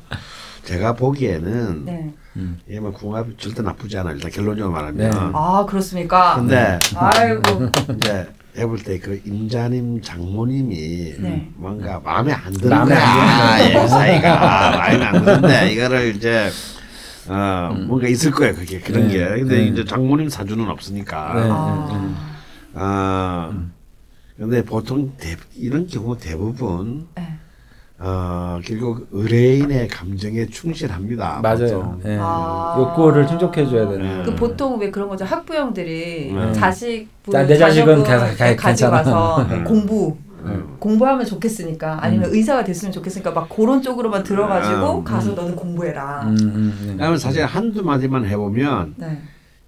제가 0.64 0.94
보기에는 0.94 1.84
네. 1.84 2.14
음. 2.36 2.58
얘뭐 2.70 2.90
궁합이 2.92 3.36
절대 3.36 3.62
나쁘지 3.62 3.98
않아 3.98 4.12
일단 4.12 4.30
결론적으로 4.30 4.72
말하면 4.72 4.96
네. 4.96 5.10
아 5.14 5.64
그렇습니까? 5.68 6.36
근데 6.36 6.78
아이고. 6.96 7.68
이제 7.96 8.26
해볼 8.56 8.78
때 8.84 8.98
그 8.98 9.20
임자님 9.24 10.00
장모님이 10.00 11.14
네. 11.18 11.50
뭔가 11.56 11.98
마음에 12.00 12.32
안 12.32 12.52
드는 12.52 12.68
마음에 12.70 12.94
거야. 12.94 13.84
이 13.84 13.88
사이가 13.88 14.70
마음에 14.78 15.04
안 15.04 15.24
드는데 15.24 15.72
이거를 15.72 16.14
이제 16.16 16.50
어 17.28 17.74
뭔가 17.86 18.06
있을 18.06 18.30
거야 18.30 18.52
그게 18.54 18.78
그런 18.80 19.08
네. 19.08 19.14
게. 19.14 19.26
근데 19.40 19.56
네. 19.56 19.66
이제 19.66 19.84
장모님 19.84 20.28
사주는 20.28 20.68
없으니까. 20.68 21.34
네. 21.34 21.48
아, 21.50 22.14
아 22.74 23.52
근데 24.36 24.64
보통 24.64 25.12
대, 25.16 25.36
이런 25.56 25.86
경우 25.86 26.16
대부분 26.16 27.06
네. 27.16 27.38
어 28.06 28.60
결국 28.62 29.08
의뢰인의 29.12 29.88
감정에 29.88 30.44
충실합니다. 30.46 31.40
맞아요. 31.42 31.98
네. 32.04 32.18
아. 32.20 32.76
욕구를 32.78 33.26
충족해 33.26 33.66
줘야 33.66 33.88
되는. 33.88 34.18
네. 34.18 34.22
그 34.24 34.34
보통 34.34 34.78
왜 34.78 34.90
그런 34.90 35.08
거죠? 35.08 35.24
학부형들이 35.24 36.32
네. 36.34 36.52
자식 36.52 37.08
자, 37.32 37.46
내 37.46 37.56
자식은 37.56 38.04
자녀분 38.04 38.04
가- 38.04 38.18
가- 38.18 38.56
가지고 38.56 38.62
괜찮아. 38.66 38.96
와서 38.98 39.42
음. 39.50 39.64
공부 39.64 40.16
음. 40.44 40.76
공부하면 40.78 41.24
좋겠으니까 41.24 41.98
아니면 42.02 42.28
음. 42.28 42.34
의사가 42.34 42.62
됐으면 42.64 42.92
좋겠으니까 42.92 43.30
막 43.30 43.48
그런 43.48 43.80
쪽으로만 43.80 44.22
들어가지고 44.22 44.98
음. 44.98 45.04
가서 45.04 45.32
너는 45.32 45.56
공부해라. 45.56 46.24
음, 46.24 46.36
음, 46.42 46.84
네. 46.88 46.94
그러면 46.98 47.16
사실 47.18 47.46
한두 47.46 47.82
마디만 47.82 48.26
해보면 48.26 48.94
네. 48.98 49.18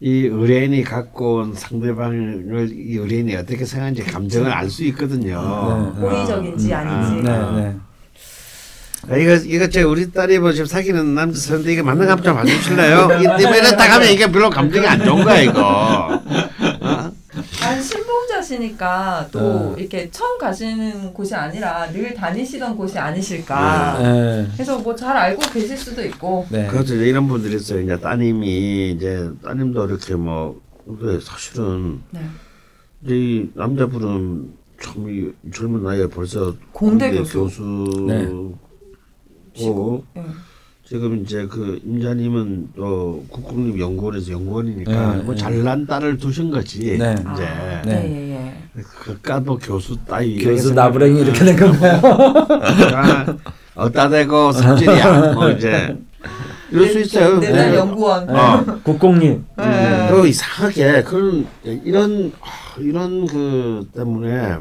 이 0.01 0.27
의뢰인이 0.27 0.83
갖고 0.83 1.37
온 1.37 1.55
상대방을 1.55 2.69
이 2.71 2.97
의뢰인이 2.99 3.35
어떻게 3.35 3.65
생각하는지 3.65 4.03
감정을 4.05 4.51
알 4.51 4.69
수 4.69 4.85
있거든요. 4.85 5.93
네. 5.97 6.01
호의적인지 6.03 6.71
음. 6.71 6.77
아닌지. 6.77 7.86
네, 9.09 9.09
네. 9.09 9.15
아, 9.15 9.17
이거 9.17 9.45
이거 9.45 9.69
제 9.69 9.83
우리 9.83 10.11
딸이 10.11 10.39
뭐 10.39 10.53
지금 10.53 10.67
사귀는 10.67 11.15
남자 11.15 11.39
사는데 11.39 11.73
이게 11.73 11.83
맞는 11.83 12.07
감정 12.07 12.37
봐주실래요? 12.37 13.09
이때문에 13.21 13.77
딱 13.77 13.91
하면 13.93 14.09
이게 14.11 14.31
별로 14.31 14.51
감정이 14.51 14.87
안 14.87 15.05
좋은 15.05 15.25
거야 15.25 15.41
이거. 15.41 15.61
어? 16.81 17.13
아니 17.63 17.83
신봉자시니까 17.83 19.29
또 19.31 19.39
어. 19.39 19.75
이렇게 19.79 20.09
처음 20.11 20.39
가시는 20.39 21.13
곳이 21.13 21.35
아니라 21.35 21.91
늘 21.93 22.15
다니시던 22.15 22.77
곳이 22.77 22.99
아니실까. 22.99 23.99
네. 24.03 24.49
그래서 24.55 24.79
뭐 24.79 24.97
잘 24.97 25.17
알고 25.17 25.43
계실 25.53 25.77
수도 25.77 26.03
있고. 26.05 26.47
네. 26.51 26.67
그렇죠. 26.67 26.95
이런 26.95 27.29
분들이 27.29 27.57
있어요. 27.57 27.81
이제 27.81 27.99
따님이 28.01 28.93
이제 28.93 29.29
따님도 29.45 29.87
이렇게 29.87 30.15
뭐 30.15 30.61
근데 30.87 31.19
사실은 31.25 32.01
네. 32.11 32.21
이 33.07 33.49
남자분은 33.55 34.51
참 34.83 35.09
이 35.09 35.31
젊은 35.55 35.83
나이에 35.83 36.07
벌써 36.07 36.55
공대 36.73 37.09
공대 37.11 37.11
교수. 37.19 37.39
교수 37.45 38.55
고 39.57 40.05
네. 40.15 40.23
지금 40.85 41.23
이제 41.23 41.47
그 41.47 41.81
임자님은 41.85 42.69
또 42.77 43.25
국공립 43.29 43.81
연구원에서 43.81 44.33
연구원이니까 44.33 45.17
네, 45.17 45.23
뭐 45.23 45.35
네. 45.35 45.41
잘난 45.41 45.87
딸을 45.87 46.19
두신 46.19 46.51
거지 46.51 46.97
네. 46.97 47.15
이제 47.15 47.23
아, 47.25 47.83
네. 47.83 47.83
네. 47.85 48.11
예, 48.11 48.35
예. 48.35 48.83
그깟 49.01 49.45
뭐 49.45 49.59
교수 49.59 49.97
따위 50.05 50.39
교수 50.39 50.75
나부랭이 50.75 51.21
이렇게 51.23 51.45
된 51.45 51.57
건가요? 51.57 52.01
생각하면 52.77 53.41
어따 53.75 54.09
대고 54.09 54.53
성질이야 54.53 55.33
뭐 55.33 55.51
이제 55.51 55.97
이럴 56.71 56.89
수 56.89 57.01
있어요. 57.01 57.39
내달 57.39 57.71
네. 57.71 57.77
연구원. 57.77 58.29
어. 58.29 58.81
국공립. 58.83 59.41
네. 59.57 60.09
또 60.11 60.27
이상하게 60.27 61.03
그런 61.05 61.47
이런 61.65 62.33
아, 62.41 62.81
이런 62.81 63.27
그 63.27 63.89
때문에 63.95 64.57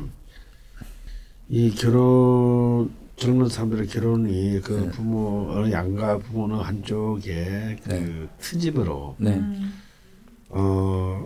이 1.50 1.72
결혼 1.72 2.90
젊은 3.16 3.48
사람들의 3.48 3.88
결혼이 3.88 4.60
그 4.62 4.74
네. 4.74 4.90
부모 4.92 5.50
어느 5.52 5.72
양가 5.72 6.18
부모는 6.20 6.60
한쪽에 6.60 7.78
그 7.84 7.90
네. 7.90 8.28
트집으로 8.40 9.16
네. 9.20 9.36
음. 9.36 9.74
어 10.50 11.26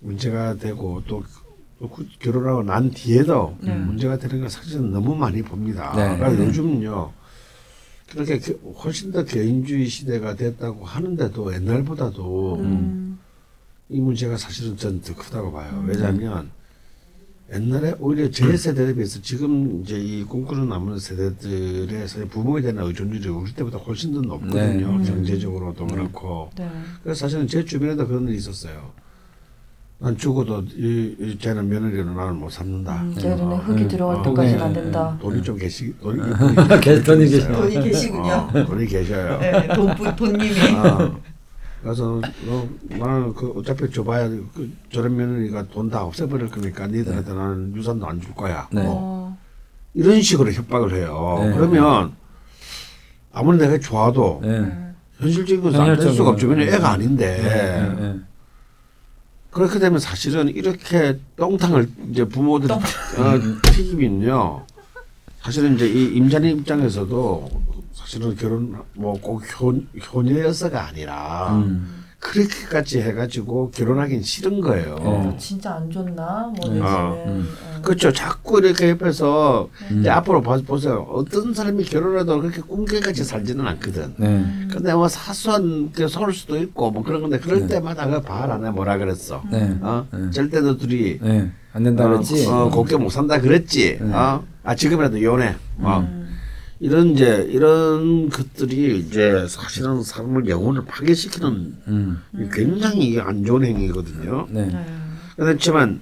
문제가 0.00 0.56
되고 0.56 1.02
또그 1.04 2.08
결혼하고 2.18 2.64
난 2.64 2.90
뒤에도 2.90 3.56
네. 3.60 3.74
문제가 3.76 4.18
되는 4.18 4.40
걸 4.40 4.50
사실은 4.50 4.90
너무 4.90 5.14
많이 5.14 5.40
봅니다. 5.42 5.92
네. 5.94 6.16
그러니까 6.16 6.30
네. 6.42 6.48
요즘은요. 6.48 7.12
그렇게 8.10 8.38
겨- 8.40 8.72
훨씬 8.72 9.10
더 9.12 9.24
개인주의 9.24 9.86
시대가 9.86 10.34
됐다고 10.34 10.84
하는데도 10.84 11.54
옛날보다도 11.54 12.56
음. 12.58 13.18
이 13.88 14.00
문제가 14.00 14.36
사실은 14.36 14.76
전 14.76 15.00
더 15.00 15.14
크다고 15.14 15.52
봐요. 15.52 15.70
음. 15.80 15.86
왜냐하면 15.88 16.50
옛날에 17.54 17.94
오히려 17.98 18.30
제 18.30 18.56
세대에 18.56 18.94
비해서 18.94 19.20
지금 19.20 19.82
이제 19.82 19.98
이 19.98 20.24
꿈꾸는 20.24 20.68
남은 20.70 20.98
세대들의 20.98 22.08
사실 22.08 22.26
부모에 22.26 22.62
대한 22.62 22.78
의존율이 22.78 23.28
우리 23.28 23.52
때보다 23.52 23.76
훨씬 23.78 24.14
더 24.14 24.20
높거든요. 24.22 24.98
네. 24.98 25.04
경제적으로도 25.04 25.86
그렇고. 25.86 26.50
네. 26.56 26.66
그래서 27.02 27.20
사실은 27.26 27.46
제 27.46 27.62
주변에도 27.62 28.06
그런 28.06 28.26
일이 28.28 28.38
있었어요. 28.38 28.90
난 29.98 30.16
죽어도 30.16 30.64
이, 30.76 31.14
이 31.20 31.38
쟤는 31.38 31.68
며느리는 31.68 32.16
나는 32.16 32.36
못 32.36 32.50
삼는다. 32.50 33.02
음, 33.02 33.14
내년에 33.16 33.42
어, 33.42 33.56
흙이 33.58 33.82
음. 33.82 33.88
들어갈 33.88 34.16
어, 34.16 34.22
때까지는 34.22 34.58
네. 34.58 34.64
안 34.64 34.72
된다. 34.72 35.18
돈이 35.20 35.42
좀 35.42 35.56
계시 35.58 35.94
돈이, 36.00 36.20
계- 36.80 37.02
돈이 37.04 37.24
있어요. 37.24 37.62
계시- 37.62 37.74
돈이 37.74 37.84
계시군요. 37.90 38.32
어, 38.52 38.64
돈이 38.66 38.86
계셔요. 38.86 39.38
네, 39.38 39.68
돈, 39.68 39.94
돈- 39.94 40.16
돈님이. 40.16 40.54
아, 40.74 41.14
그래서 41.82 42.20
너 42.46 42.68
나는 42.96 43.34
그 43.34 43.50
어차피 43.56 43.90
줘봐야 43.90 44.28
그 44.28 44.72
저런 44.90 45.16
며느리가 45.16 45.68
돈 45.68 45.90
다 45.90 46.04
없애버릴 46.04 46.48
거니까 46.48 46.86
니들한테 46.86 47.32
나는 47.34 47.74
유산도 47.74 48.06
안 48.06 48.20
줄 48.20 48.32
거야. 48.34 48.68
네. 48.72 48.82
어, 48.86 49.36
이런 49.94 50.22
식으로 50.22 50.52
협박을 50.52 50.94
해요. 50.94 51.38
네. 51.42 51.52
그러면 51.52 52.12
아무리 53.32 53.58
내가 53.58 53.78
좋아도 53.78 54.38
네. 54.42 54.60
네. 54.60 54.92
현실적인 55.18 55.62
것은 55.62 55.80
안될 55.80 56.12
수가 56.12 56.30
없죠. 56.30 56.46
왜냐면 56.48 56.72
애가 56.74 56.88
아닌데. 56.92 57.36
네. 57.42 58.00
네. 58.00 58.20
그렇게 59.50 59.78
되면 59.78 59.98
사실은 59.98 60.48
이렇게 60.48 61.18
똥탕을 61.36 61.90
이제 62.10 62.24
부모들이 62.24 62.72
어, 62.72 62.80
튀기면요. 63.72 64.64
사실은 65.42 65.74
이제 65.74 65.86
이 65.88 66.14
임자님 66.16 66.60
입장에서도 66.60 67.50
사실은 68.12 68.36
결혼 68.36 68.76
뭐 68.94 69.14
꼭 69.22 69.42
효녀여서가 70.12 70.88
아니라 70.88 71.48
음. 71.64 72.02
그렇게까지 72.20 73.00
해가지고 73.00 73.70
결혼하긴 73.70 74.22
싫은 74.22 74.60
거예요. 74.60 74.96
어. 75.00 75.36
진짜 75.40 75.74
안 75.76 75.90
좋나? 75.90 76.52
뭐 76.54 76.70
네. 76.72 76.80
아, 76.82 77.14
음. 77.26 77.48
어. 77.78 77.80
그렇죠. 77.82 78.12
자꾸 78.12 78.58
이렇게 78.60 78.90
옆에서 78.90 79.68
음. 79.90 80.00
이제 80.00 80.10
앞으로 80.10 80.42
봐- 80.42 80.60
보세요. 80.64 81.06
어떤 81.10 81.54
사람이 81.54 81.84
결혼해도 81.84 82.40
그렇게 82.42 82.60
꿈깨같이 82.60 83.24
살지는 83.24 83.66
않거든. 83.66 84.14
네. 84.18 84.44
근데 84.70 84.92
뭐 84.94 85.08
사소한 85.08 85.90
게 85.92 86.06
서울 86.06 86.34
수도 86.34 86.58
있고 86.58 86.90
뭐 86.90 87.02
그런 87.02 87.22
건데 87.22 87.38
그럴 87.40 87.60
네. 87.60 87.66
때마다 87.66 88.06
그 88.06 88.20
봐라 88.20 88.58
내가 88.58 88.72
뭐라 88.72 88.98
그랬어. 88.98 89.42
네. 89.50 89.74
어? 89.80 90.06
네. 90.12 90.30
절대 90.30 90.60
너 90.60 90.76
둘이 90.76 91.18
네. 91.18 91.50
안 91.72 91.82
된다 91.82 92.06
그랬지. 92.06 92.46
어, 92.46 92.66
어, 92.66 92.70
곱게 92.70 92.96
못 92.98 93.08
산다 93.08 93.40
그랬지. 93.40 93.98
네. 94.00 94.12
어? 94.14 94.44
아 94.64 94.74
지금이라도 94.76 95.16
이혼해. 95.16 95.56
어. 95.78 96.21
음. 96.82 96.84
이런 96.84 97.08
이제 97.10 97.46
이런 97.50 98.28
것들이 98.28 98.98
이제 98.98 99.46
사실은 99.48 100.02
사람을 100.02 100.48
영혼을 100.48 100.84
파괴시키는 100.84 101.76
음. 101.88 102.22
굉장히 102.52 103.18
안 103.20 103.44
좋은 103.44 103.64
행위거든요. 103.64 104.48
네. 104.50 104.66
네. 104.66 104.86
그렇지만 105.36 106.00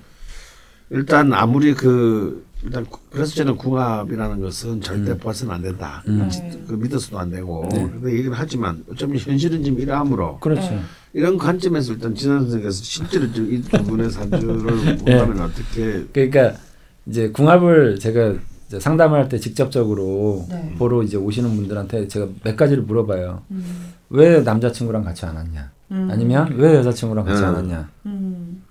일단 0.91 1.33
아무리 1.33 1.74
그 1.74 2.45
일단 2.62 2.85
구- 2.85 3.01
그래서 3.11 3.35
저는 3.37 3.57
궁합이라는 3.57 4.41
것은 4.41 4.81
절대 4.83 5.16
봐서는 5.16 5.55
안 5.55 5.62
된다. 5.62 6.03
음. 6.09 6.28
네. 6.31 6.62
그 6.66 6.74
믿어서도 6.74 7.18
안 7.18 7.31
되고. 7.31 7.66
네. 7.70 7.89
근데 7.91 8.12
얘기를 8.12 8.33
하지만 8.35 8.83
어쩌면 8.91 9.16
현실은 9.18 9.62
지금 9.62 9.78
이러함으로 9.81 10.39
그렇죠. 10.41 10.62
네. 10.62 10.81
이런 11.12 11.37
관점에서 11.39 11.93
일단 11.95 12.14
진한 12.14 12.41
선생께서 12.43 12.83
실제로 12.83 13.24
이두 13.26 13.83
분의 13.85 14.11
사주를 14.11 14.85
네. 14.85 14.97
본다면 14.97 15.41
어떻게 15.41 16.05
그러니까 16.12 16.55
이제 17.07 17.31
궁합을 17.31 17.99
제가 17.99 18.35
상담을 18.79 19.18
할 19.18 19.29
때 19.29 19.39
직접적으로 19.39 20.47
네. 20.49 20.75
보러 20.79 21.03
이제 21.03 21.16
오시는 21.16 21.57
분들한테 21.57 22.07
제가 22.09 22.29
몇 22.45 22.57
가지를 22.57 22.83
물어봐요. 22.85 23.43
음. 23.51 23.93
왜 24.11 24.41
남자친구랑 24.43 25.03
같이 25.05 25.25
안 25.27 25.37
왔냐? 25.37 25.71
음. 25.93 26.09
아니면 26.11 26.53
왜 26.57 26.75
여자친구랑 26.77 27.25
같이 27.25 27.43
안 27.43 27.51
음. 27.51 27.55
왔냐? 27.57 27.89
음. 28.07 28.62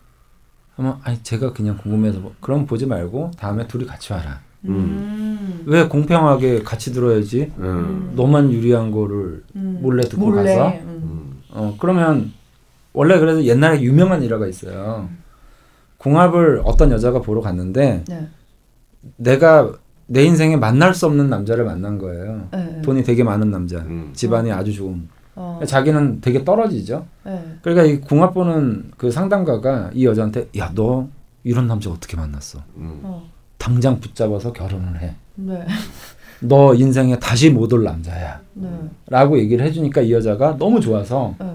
하면 0.76 0.98
아니 1.04 1.22
제가 1.24 1.52
그냥 1.54 1.78
궁금해서 1.78 2.20
뭐, 2.20 2.34
그럼 2.40 2.66
보지 2.66 2.86
말고 2.86 3.32
다음에 3.38 3.68
둘이 3.68 3.86
같이 3.86 4.14
와라. 4.14 4.40
음. 4.66 5.64
왜 5.66 5.88
공평하게 5.88 6.64
같이 6.64 6.94
들어야지? 6.94 7.52
음. 7.58 8.14
너만 8.16 8.52
유리한 8.52 8.92
거를 8.92 9.44
음. 9.56 9.80
몰래 9.82 10.04
듣고 10.04 10.28
몰래. 10.28 10.56
가서? 10.56 10.70
음. 10.78 11.02
음. 11.04 11.42
어 11.52 11.76
그러면 11.80 12.32
원래 12.94 13.20
그래서 13.20 13.44
옛날에 13.44 13.82
유명한 13.82 14.22
일화가 14.24 14.48
있어요. 14.48 15.10
궁합을 15.98 16.62
어떤 16.64 16.92
여자가 16.92 17.22
보러 17.22 17.42
갔는데 17.42 18.04
네. 18.08 18.28
내가 19.18 19.74
내 20.12 20.24
인생에 20.24 20.56
만날 20.58 20.96
수 20.96 21.06
없는 21.06 21.30
남자를 21.30 21.66
만난 21.66 22.00
거예요. 22.00 22.48
네. 22.52 22.82
돈이 22.84 23.04
되게 23.04 23.24
많은 23.24 23.52
남자, 23.52 23.78
음. 23.78 24.10
집안이 24.14 24.52
아주 24.52 24.74
좋은. 24.74 25.08
어. 25.36 25.60
자기는 25.66 26.20
되게 26.22 26.44
떨어지죠. 26.44 27.06
네. 27.24 27.58
그러니까 27.62 27.86
이 27.86 28.02
궁합 28.02 28.34
보는 28.34 28.92
그 28.98 29.12
상담가가 29.12 29.92
이 29.94 30.06
여자한테 30.06 30.50
야 30.58 30.72
너 30.74 31.08
이런 31.44 31.68
남자 31.68 31.90
어떻게 31.92 32.18
만났어? 32.18 32.60
음. 32.78 33.00
어. 33.04 33.30
당장 33.60 34.00
붙잡아서 34.00 34.52
결혼을 34.52 35.00
해. 35.02 35.16
네. 35.36 35.66
너 36.42 36.74
인생에 36.74 37.20
다시 37.20 37.50
못 37.52 37.72
올 37.72 37.84
남자야. 37.84 38.42
네. 38.56 38.68
라고 39.08 39.38
얘기를 39.38 39.64
해주니까 39.66 40.02
이 40.02 40.12
여자가 40.12 40.58
너무 40.58 40.80
좋아서 40.80 41.36
네. 41.40 41.46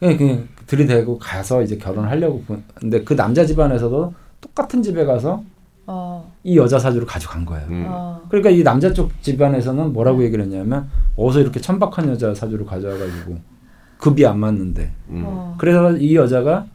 그냥, 0.00 0.16
그냥 0.18 0.48
들이대고 0.66 1.18
가서 1.18 1.62
이제 1.62 1.76
결혼하려고 1.78 2.42
근데 2.74 3.04
그 3.04 3.14
남자 3.14 3.46
집안에서도 3.46 4.12
똑같은 4.40 4.82
집에 4.82 5.04
가서 5.04 5.44
어. 5.86 6.32
이 6.44 6.56
여자 6.56 6.78
사주를 6.78 7.06
가져간 7.06 7.44
거예요. 7.44 7.66
음. 7.68 7.84
어. 7.88 8.20
그러니까 8.28 8.50
이 8.50 8.62
남자 8.62 8.92
쪽 8.92 9.10
집안에서는 9.22 9.92
뭐라고 9.92 10.22
얘기를 10.22 10.44
했냐면 10.44 10.88
어디서 11.16 11.40
이렇게 11.40 11.60
천박한 11.60 12.08
여자 12.08 12.34
사주를 12.34 12.64
가져와가지고 12.66 13.36
급이 13.98 14.26
안 14.26 14.38
맞는데 14.38 14.90
음. 15.10 15.22
어. 15.26 15.54
그래서 15.58 15.92
이 15.96 16.16
여자가 16.16 16.66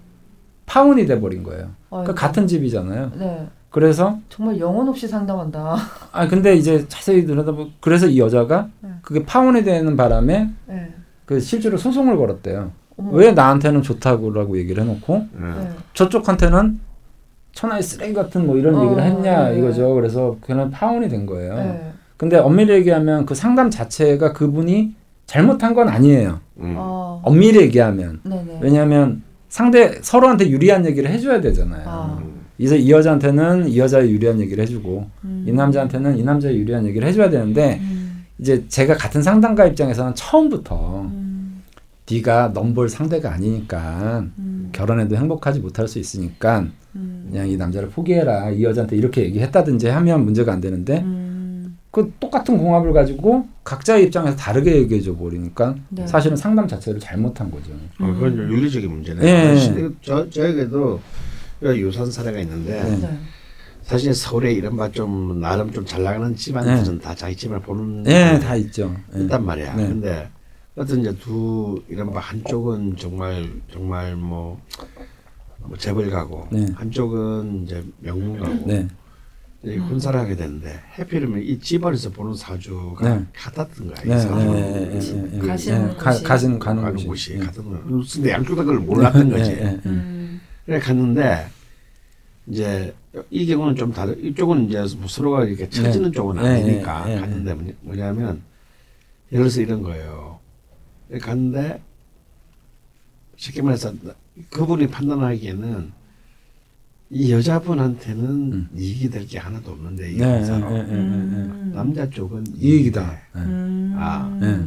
파혼이 0.66 1.05
돼버린 1.05 1.43
거예요. 1.43 1.70
그러니까. 1.89 2.14
같은 2.14 2.47
집이잖아요. 2.47 3.12
네. 3.16 3.47
그래서 3.70 4.18
정말 4.30 4.60
영혼 4.60 4.88
없이 4.89 5.08
상담한다. 5.08 5.76
아 6.12 6.28
근데 6.28 6.55
이제 6.55 6.88
자세히 6.88 7.26
들여다보 7.26 7.68
그래서 7.80 8.08
이 8.08 8.20
여자가 8.20 8.70
네. 8.82 8.89
그게 9.01 9.26
파혼이 9.26 9.64
되는 9.64 9.95
바람에 9.95 10.49
네. 10.66 10.93
그 11.26 11.39
실제로 11.39 11.78
소송을 11.78 12.18
걸었대요. 12.18 12.72
어머. 12.97 13.12
왜 13.12 13.32
나한테는 13.32 13.82
좋다고라고 13.84 14.58
얘기를 14.58 14.84
해놓고 14.84 15.28
네. 15.34 15.47
네. 15.47 15.70
저쪽한테는 15.93 16.80
천하의 17.58 17.82
쓰레기 17.82 18.14
같은 18.14 18.45
뭐 18.45 18.55
이런 18.55 18.76
어, 18.76 18.84
얘기를 18.86 19.03
했냐 19.03 19.49
네. 19.49 19.58
이거죠. 19.58 19.95
그래서 19.95 20.38
그는 20.41 20.70
파혼이 20.70 21.10
된 21.10 21.26
거예요. 21.26 21.55
네. 21.55 21.91
근데 22.16 22.38
엄밀히 22.38 22.74
얘기하면 22.76 23.26
그 23.26 23.34
상담 23.34 23.72
자체가 23.72 24.34
그분이 24.34 24.93
잘못한 25.26 25.74
건 25.74 25.89
아니에요. 25.89 26.39
음. 26.60 26.76
어. 26.78 27.20
엄밀히 27.26 27.62
얘기하면 27.62 28.20
네네. 28.24 28.60
왜냐하면 28.62 29.24
상대 29.49 29.99
서로한테 30.01 30.49
유리한 30.49 30.86
얘기를 30.86 31.10
해줘야 31.10 31.41
되잖아요. 31.41 31.84
아. 31.88 32.20
그래서 32.58 32.76
이 32.76 32.91
여자한테는 32.91 33.70
이 33.70 33.80
여자의 33.80 34.12
유리한 34.12 34.39
얘기를 34.39 34.64
해주고 34.64 35.08
음. 35.24 35.45
이 35.47 35.51
남자한테는 35.51 36.18
이 36.18 36.24
남자의 36.24 36.58
유리한 36.58 36.86
얘기를 36.86 37.08
해줘야 37.08 37.32
되는데 37.32 37.80
음. 37.82 38.26
이제 38.38 38.68
제가 38.68 38.95
같은 38.95 39.24
상담가 39.24 39.66
입장에서는 39.66 40.14
처음부터 40.14 41.01
음. 41.01 41.26
네가 42.10 42.51
넘볼 42.53 42.89
상대가 42.89 43.34
아니니까 43.34 44.26
음. 44.39 44.70
결혼해도 44.72 45.16
행복하지 45.16 45.60
못할 45.60 45.88
수 45.88 45.99
있으니까 45.99 46.66
음. 46.95 47.28
그냥 47.30 47.49
이 47.49 47.58
남자를 47.58 47.89
포기해라 47.89 48.51
이 48.51 48.64
여자한테 48.64 48.95
이렇게 48.95 49.24
얘기했다든지 49.24 49.88
하면 49.88 50.24
문제가 50.24 50.53
안 50.53 50.62
되는데 50.62 51.01
음. 51.01 51.78
그 51.91 52.14
똑같은 52.20 52.58
공합을 52.58 52.93
가지고 52.93 53.47
각자의 53.64 54.05
입장에서 54.05 54.38
다르게 54.38 54.76
얘기해 54.78 55.01
줘 55.01 55.16
버리니까 55.18 55.76
네. 55.89 56.05
사실은 56.08 56.38
상담 56.38 56.68
자체를 56.68 56.99
잘못한 56.99 57.49
거죠. 57.51 57.72
어, 57.99 58.05
그건 58.14 58.38
윤리적인 58.38 58.89
문제네요. 58.89 59.26
예. 59.26 59.55
사실 59.55 59.95
저 60.01 60.30
저에게도 60.30 60.99
유산 61.64 62.10
사례가 62.12 62.39
있는데 62.39 62.84
네. 62.84 62.97
네. 62.97 63.20
사실 63.82 64.14
서울에 64.14 64.51
이른바 64.53 64.91
좀 64.91 65.39
나름 65.41 65.72
좀 65.72 65.86
잘 65.86 66.03
나가는 66.03 66.36
집안들은 66.36 66.99
다 66.99 67.16
자기 67.16 67.36
집을 67.36 67.62
보는 67.62 68.05
예, 68.08 68.38
다 68.39 68.55
있죠. 68.58 68.93
예. 69.16 69.22
있단 69.24 69.45
말이야. 69.45 69.76
네. 69.76 69.88
근데 69.88 70.30
어떤 70.78 70.99
이제 71.01 71.15
두 71.17 71.82
이른바 71.89 72.19
한쪽은 72.19 72.97
정말 72.97 73.49
정말 73.71 74.15
뭐, 74.15 74.61
뭐 75.59 75.75
재벌 75.78 76.09
가고 76.11 76.47
네. 76.51 76.67
한쪽은 76.75 77.63
이제 77.63 77.84
명문 77.99 78.39
가고 78.39 78.67
네. 78.67 78.88
이제 79.63 79.75
혼사를 79.78 80.19
하게 80.19 80.36
되는데 80.36 80.80
해피르면 80.99 81.41
이 81.41 81.59
집안에서 81.59 82.11
보는 82.11 82.36
사주가 82.36 83.17
네. 83.17 83.25
같았던 83.34 83.88
거야. 83.88 83.95
네, 84.03 84.15
이 84.15 84.19
사주. 84.19 84.36
네, 84.36 84.45
네, 84.45 84.71
네, 84.71 84.99
네, 84.99 85.38
네. 85.39 85.47
가시는 85.47 85.89
예, 85.93 85.95
가, 85.95 86.11
곳이. 86.11 86.23
가신 86.23 86.59
가는 86.59 86.82
가는 86.84 86.95
곳이. 86.95 87.07
곳이 87.07 87.34
예. 87.34 87.38
같은 87.39 87.63
거야. 87.67 87.82
근데 88.13 88.32
양쪽 88.32 88.55
다 88.55 88.63
그걸 88.63 88.80
몰랐던 88.80 89.30
거지. 89.32 89.51
예, 89.51 89.55
예, 89.55 89.61
예. 89.63 89.82
음. 89.88 90.39
그래 90.67 90.78
갔는데 90.80 91.47
이제 92.45 92.93
이 93.32 93.47
경우는 93.47 93.75
좀 93.75 93.91
다른 93.91 94.23
이쪽은 94.23 94.67
이제 94.69 94.78
뭐 94.97 95.07
서로가 95.07 95.45
이렇게 95.45 95.67
처지는 95.67 96.11
네. 96.11 96.15
쪽은 96.15 96.36
네, 96.36 96.47
아니니까 96.49 97.01
갔는데 97.01 97.55
뭐냐- 97.55 97.75
뭐냐면 97.82 98.41
예를 99.32 99.45
들어서 99.45 99.61
이런 99.61 99.82
거예요. 99.82 100.38
갔는데 101.22 101.82
쉽게 103.36 103.62
말해서 103.62 103.93
그분이 104.51 104.88
판단하기에는 104.88 105.91
이 107.10 107.32
여자분한테는 107.32 108.24
음. 108.26 108.70
이익이 108.76 109.10
될 109.10 109.26
게 109.26 109.38
하나도 109.39 109.72
없는데 109.72 110.12
이 110.12 110.18
네, 110.18 110.26
예, 110.26 110.39
회사로 110.39 110.70
예, 110.76 110.80
예, 110.80 110.82
예, 110.82 110.91
예. 110.91 110.95
음. 110.95 111.72
남자 111.74 112.10
쪽은 112.10 112.43
이익이다. 112.58 113.18
음. 113.36 113.93
아. 113.97 114.38
네. 114.41 114.66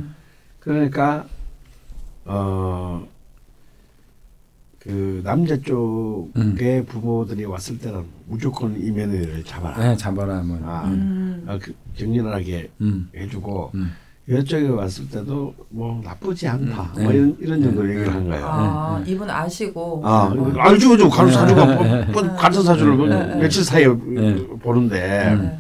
그러니까 0.59 1.27
어 2.25 3.07
그 4.81 5.21
남자 5.23 5.61
쪽의 5.61 6.87
부모들이 6.87 7.45
왔을 7.45 7.79
때는 7.79 8.03
무조건 8.27 8.81
이면회를 8.81 9.45
잡아라. 9.45 9.77
네, 9.79 9.95
잡아라 9.95 10.43
뭐. 10.43 10.59
아, 10.65 10.87
음. 10.87 11.45
아, 11.47 11.59
그 11.59 11.75
격렬하게 11.95 12.71
음. 12.81 13.11
해주고 13.15 13.73
음. 13.75 13.93
이쪽에 14.31 14.69
왔을 14.69 15.09
때도 15.09 15.53
뭐 15.71 16.01
나쁘지 16.05 16.47
않다. 16.47 16.93
음. 16.99 17.03
뭐 17.03 17.13
네. 17.13 17.19
이런 17.19 17.37
이런 17.41 17.63
정도 17.63 17.83
네. 17.83 17.91
얘기를 17.91 18.13
한 18.15 18.29
거예요. 18.29 18.47
아, 18.49 19.03
이분 19.05 19.29
아시고. 19.29 20.03
아, 20.05 20.33
어. 20.37 20.53
알죠, 20.59 20.97
저 20.97 21.09
간호 21.09 21.31
사주가 21.31 21.67
네. 21.67 22.05
뭐, 22.13 22.23
뭐 22.23 22.37
간호 22.37 22.63
사주를 22.63 22.93
뭐 22.95 23.09
네. 23.09 23.37
며칠 23.37 23.65
사이에 23.65 23.87
네. 23.89 24.47
보는데 24.63 25.37
네. 25.41 25.59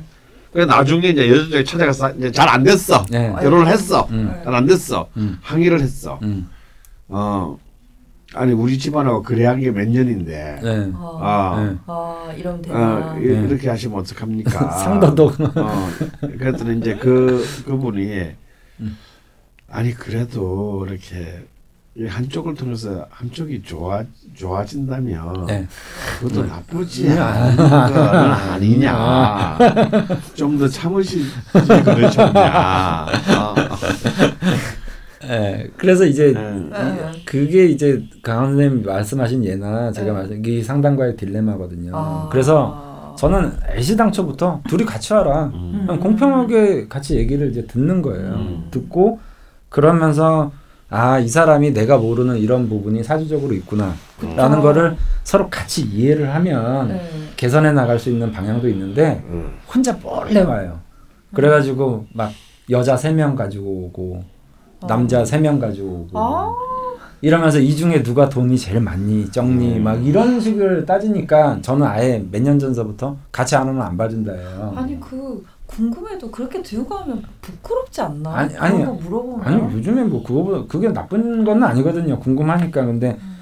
그래 0.52 0.64
나중에 0.66 1.08
이제 1.08 1.28
여자 1.30 1.44
쪽에 1.48 1.64
찾아가서 1.64 2.10
이제 2.12 2.30
잘 2.30 2.48
안 2.48 2.62
됐어. 2.62 3.04
네. 3.10 3.32
결혼을 3.40 3.66
했어. 3.66 4.06
음. 4.10 4.32
잘안 4.44 4.66
됐어. 4.66 5.08
음. 5.16 5.38
항의를 5.42 5.80
했어. 5.80 6.18
음. 6.22 6.48
어, 7.08 7.58
아니 8.34 8.52
우리 8.52 8.78
집안하고 8.78 9.22
그래한 9.24 9.58
게 9.60 9.70
몇 9.72 9.88
년인데. 9.88 10.60
네. 10.62 10.90
아, 10.94 11.18
아, 11.20 11.60
네. 11.64 11.76
아, 11.86 12.32
이러면 12.36 12.62
되나. 12.62 12.78
어, 12.78 13.18
이- 13.18 13.26
네. 13.26 13.42
이렇게 13.48 13.68
하시면 13.68 13.98
어떡합니까? 13.98 14.70
상도덕. 14.78 15.40
어, 15.40 15.88
그랬더니 16.20 16.78
이제 16.78 16.94
그 16.96 17.44
그분이 17.66 18.30
음. 18.80 18.96
아니 19.68 19.92
그래도 19.94 20.86
이렇게 20.88 21.46
이 21.96 22.06
한쪽을 22.06 22.54
통해서 22.54 23.04
한쪽이 23.10 23.62
좋아 23.62 24.02
좋아진다면 24.34 25.46
네. 25.46 25.66
그것도 26.20 26.44
나쁘지 26.46 27.08
않은 27.10 27.56
건 27.56 27.68
아니냐. 28.32 29.58
좀 30.34 30.56
더 30.58 30.68
참으시지 30.68 31.24
그러셨냐. 31.84 33.06
어. 33.38 33.54
예, 35.24 35.70
그래서 35.76 36.04
이제 36.06 36.32
네. 36.32 36.50
네. 36.70 37.12
그게 37.24 37.66
이제 37.66 38.02
강원 38.22 38.52
선생님 38.52 38.82
말씀하신 38.84 39.44
예나 39.44 39.92
제가 39.92 40.06
네. 40.06 40.12
말씀 40.12 40.38
이게 40.38 40.62
상담과의 40.62 41.16
딜레마거든요. 41.16 41.92
아. 41.94 42.28
그래서 42.32 42.89
저는 43.20 43.52
애시당초부터 43.76 44.62
둘이 44.66 44.84
같이 44.86 45.12
와라. 45.12 45.50
음. 45.52 45.84
그냥 45.86 46.00
공평하게 46.00 46.88
같이 46.88 47.16
얘기를 47.16 47.50
이제 47.50 47.66
듣는 47.66 48.00
거예요. 48.00 48.30
음. 48.32 48.68
듣고 48.70 49.20
그러면서 49.68 50.52
아 50.88 51.20
이 51.20 51.28
사람이 51.28 51.72
내가 51.72 51.98
모르는 51.98 52.38
이런 52.38 52.68
부분이 52.68 53.04
사주적으로 53.04 53.52
있구나라는. 53.54 54.60
거를 54.62 54.96
서로 55.22 55.48
같이 55.50 55.82
이해를 55.82 56.34
하면 56.34 56.88
네. 56.88 57.10
개선해 57.36 57.72
나갈 57.72 57.98
수 57.98 58.08
있는 58.10 58.32
방향도 58.32 58.68
있는데 58.70 59.22
음. 59.28 59.52
혼자 59.72 59.92
몰래 60.02 60.40
와요. 60.42 60.80
그래가지고 61.34 62.06
막 62.14 62.32
여자 62.70 62.96
세 62.96 63.12
명 63.12 63.36
가지고 63.36 63.66
오고 63.86 64.24
남자 64.88 65.24
세 65.26 65.38
명 65.38 65.58
가지고 65.60 66.06
오고 66.08 66.18
아. 66.18 66.54
이러면서 67.22 67.58
이 67.58 67.76
중에 67.76 68.02
누가 68.02 68.28
돈이 68.28 68.56
제일 68.56 68.80
많니 68.80 69.30
적니 69.30 69.76
음. 69.78 69.84
막 69.84 69.94
이런 70.06 70.40
식을 70.40 70.86
따지니까 70.86 71.58
저는 71.60 71.86
아예 71.86 72.24
몇 72.30 72.40
년 72.42 72.58
전서부터 72.58 73.16
같이 73.30 73.54
안 73.56 73.68
오면 73.68 73.82
안 73.82 73.96
봐준다예요. 73.96 74.72
아니 74.76 74.98
그 74.98 75.44
궁금해도 75.66 76.30
그렇게 76.30 76.62
들고 76.62 76.88
가면 76.88 77.22
부끄럽지 77.42 78.00
않나? 78.00 78.34
아니, 78.34 78.56
아니, 78.56 78.84
거 78.84 78.92
물어보면. 78.92 79.46
아니 79.46 79.76
요즘에 79.76 80.02
뭐 80.04 80.22
그거보다 80.22 80.66
그게 80.66 80.92
나쁜 80.92 81.44
건 81.44 81.62
아니거든요. 81.62 82.18
궁금하니까 82.18 82.86
근데 82.86 83.16
음. 83.22 83.36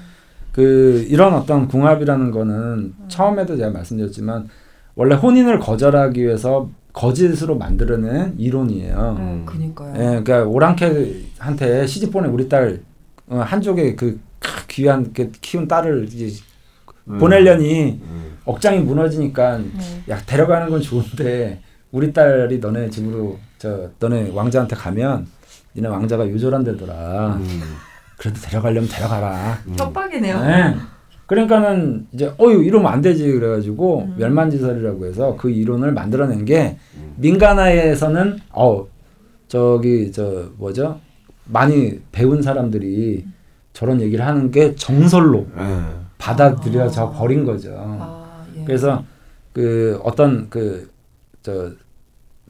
그 0.51 1.05
이런 1.07 1.33
어떤 1.33 1.67
궁합이라는 1.67 2.31
거는 2.31 2.93
처음에도 3.07 3.55
제가 3.55 3.69
말씀드렸지만 3.71 4.47
원래 4.95 5.15
혼인을 5.15 5.59
거절하기 5.59 6.21
위해서 6.21 6.69
거짓으로 6.91 7.57
만들어낸 7.57 8.33
이론이에요. 8.37 9.15
네, 9.17 9.43
그니까요. 9.45 9.93
예, 9.95 10.21
그러니까 10.21 10.43
오랑캐한테 10.43 11.87
시집 11.87 12.11
보내 12.11 12.27
우리 12.27 12.49
딸 12.49 12.81
어, 13.29 13.37
한쪽에 13.37 13.95
그 13.95 14.19
크- 14.39 14.65
귀한 14.67 15.11
그 15.13 15.31
키운 15.41 15.67
딸을 15.67 16.05
이제 16.05 16.29
보내려니 17.19 17.99
음. 18.03 18.37
억장이 18.45 18.79
무너지니까 18.79 19.57
네. 19.57 20.03
야 20.09 20.17
데려가는 20.25 20.69
건 20.69 20.81
좋은데 20.81 21.61
우리 21.91 22.11
딸이 22.13 22.59
너네 22.59 22.89
집으로 22.89 23.37
저 23.57 23.89
너네 23.99 24.31
왕자한테 24.33 24.75
가면 24.75 25.27
니네 25.75 25.87
왕자가 25.87 26.29
요절한 26.29 26.63
데더라. 26.63 27.35
음. 27.35 27.61
그래도 28.17 28.39
데려가려면 28.41 28.89
데려가라. 28.89 29.59
협박이네요. 29.77 30.39
네. 30.41 30.75
그러니까는 31.25 32.07
이제 32.11 32.33
어유 32.39 32.63
이러면 32.63 32.91
안 32.91 33.01
되지 33.01 33.31
그래가지고 33.31 34.01
음. 34.01 34.15
멸만지설이라고 34.17 35.05
해서 35.05 35.35
그 35.37 35.49
이론을 35.51 35.91
만들어낸 35.93 36.43
게 36.45 36.77
음. 36.95 37.13
민간화에서는 37.17 38.39
어 38.51 38.85
저기 39.47 40.11
저 40.11 40.49
뭐죠 40.57 40.99
많이 41.51 41.99
배운 42.11 42.41
사람들이 42.41 43.25
저런 43.73 44.01
얘기를 44.01 44.25
하는 44.25 44.51
게 44.51 44.75
정설로 44.75 45.47
예. 45.57 45.83
받아들여져 46.17 47.07
아. 47.07 47.11
버린 47.11 47.45
거죠. 47.45 47.75
아, 47.77 48.43
예. 48.55 48.63
그래서 48.65 49.03
그 49.53 49.99
어떤 50.03 50.49
그 50.49 50.89
저 51.41 51.71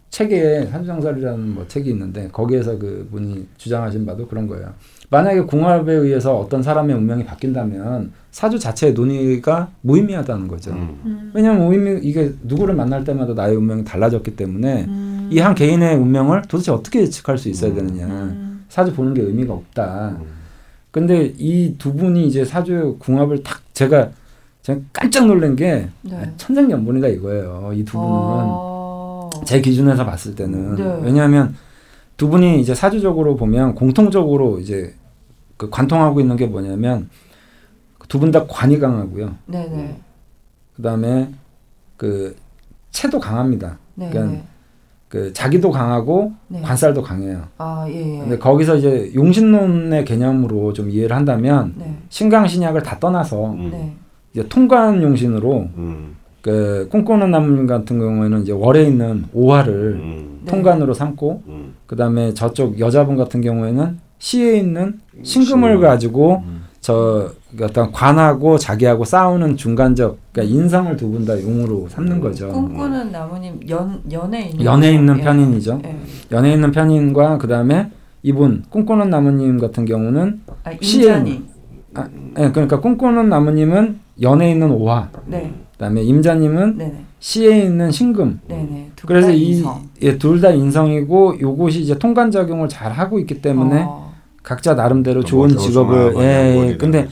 책에 0.09 0.65
산주정설이라는 0.65 1.53
뭐 1.53 1.65
책이 1.67 1.91
있는데 1.91 2.27
거기에서 2.31 2.79
그 2.79 3.07
분이 3.11 3.47
주장하신 3.57 4.07
바도 4.07 4.27
그런 4.27 4.47
거예요. 4.47 4.73
만약에 5.11 5.41
궁합에 5.41 5.93
의해서 5.93 6.35
어떤 6.35 6.63
사람의 6.63 6.95
운명이 6.95 7.25
바뀐다면 7.25 8.11
사주 8.31 8.57
자체의 8.57 8.93
논의가 8.93 9.69
무의미하다는 9.81 10.47
거죠. 10.47 10.71
음. 10.71 10.99
음. 11.05 11.31
왜냐하면 11.35 11.65
무의미 11.65 11.99
이게 12.01 12.33
누구를 12.41 12.73
만날 12.73 13.03
때마다 13.03 13.35
나의 13.35 13.55
운명이 13.55 13.83
달라졌기 13.83 14.35
때문에 14.35 14.85
음. 14.85 15.29
이한 15.31 15.53
개인의 15.53 15.95
운명을 15.97 16.41
도대체 16.47 16.71
어떻게 16.71 17.01
예측할 17.01 17.37
수 17.37 17.49
있어야 17.49 17.73
되느냐. 17.75 18.07
음. 18.07 18.48
사주 18.69 18.93
보는 18.93 19.13
게 19.13 19.21
의미가 19.21 19.53
없다. 19.53 20.09
음. 20.19 20.25
근데 20.91 21.33
이 21.37 21.75
두 21.77 21.93
분이 21.93 22.27
이제 22.27 22.43
사주 22.45 22.97
궁합을 22.99 23.43
딱 23.43 23.61
제가 23.73 24.09
제가 24.61 24.79
깜짝 24.93 25.27
놀란 25.27 25.55
게 25.55 25.87
네. 26.01 26.33
천생연분이다 26.37 27.07
이거예요. 27.09 27.71
이 27.75 27.83
두 27.83 27.97
분은 27.97 28.09
아. 28.11 29.29
제 29.45 29.61
기준에서 29.61 30.05
봤을 30.05 30.35
때는 30.35 30.75
네. 30.75 30.99
왜냐하면 31.03 31.55
두 32.17 32.29
분이 32.29 32.59
이제 32.59 32.73
사주적으로 32.75 33.35
보면 33.35 33.75
공통적으로 33.75 34.59
이제 34.59 34.93
그 35.57 35.69
관통하고 35.69 36.19
있는 36.19 36.35
게 36.35 36.45
뭐냐면 36.47 37.09
두 38.07 38.19
분 38.19 38.31
다 38.31 38.45
관이 38.47 38.79
강하고요. 38.79 39.35
네네. 39.45 39.99
그다음에 40.75 41.29
그 41.95 42.35
체도 42.91 43.19
강합니다. 43.19 43.77
네. 43.93 44.09
그러니까 44.09 44.33
네. 44.35 44.43
그 45.09 45.33
자기도 45.33 45.71
강하고 45.71 46.31
네. 46.47 46.61
관살도 46.61 47.01
강해요. 47.01 47.41
아 47.57 47.85
예. 47.89 47.95
예. 47.95 48.19
근데 48.19 48.37
거기서 48.37 48.75
이제 48.75 49.11
용신론의 49.15 50.05
개념으로 50.05 50.71
좀 50.73 50.89
이해를 50.91 51.15
한다면 51.15 51.73
네. 51.77 51.97
신강신약을 52.09 52.83
다 52.83 52.99
떠나서 52.99 53.51
음. 53.53 53.69
네. 53.71 53.95
이제 54.33 54.47
통관 54.47 55.01
용신으로 55.01 55.67
음. 55.75 56.15
그 56.43 56.87
꿈꾸는 56.91 57.31
나무님 57.31 57.65
같은 57.65 57.97
경우에는 57.99 58.43
이제 58.43 58.51
월에 58.51 58.83
있는 58.83 59.25
오화를 59.33 59.73
음. 59.99 60.39
네. 60.45 60.51
통관으로 60.51 60.93
삼고 60.93 61.43
음. 61.47 61.73
그다음에 61.87 62.35
저쪽 62.35 62.79
여자분 62.79 63.15
같은 63.17 63.41
경우에는 63.41 63.99
시에 64.19 64.57
있는 64.57 64.99
신금을 65.23 65.71
신금. 65.71 65.81
가지고 65.81 66.43
음. 66.45 66.65
저 66.81 67.31
어떤 67.61 67.91
관하고 67.91 68.57
자기하고 68.57 69.05
싸우는 69.05 69.57
중간적 69.57 70.17
그러니까 70.31 70.55
인성을 70.55 70.95
두 70.97 71.09
분 71.11 71.25
다 71.25 71.33
용으로 71.41 71.87
삼는 71.89 72.19
거죠. 72.21 72.47
꿈꾸는 72.49 73.11
나무님 73.11 73.59
연 73.69 74.01
연애 74.11 74.41
있는 74.49 74.63
연애 74.65 74.91
있는 74.93 75.17
예. 75.19 75.23
편인이죠. 75.23 75.81
예. 75.83 75.95
연애 76.31 76.53
있는 76.53 76.71
편인과 76.71 77.37
그 77.39 77.47
다음에 77.47 77.89
이분 78.21 78.63
꿈꾸는 78.69 79.09
나무님 79.09 79.57
같은 79.59 79.85
경우는 79.85 80.41
아 80.63 80.71
시에 80.81 81.03
인자님. 81.07 81.45
예, 82.37 82.51
그러니까 82.51 82.79
꿈꾸는 82.79 83.29
나무님은 83.29 83.99
연애 84.21 84.51
있는 84.51 84.69
오화 84.69 85.09
네. 85.25 85.51
그다음에 85.73 86.03
임자님은 86.03 86.77
네네. 86.77 87.05
시에 87.19 87.63
있는 87.65 87.89
신금 87.89 88.39
네네. 88.47 88.91
둘 88.95 89.07
그래서 89.07 89.27
다이 89.29 89.41
인성. 89.41 89.81
예, 90.03 90.17
둘다 90.17 90.51
인성이고 90.51 91.39
요것이 91.41 91.81
이제 91.81 91.97
통관 91.97 92.29
작용을 92.29 92.69
잘 92.69 92.91
하고 92.91 93.17
있기 93.19 93.41
때문에 93.41 93.85
어. 93.87 94.13
각자 94.43 94.75
나름대로 94.75 95.21
뭐 95.21 95.25
좋은 95.25 95.57
직업을 95.57 96.13
예, 96.17 96.67
예. 96.71 96.77
근데 96.77 97.07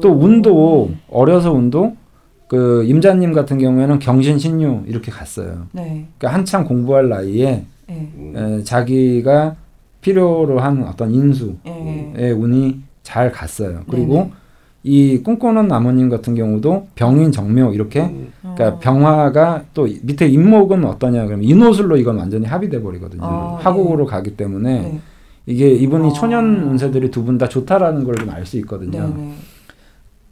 또 0.00 0.10
운도 0.12 0.90
어려서 1.10 1.52
운도 1.52 1.96
그 2.48 2.84
임자님 2.84 3.32
같은 3.32 3.58
경우에는 3.58 3.98
경신 3.98 4.38
신유 4.38 4.82
이렇게 4.86 5.10
갔어요. 5.10 5.66
네. 5.72 6.06
그러니까 6.18 6.38
한창 6.38 6.64
공부할 6.64 7.08
나이에 7.08 7.64
예. 7.90 8.08
에, 8.36 8.62
자기가 8.62 9.56
필요로 10.02 10.60
한 10.60 10.82
어떤 10.84 11.12
인수의 11.12 11.56
예. 12.18 12.30
운이 12.30 12.80
잘 13.02 13.32
갔어요. 13.32 13.80
그리고 13.90 14.14
네네. 14.14 14.30
이 14.84 15.18
꿈꾸는 15.22 15.68
나무님 15.68 16.08
같은 16.08 16.34
경우도 16.34 16.88
병인 16.96 17.30
정묘 17.32 17.72
이렇게 17.72 18.00
음. 18.02 18.32
그러니까 18.40 18.68
어. 18.68 18.78
병화가 18.80 19.64
또 19.74 19.86
밑에 20.02 20.26
임목은 20.26 20.84
어떠냐 20.84 21.24
그러면 21.26 21.44
인호술로 21.44 21.96
이건 21.96 22.18
완전히 22.18 22.46
합의돼 22.46 22.82
버리거든요. 22.82 23.22
아, 23.24 23.58
화국으로 23.60 24.06
가기 24.06 24.36
때문에 24.36 24.80
네. 24.82 25.00
이게 25.46 25.70
이분이 25.72 26.08
아. 26.08 26.12
초년 26.12 26.64
운세들이 26.64 27.10
두 27.10 27.24
분 27.24 27.38
다 27.38 27.48
좋다라는 27.48 28.04
걸 28.04 28.14
좀 28.16 28.28
알 28.30 28.44
수 28.44 28.56
있거든요. 28.58 29.00
네네. 29.14 29.32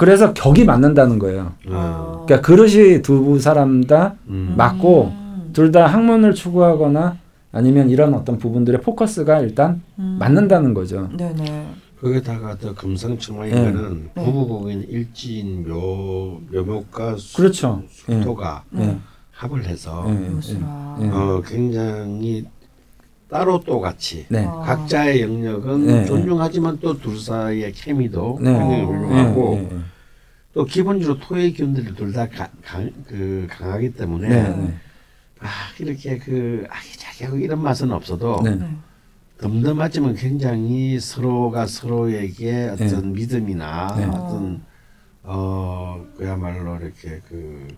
그래서 0.01 0.33
격이 0.33 0.65
맞는다는 0.65 1.19
거예요. 1.19 1.53
아. 1.71 2.23
그러니까 2.27 2.41
그릇이 2.41 3.03
두 3.03 3.39
사람 3.39 3.85
다 3.85 4.15
음. 4.29 4.55
맞고 4.57 5.13
음. 5.15 5.51
둘다 5.53 5.85
학문을 5.89 6.33
추구하거나 6.35 7.19
아니면 7.53 7.91
이런 7.91 8.15
어떤 8.15 8.39
부분들의 8.39 8.81
포커스가 8.81 9.41
일단 9.41 9.83
음. 9.99 10.17
맞는다는 10.19 10.73
거죠. 10.73 11.11
네네. 11.19 11.67
거기다가 12.01 12.57
더 12.57 12.75
금상첨화인 12.75 13.55
네. 13.55 13.73
거는 13.73 14.11
네. 14.15 14.25
부부곡인 14.25 14.87
일진 14.89 15.69
묘 15.69 16.41
묘목과 16.51 17.19
수- 17.19 17.37
그렇죠. 17.37 17.83
예. 18.09 18.21
수토가 18.21 18.63
예. 18.79 18.97
합을 19.33 19.67
해서. 19.67 20.07
예. 21.03 21.09
어, 21.11 21.43
굉장히 21.47 22.47
따로 23.29 23.61
또 23.67 23.81
같이 23.81 24.25
네. 24.31 24.47
아. 24.47 24.61
각자의 24.61 25.21
영역은 25.23 25.87
네, 25.87 26.05
존중하지만 26.07 26.79
또 26.81 26.95
둘 26.99 27.19
사이의 27.21 27.73
케미도 27.73 28.39
네. 28.41 28.51
굉장히 28.51 28.83
어. 28.83 28.87
훌륭하고 28.87 29.55
예, 29.57 29.59
예, 29.61 29.77
예. 29.77 29.81
또 30.53 30.65
기본적으로 30.65 31.19
토의 31.21 31.53
기운들이 31.53 31.95
둘 31.95 32.13
다 32.13 32.29
그 33.07 33.47
강하기 33.51 33.95
때문에 33.95 34.29
네, 34.29 34.57
네. 34.57 34.75
아 35.41 35.49
이렇게 35.79 36.19
그 36.19 36.67
아기자기하고 36.69 37.37
이런 37.39 37.63
맛은 37.63 37.93
없어도 37.93 38.41
네. 38.43 38.57
네. 38.57 38.69
덤덤하지만 39.39 40.15
굉장히 40.17 40.99
서로가 41.01 41.67
서로에게 41.67 42.71
어떤 42.73 43.13
믿음이나 43.13 43.95
네. 43.97 44.05
어떤 44.07 44.63
어 45.23 46.05
그야말로 46.17 46.77
이렇게 46.77 47.21
그 47.29 47.69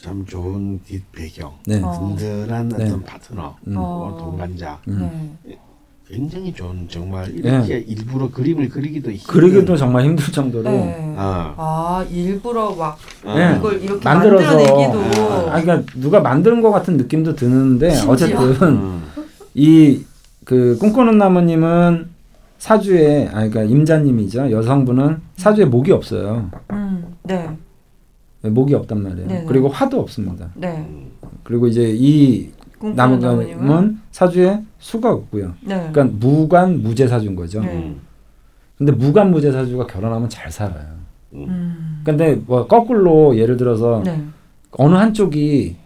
참 0.00 0.24
좋은 0.24 0.80
뒷 0.84 1.02
배경, 1.10 1.58
네. 1.66 1.82
어. 1.82 1.90
든든한 2.16 2.68
네. 2.68 2.84
어떤 2.84 3.02
파트너, 3.02 3.56
음. 3.66 3.74
뭐 3.74 4.14
어. 4.14 4.16
동반자, 4.16 4.80
음. 4.86 5.36
네. 6.10 6.16
굉장히 6.16 6.52
좋은 6.52 6.86
정말 6.88 7.30
이렇게 7.34 7.78
일부러 7.78 8.30
그림을 8.30 8.68
그리기도 8.68 9.10
힘든 9.10 9.26
그리기도 9.26 9.76
정말 9.76 10.04
힘들 10.04 10.32
정도로 10.32 10.70
네. 10.70 11.14
아, 11.16 11.54
아 11.56 12.06
일부러 12.10 12.74
막 12.74 12.98
네. 13.24 13.56
이걸 13.56 13.82
이렇게 13.82 14.04
만들어서 14.04 14.56
만들어내기도 14.56 15.50
아 15.50 15.60
그러니까 15.60 15.92
누가 15.96 16.20
만든 16.20 16.62
것 16.62 16.70
같은 16.70 16.96
느낌도 16.96 17.36
드는데 17.36 17.90
심지어? 17.90 18.12
어쨌든 18.12 18.68
음. 18.68 19.02
이그 19.54 20.78
꿈꾸는 20.80 21.18
나무님은 21.18 22.08
사주에 22.58 23.28
아 23.28 23.48
그러니까 23.48 23.62
임자님이죠 23.64 24.50
여성분은 24.50 25.20
사주에 25.36 25.64
목이 25.66 25.92
없어요 25.92 26.50
음, 26.72 27.04
네, 27.22 27.48
네, 28.42 28.50
목이 28.50 28.74
없단 28.74 29.02
말이에요 29.02 29.28
네네. 29.28 29.44
그리고 29.46 29.68
화도 29.68 30.00
없습니다 30.00 30.50
네. 30.54 30.86
그리고 31.44 31.66
이제 31.66 31.94
이 31.94 32.50
나무님은 32.80 33.20
나무님은 33.20 34.00
사주에 34.10 34.62
수가 34.78 35.12
없고요 35.12 35.54
네. 35.62 35.88
그러니까 35.92 36.04
무관 36.18 36.82
무제 36.82 37.06
사주인 37.08 37.34
거죠 37.34 37.60
네. 37.60 37.72
음. 37.72 38.00
근데 38.76 38.92
무관 38.92 39.30
무제 39.30 39.50
사주가 39.52 39.86
결혼하면 39.86 40.28
잘 40.28 40.50
살아요 40.50 40.98
음, 41.34 42.00
근데 42.04 42.34
뭐 42.46 42.66
거꾸로 42.66 43.36
예를 43.36 43.56
들어서 43.56 44.02
네. 44.04 44.24
어느 44.72 44.94
한쪽이 44.94 45.76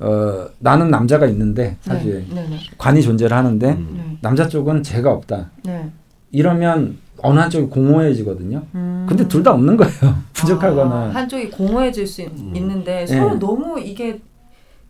어 0.00 0.46
나는 0.58 0.90
남자가 0.90 1.26
있는데 1.26 1.76
사주에 1.82 2.24
네, 2.30 2.48
네, 2.48 2.56
관이 2.78 3.02
존재를 3.02 3.36
하는데 3.36 3.68
음. 3.72 3.94
네, 3.96 4.18
남자 4.22 4.46
쪽은 4.48 4.82
죄가 4.84 5.12
없다. 5.12 5.50
네. 5.64 5.90
이러면 6.30 6.98
어느 7.20 7.38
한쪽이 7.40 7.66
공허해지거든요. 7.68 8.62
음. 8.76 9.06
근데 9.08 9.26
둘 9.26 9.42
다 9.42 9.52
없는 9.52 9.76
거예요. 9.76 9.92
부족하거나. 10.34 10.94
아, 10.94 11.08
한쪽이 11.14 11.50
공허해질 11.50 12.06
수 12.06 12.22
있- 12.22 12.28
음. 12.28 12.52
있는데 12.56 13.02
예. 13.02 13.06
서로 13.06 13.38
너무 13.38 13.78
이게 13.80 14.20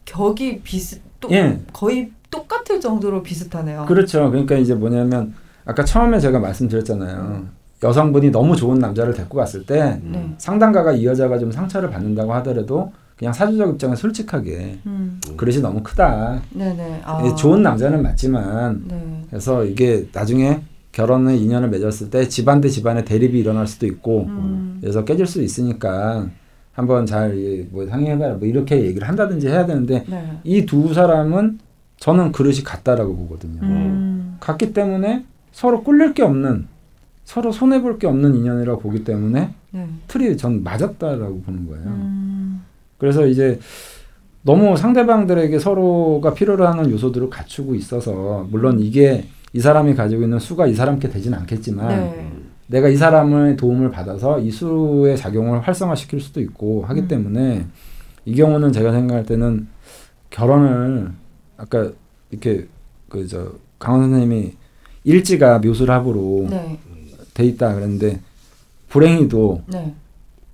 격이 0.05 0.61
비슷 0.63 1.01
또 1.21 1.31
예. 1.31 1.61
거의 1.73 2.11
똑같을 2.31 2.81
정도로 2.81 3.23
비슷하네요. 3.23 3.87
그렇죠. 3.87 4.31
그러니까 4.31 4.57
이제 4.57 4.75
뭐냐면 4.75 5.35
아까 5.65 5.85
처음에 5.85 6.21
제가 6.21 6.39
말씀드렸잖아요. 6.39 7.47
여성분이 7.83 8.31
너무 8.31 8.57
좋은 8.57 8.79
남자를 8.79 9.15
데리고 9.15 9.37
갔을 9.37 9.65
때 9.65 10.01
음. 10.03 10.11
네. 10.13 10.35
상담가가 10.39 10.93
이 10.93 11.07
여자가 11.07 11.39
좀 11.39 11.53
상처를 11.53 11.91
받는다고 11.91 12.35
하더라도 12.35 12.93
그냥 13.17 13.33
사주적 13.33 13.71
입장에 13.71 13.97
솔직하게 13.97 14.79
음, 14.87 15.21
그릇이 15.37 15.59
너무 15.59 15.83
크다. 15.83 16.41
네네. 16.51 17.03
아. 17.05 17.23
예, 17.25 17.35
좋은 17.35 17.63
남자는 17.63 18.03
맞지만 18.03 18.85
네. 18.87 19.25
그래서 19.29 19.65
이게 19.65 20.09
나중에 20.13 20.61
결혼의 20.93 21.41
인연을 21.41 21.69
맺었을 21.69 22.11
때 22.11 22.29
집안 22.29 22.61
대 22.61 22.69
집안의 22.69 23.05
대립이 23.05 23.39
일어날 23.39 23.67
수도 23.67 23.87
있고 23.87 24.25
음, 24.27 24.79
그래서 24.81 25.05
깨질 25.05 25.27
수 25.27 25.43
있으니까 25.43 26.29
한번 26.79 27.07
잘뭐 27.07 27.87
상의해봐라 27.89 28.35
뭐 28.35 28.47
이렇게 28.47 28.81
얘기를 28.85 29.09
한다든지 29.09 29.49
해야 29.49 29.67
되는데 29.67 30.05
네. 30.09 30.39
이두 30.45 30.95
사람은 30.95 31.59
저는 31.97 32.31
그릇이 32.31 32.63
같다라고 32.63 33.17
보거든요. 33.17 33.59
음, 33.63 34.37
같기 34.39 34.73
때문에 34.73 35.25
서로 35.51 35.83
꿀릴 35.83 36.15
게 36.15 36.23
없는 36.23 36.69
서로 37.25 37.51
손해 37.51 37.83
볼 37.83 37.99
게 37.99 38.07
없는 38.07 38.37
인연이라고 38.37 38.79
보기 38.81 39.03
때문에 39.03 39.51
네. 39.73 39.87
틀이 40.07 40.37
전 40.37 40.63
맞았다라고 40.63 41.41
보는 41.43 41.67
거예요. 41.67 41.83
음, 41.85 42.63
그래서 42.97 43.27
이제 43.27 43.59
너무 44.43 44.77
상대방들에게 44.77 45.59
서로가 45.59 46.33
필요로 46.33 46.65
하는 46.65 46.89
요소들을 46.93 47.29
갖추고 47.29 47.75
있어서 47.75 48.47
물론 48.53 48.79
이게 48.79 49.25
이 49.53 49.59
사람이 49.59 49.97
가지고 49.97 50.23
있는 50.23 50.39
수가 50.39 50.69
이 50.69 50.75
사람께 50.75 51.09
되진 51.09 51.35
않겠지만 51.35 51.89
네. 51.89 52.33
내가 52.69 52.89
이 52.89 52.97
사람의 52.97 53.57
도움을 53.57 53.91
받아서 53.91 54.39
이 54.39 54.51
수의 54.51 55.17
작용을 55.17 55.61
활성화시킬 55.61 56.21
수도 56.21 56.41
있고 56.41 56.85
하기 56.85 57.03
음. 57.03 57.09
때문에 57.09 57.67
이 58.25 58.35
경우는 58.35 58.73
제가 58.73 58.93
생각할 58.93 59.25
때는 59.25 59.67
결혼을 60.31 61.11
아까 61.57 61.91
이렇게 62.31 62.67
그 63.09 63.27
저 63.27 63.53
강원 63.79 64.03
선생님이 64.03 64.53
일지가 65.05 65.61
묘술합으로 65.61 66.47
네. 66.51 66.79
돼 67.35 67.45
있다 67.45 67.75
그랬는데 67.75 68.21
불행히도 68.89 69.63
네. 69.67 69.95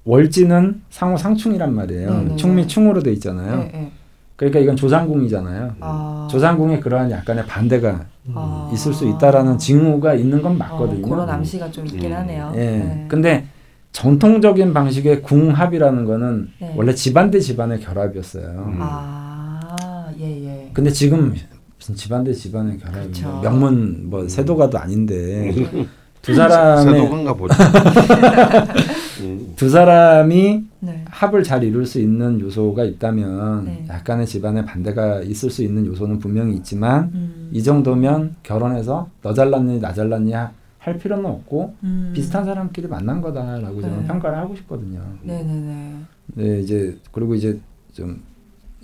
월지는 0.04 0.82
상호 0.90 1.16
상충이란 1.16 1.74
말이에요. 1.74 2.10
네, 2.14 2.24
네, 2.24 2.36
충미 2.36 2.62
네. 2.62 2.68
충으로 2.68 3.02
돼 3.02 3.12
있잖아요. 3.12 3.90
그러니까 4.36 4.60
이건 4.60 4.76
조상궁이잖아요. 4.76 5.76
아. 5.80 6.28
조상궁에 6.30 6.80
그러한 6.80 7.10
약간의 7.10 7.46
반대가 7.46 8.06
아. 8.34 8.70
있을 8.72 8.92
수 8.92 9.06
있다라는 9.08 9.58
징후가 9.58 10.14
있는 10.14 10.42
건 10.42 10.58
맞거든요. 10.58 11.06
어, 11.06 11.08
그런 11.08 11.30
암시가 11.30 11.70
좀 11.70 11.86
있긴 11.86 12.10
음. 12.10 12.16
하네요. 12.16 12.52
예. 12.56 12.58
네. 12.58 13.04
근데 13.08 13.46
전통적인 13.92 14.74
방식의 14.74 15.22
궁합이라는 15.22 16.04
거는 16.04 16.48
네. 16.60 16.74
원래 16.76 16.94
집안 16.94 17.30
대 17.30 17.38
집안의 17.38 17.80
결합이었어요. 17.80 18.44
음. 18.66 18.78
아, 18.80 20.08
예, 20.18 20.46
예. 20.46 20.70
근데 20.72 20.90
지금 20.90 21.34
무슨 21.78 21.94
집안 21.94 22.24
대 22.24 22.32
집안의 22.32 22.78
결합이 22.78 23.00
그렇죠. 23.00 23.28
뭐 23.28 23.40
명문 23.40 24.10
뭐 24.10 24.28
세도가도 24.28 24.78
아닌데 24.78 25.52
음. 25.72 25.88
두 26.22 26.34
사람의 26.34 26.92
세도관가 26.92 27.34
보죠. 27.34 27.54
음. 29.20 29.52
두 29.54 29.68
사람이 29.68 30.64
네. 30.84 31.04
합을 31.08 31.42
잘 31.42 31.62
이룰 31.64 31.84
수 31.86 32.00
있는 32.00 32.40
요소가 32.40 32.84
있다면 32.84 33.64
네. 33.64 33.84
약간의 33.88 34.26
집안의 34.26 34.64
반대가 34.66 35.20
있을 35.22 35.50
수 35.50 35.62
있는 35.62 35.86
요소는 35.86 36.18
분명히 36.18 36.54
있지만 36.56 37.10
음. 37.14 37.50
이 37.52 37.62
정도면 37.62 38.36
결혼해서 38.42 39.08
너 39.22 39.32
잘났니 39.34 39.80
나 39.80 39.92
잘났니 39.92 40.32
하- 40.32 40.52
할 40.78 40.98
필요는 40.98 41.24
없고 41.24 41.74
음. 41.82 42.12
비슷한 42.14 42.44
사람끼리 42.44 42.88
만난 42.88 43.20
거다라고 43.22 43.80
저는 43.80 44.00
네. 44.00 44.06
평가를 44.06 44.36
하고 44.38 44.54
싶거든요. 44.56 45.00
네네네. 45.22 45.94
네 46.34 46.60
이제 46.60 46.96
그리고 47.12 47.34
이제 47.34 47.58
좀 47.92 48.20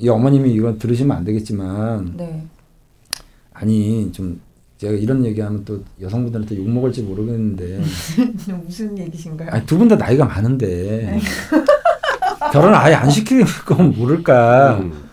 이 0.02 0.08
어머님이 0.08 0.54
이건 0.54 0.78
들으시면 0.78 1.14
안 1.14 1.24
되겠지만 1.24 2.14
네. 2.16 2.42
아니 3.52 4.10
좀 4.12 4.40
제가 4.78 4.94
이런 4.94 5.22
얘기하면 5.26 5.62
또 5.66 5.82
여성분들한테 6.00 6.56
욕 6.56 6.70
먹을지 6.70 7.02
모르겠는데 7.02 7.82
무슨 8.64 8.96
얘기신가요? 8.96 9.50
두 9.66 9.76
분 9.76 9.88
다 9.88 9.96
나이가 9.96 10.24
많은데 10.24 11.18
결혼을 12.52 12.74
아예 12.76 12.94
안 12.94 13.10
시킬 13.10 13.44
건 13.66 13.94
모를까 13.96 14.78
음. 14.80 15.08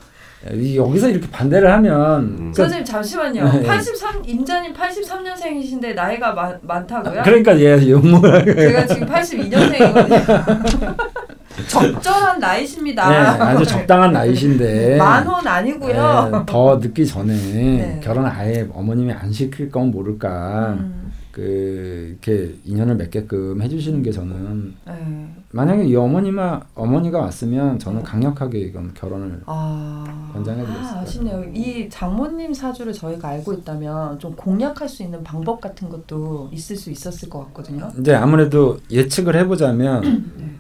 이- 0.54 0.78
여기서 0.78 1.10
이렇게 1.10 1.30
반대를 1.30 1.70
하면 1.74 2.22
음. 2.22 2.36
그러니까, 2.38 2.54
선생님 2.64 2.86
잠시만요. 2.86 3.52
네. 3.52 3.64
83 3.64 4.22
임자님 4.26 4.74
83년생이신데 4.74 5.94
나이가 5.94 6.32
많, 6.34 6.58
많다고요? 6.62 7.24
그러니까 7.24 7.60
얘 7.60 7.90
욕먹을 7.90 8.56
제가 8.56 8.86
지금 8.88 9.08
82년생이거든요. 9.10 10.96
적절한 11.68 12.40
나이십니다. 12.40 13.10
네, 13.10 13.16
아주 13.44 13.66
적당한 13.66 14.14
나이신데 14.14 14.98
만원 14.98 15.46
아니고요. 15.46 16.30
네, 16.32 16.40
더 16.46 16.78
늦기 16.82 17.06
전에 17.06 17.34
네. 17.34 18.00
결혼 18.04 18.26
아예 18.28 18.68
어머님이 18.74 19.12
안 19.14 19.32
시킬 19.34 19.70
건 19.72 19.90
모를까 19.90 20.76
음, 20.80 21.07
그 21.38 22.08
이렇게 22.10 22.56
인연을 22.66 22.96
맺게끔 22.96 23.62
해주시는 23.62 24.02
게 24.02 24.12
저는 24.12 24.74
네. 24.88 25.36
만약에 25.52 25.86
이 25.86 25.96
어머니마 25.96 26.62
어머니가 26.74 27.20
왔으면 27.20 27.78
저는 27.78 28.02
강력하게 28.02 28.58
이건 28.58 28.92
결혼을 28.96 29.44
아, 29.46 30.32
권장해드렸을 30.34 30.98
아, 30.98 31.02
아쉽네요. 31.02 31.44
이 31.54 31.88
장모님 31.92 32.56
사주를 32.56 32.92
저희가 32.92 33.28
알고 33.28 33.54
있다면 33.54 34.18
좀 34.18 34.36
공략할 34.36 34.90
수 34.90 35.04
있는 35.04 35.24
방법 35.24 35.62
같은 35.62 35.90
것도 35.90 36.50
있을 36.52 36.76
수 36.76 36.90
있었을 36.90 37.30
것 37.30 37.46
같거든요. 37.46 37.92
이제 38.00 38.16
아무래도 38.16 38.80
예측을 38.90 39.36
해보자면 39.36 40.34
네. 40.40 40.56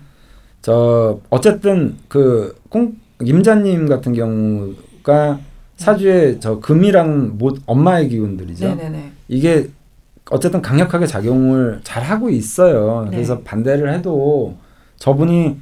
저 0.62 1.20
어쨌든 1.32 1.98
그 2.08 2.56
꽁, 2.70 2.98
임자님 3.24 3.88
같은 3.90 4.14
경우가 4.14 5.40
사주에 5.78 6.40
저 6.40 6.60
금이랑 6.60 7.40
못 7.40 7.64
엄마의 7.66 8.10
기운들이죠. 8.10 8.68
네네네. 8.76 9.12
이게 9.28 9.72
어쨌든 10.30 10.62
강력하게 10.62 11.06
작용을 11.06 11.80
잘 11.84 12.04
하고 12.04 12.30
있어요. 12.30 13.04
네. 13.06 13.12
그래서 13.12 13.40
반대를 13.42 13.94
해도 13.94 14.56
저분이 14.98 15.58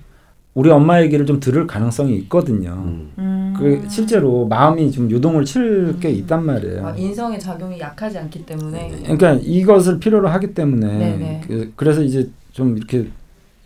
우리 0.53 0.69
엄마 0.69 1.01
얘기를 1.01 1.25
좀 1.25 1.39
들을 1.39 1.67
가능성이 1.67 2.15
있거든요. 2.19 2.71
음. 2.71 3.11
음. 3.17 3.53
그 3.57 3.85
실제로 3.89 4.47
마음이 4.47 4.91
좀 4.91 5.09
유동을 5.11 5.45
칠 5.45 5.95
게 5.99 6.09
있단 6.09 6.45
말이에요. 6.45 6.87
아, 6.87 6.95
인성의 6.95 7.39
작용이 7.39 7.79
약하지 7.79 8.17
않기 8.17 8.45
때문에. 8.45 8.91
그러니까 9.03 9.33
이것을 9.41 9.99
필요로 9.99 10.27
하기 10.29 10.53
때문에 10.53 10.87
네네. 10.87 11.41
그, 11.47 11.73
그래서 11.75 12.01
이제 12.01 12.29
좀 12.51 12.77
이렇게 12.77 13.07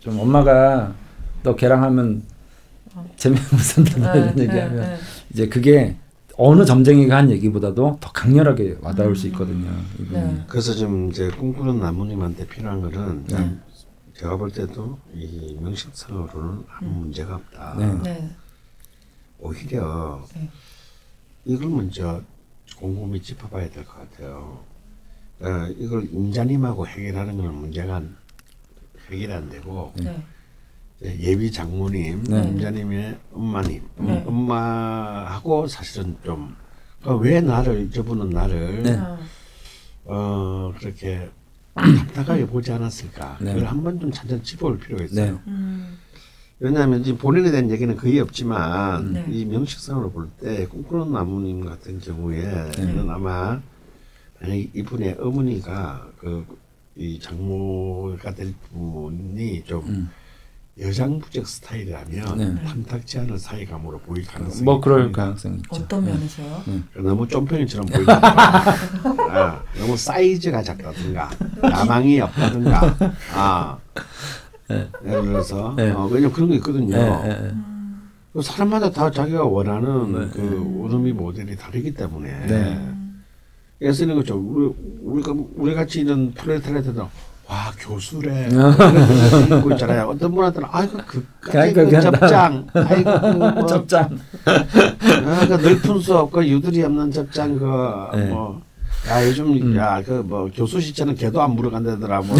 좀 0.00 0.18
엄마가 0.18 0.92
너 1.42 1.54
걔랑 1.54 1.82
하면 1.84 2.22
재미없는 3.16 3.58
산다 3.58 4.14
이런 4.14 4.34
네, 4.34 4.42
얘기하면 4.42 4.76
네, 4.76 4.82
네. 4.82 4.96
이제 5.32 5.48
그게 5.48 5.96
어느 6.36 6.64
점쟁이가 6.64 7.16
한 7.16 7.30
얘기보다도 7.30 7.98
더 8.00 8.12
강렬하게 8.12 8.78
와닿을 8.80 9.14
수 9.16 9.26
있거든요. 9.28 9.70
이분이. 9.98 10.10
네. 10.12 10.44
그래서 10.48 10.72
지금 10.72 11.10
이제 11.10 11.28
꿈꾸는 11.28 11.80
나무님한테 11.80 12.46
필요한 12.46 12.80
거는 12.80 13.24
네. 13.26 13.58
제가 14.14 14.36
볼 14.36 14.50
때도 14.50 14.98
이 15.14 15.56
명식상으로는 15.60 16.64
아무 16.68 16.90
문제가 17.00 17.36
없다. 17.36 17.74
네. 17.78 17.94
네. 18.02 18.30
오히려 19.38 20.24
네. 20.34 20.48
이걸 21.44 21.68
먼저 21.68 22.22
곰곰이 22.78 23.20
짚어봐야 23.22 23.68
될 23.70 23.84
것 23.84 23.96
같아요. 24.10 24.60
어, 25.40 25.46
이걸 25.78 26.04
임자님하고 26.12 26.86
해결하는 26.86 27.36
건 27.38 27.54
문제가 27.54 28.02
해결이 29.10 29.32
안 29.32 29.48
되고 29.48 29.92
네. 29.96 30.22
예비 31.02 31.50
장모님, 31.50 32.24
네. 32.24 32.42
임자님의 32.48 33.18
엄마님, 33.32 33.82
음, 34.00 34.06
네. 34.06 34.24
엄마하고 34.26 35.66
사실은 35.66 36.16
좀왜 37.02 37.40
나를 37.40 37.90
저분은 37.90 38.30
나를 38.30 38.82
네. 38.82 38.96
아, 38.98 39.18
어 40.04 40.74
그렇게 40.78 41.30
답답하게 41.74 42.46
보지 42.46 42.70
않았을까? 42.72 43.38
네. 43.40 43.54
그걸 43.54 43.68
한번 43.68 43.98
좀 43.98 44.12
찬찬히 44.12 44.42
짚어볼 44.42 44.78
필요가 44.78 45.04
있어요. 45.04 45.32
네. 45.32 45.38
음. 45.46 45.96
왜냐하면 46.58 47.02
지금 47.02 47.16
본인에 47.16 47.50
대한 47.50 47.70
얘기는 47.70 47.96
거의 47.96 48.20
없지만 48.20 49.14
네. 49.14 49.24
이 49.30 49.46
명식상으로 49.46 50.10
볼 50.10 50.28
때 50.38 50.66
꿈꾸는 50.66 51.12
나무님 51.12 51.64
같은 51.64 51.98
경우에는 52.00 52.70
네. 52.72 53.10
아마 53.10 53.58
만약 54.38 54.54
이분의 54.74 55.16
어머니가 55.20 56.08
그 56.18 56.44
이 56.96 57.18
장모가 57.18 58.34
될 58.34 58.52
분이 58.68 59.62
좀 59.64 59.80
음. 59.86 60.10
여장부적 60.78 61.46
스타일이라면 61.46 62.38
네. 62.38 62.64
탐탁지 62.64 63.18
않은 63.18 63.38
사이감으로 63.38 63.98
보일 64.00 64.24
가능성이 64.24 64.62
뭐 64.62 64.80
그럴. 64.80 65.12
가능성이 65.12 65.56
있죠. 65.56 65.82
어떤 65.82 66.04
면에서요? 66.04 66.62
너무 66.96 67.26
쫌팽이처럼 67.28 67.86
보인다든가 67.86 69.30
아, 69.30 69.62
너무 69.78 69.96
사이즈가 69.96 70.62
작다든가 70.62 71.30
야망이 71.64 72.20
없다든가 72.20 72.96
아 73.34 73.78
예를 74.70 75.22
들어서 75.22 75.74
네. 75.76 75.90
어, 75.90 76.06
왜냐면 76.06 76.32
그런 76.32 76.48
거 76.48 76.54
있거든요 76.56 76.96
네, 76.96 77.28
네, 77.28 77.40
네. 77.42 77.54
그 78.32 78.40
사람마다 78.40 78.90
다 78.90 79.10
자기가 79.10 79.44
원하는 79.44 80.12
네. 80.12 80.30
그 80.32 80.62
오르미 80.78 81.12
모델이 81.12 81.56
다르기 81.56 81.92
때문에 81.92 82.46
네. 82.46 82.94
그래서 83.78 84.06
거죠 84.06 84.36
우리 84.38 84.72
우리가 85.02 85.34
우리 85.56 85.74
같이 85.74 86.00
이런 86.00 86.32
프레테레트들 86.32 87.02
와 87.50 87.72
교수래 87.80 88.46
입고 89.50 89.72
있잖아요 89.72 90.10
어떤 90.10 90.32
분한테는 90.32 90.68
아이고 90.70 90.98
그까지 91.04 91.72
그러니까 91.74 91.84
그 91.84 92.00
접장 92.00 92.66
아이고 92.72 93.20
그 93.20 93.26
뭐, 93.58 93.66
접장. 93.66 94.18
아, 94.46 95.46
그 95.48 95.54
넓은 95.54 95.98
수업, 95.98 96.30
그 96.30 96.46
유들이 96.46 96.82
없는 96.84 97.10
접장, 97.10 97.58
그, 97.58 98.16
네. 98.16 98.26
뭐, 98.26 98.62
야, 99.08 99.26
요즘, 99.26 99.52
음. 99.52 99.76
야, 99.76 100.02
그, 100.02 100.12
뭐, 100.24 100.48
교수 100.54 100.80
시체는 100.80 101.14
개도 101.14 101.40
안 101.42 101.52
물어간다더라, 101.52 102.20
뭐. 102.22 102.36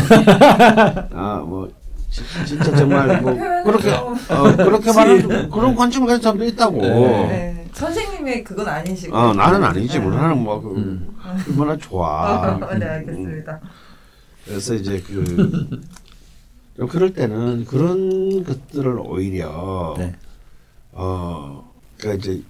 아, 1.12 1.42
뭐, 1.46 1.68
지- 2.10 2.22
진짜 2.46 2.74
정말, 2.76 3.20
뭐, 3.20 3.34
그렇게, 3.64 3.90
어, 3.92 4.56
그렇게 4.56 4.92
말하는, 4.92 5.50
그런 5.50 5.74
관점을 5.74 6.06
가진 6.08 6.22
사람도 6.22 6.44
있다고. 6.44 6.80
네. 6.80 7.66
선생님의 7.72 8.44
그건 8.44 8.68
아니시고. 8.68 9.16
어, 9.16 9.32
나는 9.34 9.62
아니지. 9.64 9.98
뭐, 9.98 10.10
네. 10.10 10.16
나는 10.16 10.42
뭐, 10.42 10.60
그, 10.60 10.68
음. 10.76 11.08
얼마나 11.48 11.76
좋아. 11.76 12.56
어, 12.56 12.74
네, 12.78 12.86
알겠습니다. 12.86 13.60
그래서 14.44 14.74
이제 14.74 15.00
그, 15.00 15.82
좀 16.76 16.88
그럴 16.88 17.12
때는 17.12 17.64
그런 17.64 18.44
것들을 18.44 18.98
오히려, 18.98 19.94
네. 19.98 20.14
어, 20.92 21.72
그러니까 21.96 22.18
이제 22.22 22.42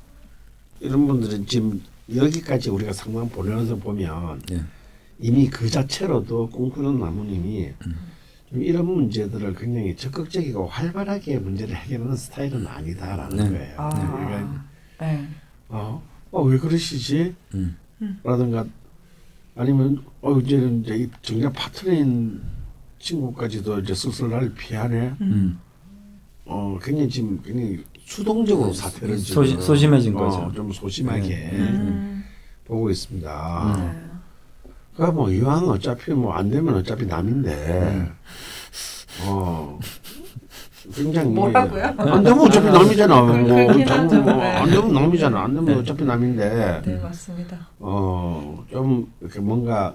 이런 0.80 1.06
분들은 1.06 1.46
지금 1.46 1.82
여기까지 2.14 2.70
우리가 2.70 2.92
상담 2.92 3.28
보내면서 3.28 3.76
보면 3.76 4.42
네. 4.48 4.62
이미 5.18 5.48
그 5.48 5.68
자체로도 5.68 6.50
꿈꾸는 6.50 6.98
나무님이 6.98 7.72
좀 8.48 8.62
이런 8.62 8.86
문제들을 8.86 9.54
굉장히 9.54 9.94
적극적이고 9.94 10.66
활발하게 10.66 11.38
문제를 11.38 11.76
해결하는 11.76 12.16
스타일은 12.16 12.66
아니다라는 12.66 13.36
네. 13.36 13.50
거예요. 13.50 13.74
아. 13.76 13.88
그러니까 13.90 14.64
네. 15.00 15.28
어, 15.68 16.02
어, 16.30 16.42
왜 16.42 16.58
그러시지? 16.58 17.34
음. 17.54 17.76
라든가 18.24 18.66
아니면 19.64 20.02
어 20.22 20.38
이제는 20.38 20.82
이제 20.82 20.96
이 20.96 21.08
정작 21.20 21.52
파트너인 21.52 22.40
친구까지도 22.98 23.80
이제 23.80 23.94
슬슬 23.94 24.30
나를 24.30 24.54
피하네. 24.54 25.12
음. 25.20 25.58
어 26.46 26.78
굉장히 26.82 27.10
지금 27.10 27.42
굉장히 27.42 27.84
수동적으로 28.06 28.72
사태를 28.72 29.18
소- 29.18 29.44
지금, 29.44 29.60
소심해진 29.60 30.16
어, 30.16 30.18
거죠. 30.24 30.50
좀 30.54 30.72
소심하게 30.72 31.28
네. 31.28 31.50
음. 31.58 32.24
보고 32.64 32.88
있습니다. 32.88 33.76
네. 33.76 34.70
그러니까 34.94 35.14
뭐 35.14 35.30
이왕 35.30 35.68
어차피 35.68 36.12
뭐 36.12 36.32
안 36.32 36.48
되면 36.48 36.74
어차피 36.76 37.04
남인데 37.04 37.52
음. 37.52 38.12
어 39.26 39.78
굉장히 40.94 41.30
뭐라고요? 41.30 41.84
안 41.96 42.22
되면 42.24 42.38
어차피 42.40 42.66
남이잖아. 42.70 43.22
그- 43.22 43.32
뭐, 43.32 43.44
그렇긴 43.66 43.86
장- 43.86 44.04
하죠. 44.04 44.22
뭐, 44.22 44.32
네. 44.34 44.42
안 44.56 44.70
되면 44.70 44.92
남이잖아. 44.92 45.40
안 45.42 45.54
되면 45.54 45.78
어차피 45.78 46.04
남인데 46.04 46.82
네, 46.84 46.96
맞습니다. 46.98 47.56
어, 47.78 48.64
좀 48.70 49.10
이렇게 49.20 49.40
뭔가 49.40 49.94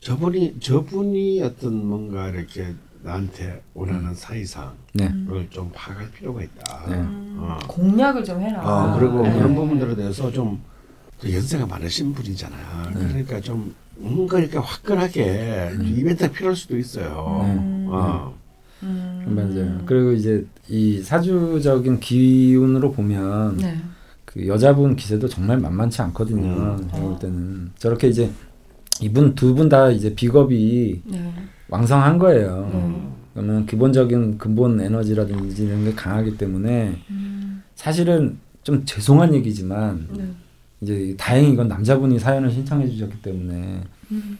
저분이 0.00 0.60
저분이 0.60 1.42
어떤 1.42 1.86
뭔가 1.86 2.28
이렇게 2.28 2.74
나한테 3.02 3.62
원하는 3.74 4.14
사이상을 4.14 4.70
네. 4.94 5.10
좀 5.50 5.70
파악할 5.74 6.10
필요가 6.12 6.42
있다. 6.42 6.84
네. 6.88 6.96
어. 7.00 7.58
공략을 7.68 8.24
좀 8.24 8.40
해라. 8.40 8.60
어, 8.62 8.98
그리고 8.98 9.22
네. 9.22 9.32
그런 9.34 9.54
부분들에 9.54 9.94
대해서 9.96 10.30
좀또 10.30 11.32
연세가 11.32 11.66
많으신 11.66 12.12
분이잖아요. 12.14 12.90
그러니까 12.94 13.40
좀 13.40 13.74
뭔가 13.96 14.38
이렇게 14.40 14.58
화끈하게 14.58 15.72
이벤트가 15.82 16.32
필요할 16.32 16.56
수도 16.56 16.76
있어요. 16.76 17.42
음. 17.44 17.86
어. 17.90 18.34
음. 19.26 19.34
맞아요. 19.34 19.80
그리고 19.86 20.12
이제 20.12 20.44
이 20.68 21.00
사주적인 21.02 22.00
기운으로 22.00 22.92
보면 22.92 23.56
네. 23.58 23.76
그 24.24 24.46
여자분 24.46 24.96
기세도 24.96 25.28
정말 25.28 25.58
만만치 25.58 26.02
않거든요. 26.02 26.76
음. 26.80 26.88
제가 26.90 27.02
볼 27.02 27.18
때는 27.18 27.70
저렇게 27.78 28.08
이제 28.08 28.30
이분 29.00 29.34
두 29.34 29.54
분 29.54 29.68
다 29.68 29.90
이제 29.90 30.14
비겁이 30.14 31.02
네. 31.04 31.32
왕성한 31.68 32.18
거예요. 32.18 32.70
음. 32.74 33.12
그러면 33.32 33.66
기본적인 33.66 34.38
근본 34.38 34.80
에너지라든지 34.80 35.64
이런 35.64 35.84
게 35.84 35.92
강하기 35.92 36.36
때문에 36.38 36.96
음. 37.10 37.62
사실은 37.74 38.38
좀 38.62 38.84
죄송한 38.84 39.34
얘기지만 39.34 40.06
네. 40.16 40.28
이제 40.80 41.14
다행히 41.18 41.52
이건 41.52 41.66
남자분이 41.68 42.18
사연을 42.18 42.50
신청해 42.50 42.88
주셨기 42.88 43.20
때문에 43.22 43.80
음. 44.12 44.38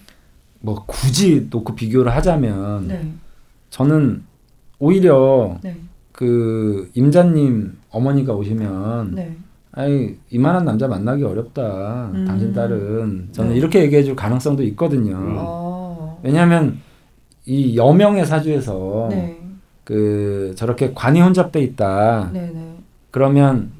뭐 0.60 0.84
굳이 0.86 1.46
놓고 1.50 1.74
비교를 1.74 2.14
하자면 2.14 2.88
네. 2.88 3.12
저는 3.70 4.22
오히려 4.78 5.58
네. 5.62 5.76
그 6.12 6.90
임자님 6.94 7.76
어머니가 7.90 8.34
오시면 8.34 9.14
네. 9.14 9.36
아이 9.72 10.14
이만한 10.30 10.64
남자 10.64 10.86
만나기 10.86 11.24
어렵다. 11.24 12.10
음. 12.14 12.24
당신 12.26 12.52
딸은 12.52 13.28
저는 13.32 13.50
네. 13.50 13.56
이렇게 13.56 13.82
얘기해 13.82 14.04
줄 14.04 14.14
가능성도 14.14 14.62
있거든요. 14.64 15.16
어. 15.18 16.20
왜냐하면 16.22 16.78
이 17.46 17.76
여명의 17.76 18.24
사주에서 18.24 19.08
네. 19.10 19.40
그 19.82 20.54
저렇게 20.56 20.92
관이 20.94 21.20
혼잡돼 21.20 21.60
있다. 21.60 22.30
네. 22.32 22.50
네. 22.54 22.76
그러면 23.10 23.70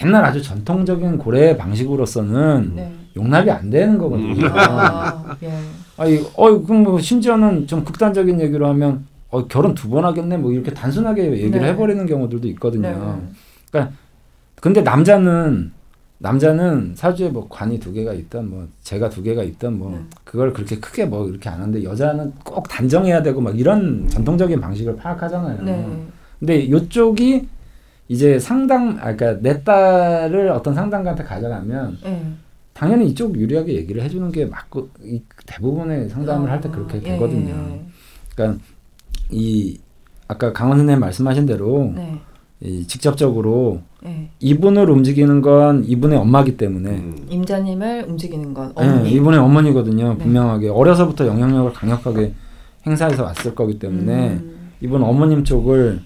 옛날 0.00 0.24
아주 0.24 0.42
전통적인 0.42 1.18
고래 1.18 1.56
방식으로서는 1.56 2.72
네. 2.74 2.92
용납이 3.16 3.50
안 3.50 3.68
되는 3.70 3.98
거거든요. 3.98 4.46
아, 4.52 5.36
예. 5.42 5.52
아니, 5.96 6.18
어, 6.34 6.62
그럼 6.62 6.84
뭐 6.84 6.98
심지어는 6.98 7.66
좀 7.66 7.84
극단적인 7.84 8.40
얘기로 8.40 8.66
하면 8.68 9.06
어, 9.32 9.46
결혼 9.48 9.74
두 9.74 9.88
번 9.88 10.04
하겠네 10.04 10.36
뭐 10.36 10.52
이렇게 10.52 10.72
단순하게 10.72 11.32
얘기를 11.32 11.60
네. 11.60 11.68
해버리는 11.68 12.06
경우들도 12.06 12.46
있거든요. 12.48 13.20
네. 13.72 13.88
근데 14.60 14.82
남자는 14.82 15.72
남자는 16.18 16.92
사주에 16.94 17.30
뭐 17.30 17.48
관이 17.48 17.80
두 17.80 17.92
개가 17.92 18.12
있던 18.12 18.48
뭐 18.48 18.68
제가 18.82 19.08
두 19.10 19.22
개가 19.24 19.42
있던 19.42 19.78
뭐 19.78 19.90
네. 19.90 19.98
그걸 20.22 20.52
그렇게 20.52 20.78
크게 20.78 21.06
뭐 21.06 21.26
이렇게 21.28 21.48
안 21.48 21.60
하는데 21.60 21.82
여자는 21.82 22.32
꼭 22.44 22.68
단정해야 22.68 23.22
되고 23.22 23.40
막 23.40 23.58
이런 23.58 24.06
전통적인 24.08 24.60
방식을 24.60 24.96
파악하잖아요. 24.96 25.62
네. 25.62 26.06
근데 26.38 26.70
요쪽이 26.70 27.48
이제 28.08 28.38
상담 28.38 28.98
아 29.00 29.14
그러니까 29.16 29.40
내 29.40 29.64
딸을 29.64 30.50
어떤 30.50 30.74
상담가한테 30.74 31.24
가져가면 31.24 31.98
네. 32.04 32.32
당연히 32.74 33.08
이쪽 33.08 33.34
유리하게 33.36 33.74
얘기를 33.74 34.02
해주는 34.02 34.30
게 34.30 34.44
맞고 34.46 34.90
이 35.02 35.22
대부분의 35.46 36.08
상담을 36.10 36.50
할 36.50 36.60
때 36.60 36.68
그렇게 36.68 36.98
아, 36.98 37.00
예, 37.02 37.02
되거든요. 37.12 37.48
예, 37.54 37.72
예. 37.74 37.82
그러니까 38.36 38.62
이 39.32 39.78
아까 40.28 40.52
강원 40.52 40.78
선생님 40.78 41.00
말씀하신 41.00 41.46
대로 41.46 41.92
네. 41.94 42.20
이 42.60 42.86
직접적으로 42.86 43.80
네. 44.02 44.30
이분을 44.40 44.88
움직이는 44.88 45.40
건 45.40 45.84
이분의 45.84 46.18
엄마기 46.18 46.56
때문에 46.56 46.90
음. 46.90 47.26
임자님을 47.28 48.06
움직이는 48.08 48.54
건 48.54 48.72
네, 48.76 48.84
어머니. 48.88 49.10
이분의 49.12 49.40
어머니거든요. 49.40 50.10
네. 50.14 50.18
분명하게 50.18 50.68
어려서부터 50.68 51.26
영향력을 51.26 51.72
강력하게 51.72 52.34
행사해서 52.86 53.24
왔을 53.24 53.54
거기 53.54 53.78
때문에 53.78 54.28
음. 54.30 54.70
이분 54.80 55.02
어머님 55.02 55.44
쪽을 55.44 56.00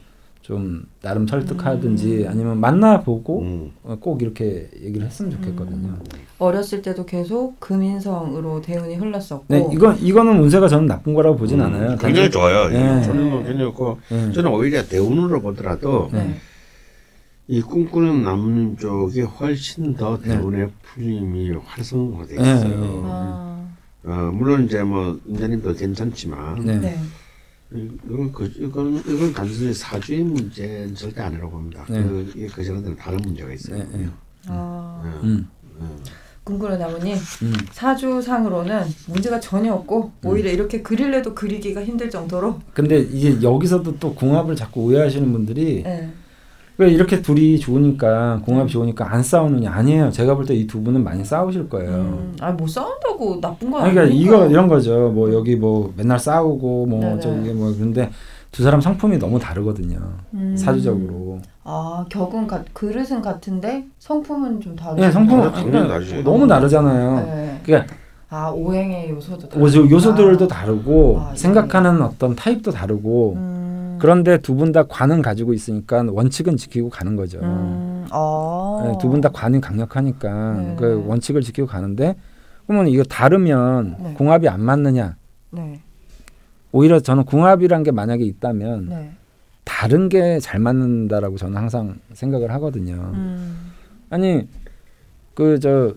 좀 0.46 0.84
나름 1.02 1.26
설득하든지 1.26 2.22
음. 2.22 2.28
아니면 2.28 2.60
만나보고 2.60 3.40
음. 3.40 3.72
어, 3.82 3.96
꼭 3.98 4.22
이렇게 4.22 4.70
얘기를 4.80 5.04
했으면 5.04 5.32
좋겠거든요. 5.32 5.88
음. 5.88 6.04
어렸을 6.38 6.82
때도 6.82 7.04
계속 7.04 7.58
금인성으로 7.58 8.60
대운이 8.60 8.94
흘렀었고. 8.94 9.46
네, 9.48 9.66
이거 9.72 9.92
이거는 9.94 10.38
운세가 10.38 10.68
저는 10.68 10.86
나쁜 10.86 11.14
거라고 11.14 11.36
보진 11.36 11.58
음, 11.58 11.66
않아요. 11.66 11.96
굉장히 11.96 12.30
좋아요. 12.30 12.68
네. 12.68 13.02
저는 13.02 13.28
뭐 13.28 13.38
굉장히 13.42 13.64
좋고 13.64 13.98
네. 14.08 14.32
저는 14.32 14.52
오히려 14.52 14.84
대운으로 14.84 15.40
보더라도 15.40 16.10
네. 16.12 16.24
네. 16.28 16.36
이 17.48 17.60
꿈꾸는 17.60 18.22
나무님 18.22 18.76
쪽이 18.76 19.22
훨씬 19.22 19.96
더 19.96 20.16
네. 20.18 20.28
대운의 20.28 20.70
풀림이 20.82 21.54
활성화돼 21.64 22.36
네, 22.36 22.54
있어요. 22.54 22.68
네. 22.68 23.00
아, 23.04 23.66
어, 24.04 24.30
물론 24.32 24.66
이제 24.66 24.80
뭐 24.84 25.18
임자님도 25.26 25.74
괜찮지만 25.74 26.64
네. 26.64 26.78
네. 26.78 26.96
이건 27.72 28.32
그 28.32 28.50
이건 28.56 28.96
이건 29.06 29.32
단순히 29.32 29.74
사주의 29.74 30.22
문제는 30.22 30.94
절대 30.94 31.22
아니라고 31.22 31.50
봅니다. 31.50 31.84
네. 31.88 32.02
그그 32.02 32.64
전에는 32.64 32.96
다른 32.96 33.18
문제가 33.18 33.52
있어요. 33.52 33.78
네, 33.78 33.88
네. 33.92 34.08
아, 34.46 35.02
네. 35.04 35.28
음, 35.28 35.48
꿈꾸는 36.44 36.78
나무님 36.78 37.16
음. 37.16 37.52
사주상으로는 37.72 38.84
문제가 39.08 39.40
전혀 39.40 39.74
없고 39.74 40.12
오히려 40.24 40.52
이렇게 40.52 40.80
그릴래도 40.80 41.34
그리기가 41.34 41.84
힘들 41.84 42.08
정도로. 42.08 42.60
근데 42.72 43.00
이제 43.00 43.42
여기서도 43.42 43.98
또 43.98 44.14
궁합을 44.14 44.54
자꾸 44.54 44.82
오해하시는 44.82 45.32
분들이 45.32 45.82
네. 45.82 46.08
왜 46.78 46.90
이렇게 46.90 47.22
둘이 47.22 47.58
좋으니까 47.58 48.40
궁합이 48.44 48.70
좋으니까 48.70 49.10
안 49.12 49.22
싸우느냐 49.22 49.70
아니에요. 49.72 50.10
제가 50.10 50.34
볼 50.34 50.44
때 50.46 50.54
이 50.54 50.66
두 50.66 50.82
분은 50.82 51.02
많이 51.02 51.24
싸우실 51.24 51.68
거예요. 51.70 51.90
음, 51.90 52.36
아뭐 52.40 52.66
싸운다고 52.68 53.40
나쁜 53.40 53.70
건 53.70 53.82
아니, 53.84 53.94
그러니까. 53.94 54.14
이거 54.14 54.46
이런 54.46 54.68
거죠. 54.68 55.10
뭐 55.10 55.32
여기 55.32 55.56
뭐 55.56 55.92
맨날 55.96 56.18
싸우고 56.18 56.86
뭐 56.86 57.00
네네. 57.00 57.20
저기 57.20 57.50
뭐 57.54 57.72
그런데 57.74 58.10
두 58.52 58.62
사람 58.62 58.80
성품이 58.80 59.18
너무 59.18 59.38
다르거든요. 59.38 59.98
음. 60.34 60.54
사주적으로. 60.56 61.38
아 61.64 62.04
격은 62.10 62.46
같 62.46 62.64
그릇은 62.74 63.22
같은데 63.22 63.86
성품은 63.98 64.60
좀 64.60 64.76
다르죠. 64.76 65.00
네, 65.02 65.10
성품은 65.10 65.52
당연히 65.52 65.88
다르죠. 65.88 66.22
너무 66.22 66.46
다르잖아요. 66.46 67.26
네. 67.26 67.60
그러니까 67.64 67.94
아 68.28 68.48
오행의 68.50 69.10
요소도 69.10 69.48
다르. 69.48 69.62
요소, 69.62 69.88
요소들도 69.90 70.46
다르고 70.48 71.20
아, 71.20 71.32
생각하는 71.34 72.02
어떤 72.02 72.34
타입도 72.36 72.70
다르고 72.70 73.34
음. 73.36 73.55
그런데 74.00 74.38
두 74.38 74.54
분 74.56 74.72
다 74.72 74.82
관은 74.84 75.22
가지고 75.22 75.52
있으니까 75.54 76.04
원칙은 76.08 76.56
지키고 76.56 76.90
가는 76.90 77.16
거죠. 77.16 77.38
음. 77.40 78.06
아. 78.10 78.82
네, 78.84 78.98
두분 79.00 79.20
다 79.20 79.28
관이 79.32 79.60
강력하니까 79.60 80.54
네. 80.54 80.76
그 80.78 81.04
원칙을 81.06 81.42
지키고 81.42 81.66
가는데 81.66 82.14
그러면 82.66 82.88
이거 82.88 83.02
다르면 83.04 83.96
네. 84.00 84.14
궁합이 84.14 84.48
안 84.48 84.60
맞느냐? 84.62 85.16
네. 85.50 85.80
오히려 86.72 87.00
저는 87.00 87.24
궁합이란 87.24 87.82
게 87.82 87.90
만약에 87.90 88.24
있다면 88.24 88.88
네. 88.88 89.12
다른 89.64 90.08
게 90.08 90.38
잘 90.40 90.60
맞는다라고 90.60 91.36
저는 91.36 91.56
항상 91.56 91.96
생각을 92.12 92.50
하거든요. 92.52 92.94
음. 93.14 93.72
아니 94.10 94.48
그 95.34 95.58
저 95.60 95.94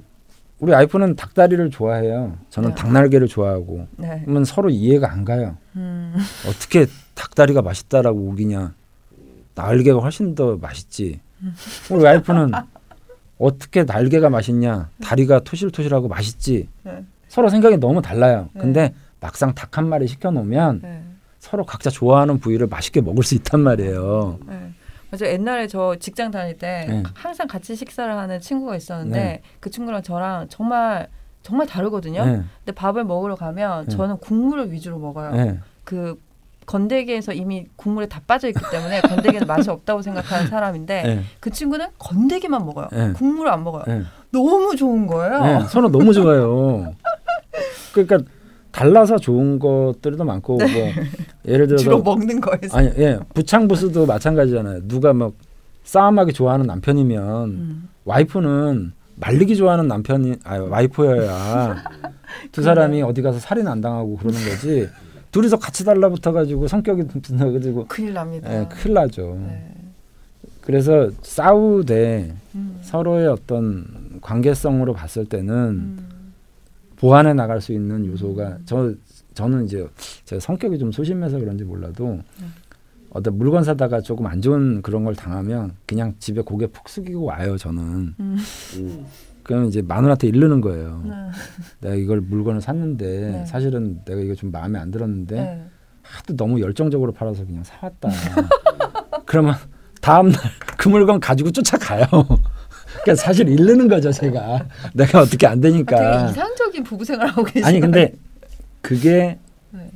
우리 0.60 0.74
와이프는 0.74 1.16
닭다리를 1.16 1.70
좋아해요. 1.70 2.36
저는 2.50 2.70
네. 2.70 2.76
닭날개를 2.76 3.28
좋아하고 3.28 3.88
네. 3.98 4.22
그러면 4.26 4.44
서로 4.44 4.70
이해가 4.70 5.10
안 5.12 5.24
가요. 5.24 5.56
음. 5.78 6.14
어떻게 6.48 6.86
닭다리가 7.20 7.62
맛있다라고 7.62 8.18
우기냐? 8.18 8.74
날개가 9.56 10.00
훨씬 10.00 10.36
더 10.36 10.56
맛있지. 10.56 11.20
우리 11.92 12.04
와이프는 12.04 12.52
어떻게 13.38 13.84
날개가 13.84 14.30
맛있냐? 14.30 14.90
다리가 15.02 15.42
토실토실하고 15.42 16.08
맛있지. 16.08 16.70
네. 16.84 17.04
서로 17.28 17.50
생각이 17.50 17.78
너무 17.78 18.02
달라요. 18.02 18.50
네. 18.54 18.62
근데 18.62 18.94
막상 19.20 19.54
닭 19.54 19.78
한 19.78 19.88
마리 19.88 20.08
시켜 20.08 20.32
놓으면 20.32 20.80
네. 20.82 21.04
서로 21.40 21.66
각자 21.66 21.90
좋아하는 21.90 22.40
부위를 22.40 22.68
맛있게 22.68 23.02
먹을 23.02 23.24
수 23.24 23.36
있단 23.36 23.60
말이에요. 23.60 24.40
네. 24.48 24.72
맞아 25.12 25.26
옛날에 25.28 25.68
저 25.68 25.96
직장 26.00 26.32
다닐 26.32 26.58
때 26.58 26.86
네. 26.88 27.04
항상 27.16 27.48
같이 27.48 27.76
식사를 27.76 28.12
하는 28.12 28.40
친구가 28.40 28.76
있었는데 28.76 29.20
네. 29.20 29.42
그 29.60 29.70
친구랑 29.70 30.04
저랑 30.04 30.48
정말 30.50 31.08
정말 31.44 31.68
다르거든요. 31.68 32.26
네. 32.26 32.44
근데 32.60 32.72
밥을 32.74 33.04
먹으러 33.04 33.36
가면 33.36 33.86
네. 33.88 33.96
저는 33.96 34.18
국물을 34.18 34.72
위주로 34.72 35.00
먹어요. 35.00 35.32
네. 35.32 35.60
그 35.84 36.20
건더기에서 36.70 37.34
이미 37.34 37.66
국물에 37.76 38.06
다 38.08 38.22
빠져 38.28 38.48
있기 38.48 38.60
때문에 38.72 39.02
건더기는 39.02 39.48
맛이 39.48 39.70
없다고 39.72 40.04
생각하는 40.04 40.48
사람인데 40.48 41.02
네. 41.02 41.24
그 41.40 41.50
친구는 41.50 41.88
건더기만 41.98 42.64
먹어요. 42.64 42.88
네. 42.92 43.12
국물을 43.14 43.52
안 43.52 43.64
먹어요. 43.64 43.86
네. 43.88 44.04
너무 44.32 44.76
좋은 44.76 45.08
거예요. 45.08 45.44
네. 45.44 45.68
서로 45.68 45.90
너무 45.90 46.14
좋아요. 46.14 46.94
그러니까 47.92 48.20
달라서 48.72 49.18
좋은 49.18 49.58
것들도 49.58 50.24
많고 50.24 50.58
뭐 50.58 50.68
예를 51.48 51.66
들어서 51.66 51.78
네. 51.78 51.84
주로 51.84 52.04
먹는 52.04 52.40
거에서. 52.40 52.78
아니 52.78 52.90
예 53.00 53.18
부창부수도 53.34 54.06
마찬가지잖아요. 54.06 54.88
누가 54.88 55.12
막 55.12 55.34
싸움하기 55.84 56.34
좋아하는 56.34 56.68
남편이면 56.68 57.46
음. 57.50 57.90
와이프는 58.06 58.94
말리기 59.16 59.56
좋아하는 59.56 59.88
남편이 59.88 60.36
아 60.44 60.60
와이프여야 60.60 61.84
두 62.52 62.62
사람이 62.62 63.02
어디 63.02 63.24
가서 63.24 63.40
살인 63.40 63.68
안 63.68 63.82
당하고 63.82 64.18
그러는 64.18 64.40
거지. 64.48 64.88
둘이서 65.32 65.60
같이 65.60 65.86
달라붙어 65.86 66.32
가지고 66.32 66.68
성격이 66.68 67.04
붙어 67.04 67.38
가지고 67.52 67.86
큰일 67.88 68.14
납니다. 68.14 68.52
예, 68.54 68.68
큰일 68.68 68.94
나죠. 68.96 69.38
네. 69.40 69.74
그래서 70.62 71.10
싸우되 71.22 72.36
음. 72.56 72.80
서로의 72.82 73.28
어떤 73.28 74.20
관계성으로 74.22 74.94
봤을 74.94 75.26
때는 75.26 75.54
음. 75.56 76.34
보완해 76.98 77.34
나갈 77.34 77.62
수 77.62 77.74
있는 77.74 78.06
요소가 78.06 78.60
저 78.66 78.94
저는 79.34 79.66
이제 79.66 79.88
제 80.26 80.40
성격이 80.40 80.78
좀 80.78 80.92
소심해서 80.92 81.40
그런지 81.40 81.64
몰라도 81.64 82.20
네. 82.40 82.48
어떤 83.12 83.38
물건 83.38 83.64
사다가 83.64 84.02
조금 84.02 84.28
안 84.28 84.42
좋은 84.42 84.82
그런 84.82 85.04
걸 85.04 85.16
당하면 85.16 85.76
그냥 85.86 86.14
집에 86.20 86.42
고개 86.42 86.68
푹 86.68 86.90
숙이고 86.90 87.24
와요 87.24 87.58
저는 87.58 88.14
음. 88.20 88.38
음. 89.50 89.52
그러면 89.52 89.68
이제 89.70 89.82
마누라한테 89.82 90.28
이르는 90.28 90.62
거예요 90.62 91.02
네. 91.06 91.12
내가 91.82 91.96
이걸 91.96 92.22
물건을 92.22 92.62
샀는데 92.62 93.32
네. 93.32 93.46
사실은 93.46 94.02
내가 94.06 94.22
이거 94.22 94.36
좀 94.36 94.52
마음에 94.52 94.78
안 94.80 94.92
들었는데 94.92 95.36
네. 95.36 95.64
하도 96.04 96.36
너무 96.36 96.62
열정적으로 96.62 97.12
팔아서 97.12 97.46
그냥 97.46 97.64
사왔다 97.64 98.10
그러면 99.26 99.56
다음 100.02 100.30
날 100.30 100.42
그 100.80 100.88
물건 100.88 101.20
가지고 101.20 101.52
쫓아가요 101.52 102.06
그러니까 103.04 103.16
사실 103.16 103.50
이르는 103.50 103.90
거죠 103.90 104.14
제가 104.14 104.66
내가 104.94 105.20
어떻게 105.20 105.46
안 105.46 105.58
아, 105.58 105.62
되니까 105.62 106.30
이상적인 106.30 106.84
부부 106.86 107.04
생활하고 107.04 107.44
계시네요. 107.44 107.68
아니 107.68 107.80
근데 107.82 108.14
그게 108.82 109.38
네. 109.72 109.92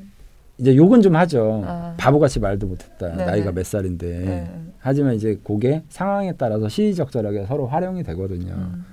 이제 0.58 0.76
욕은 0.76 1.02
좀 1.02 1.16
하죠. 1.16 1.64
아. 1.66 1.96
바보같이 1.98 2.40
말도 2.40 2.68
못했다. 2.68 3.08
네네. 3.12 3.26
나이가 3.26 3.52
몇 3.54 3.66
살인데. 3.66 4.08
네. 4.08 4.62
하지만 4.80 5.16
이제 5.16 5.40
그게 5.44 5.84
상황에 5.88 6.34
따라서 6.38 6.68
시의적절하게 6.68 7.46
서로 7.46 7.66
활용이 7.66 8.04
되거든요. 8.04 8.54
음. 8.54 8.86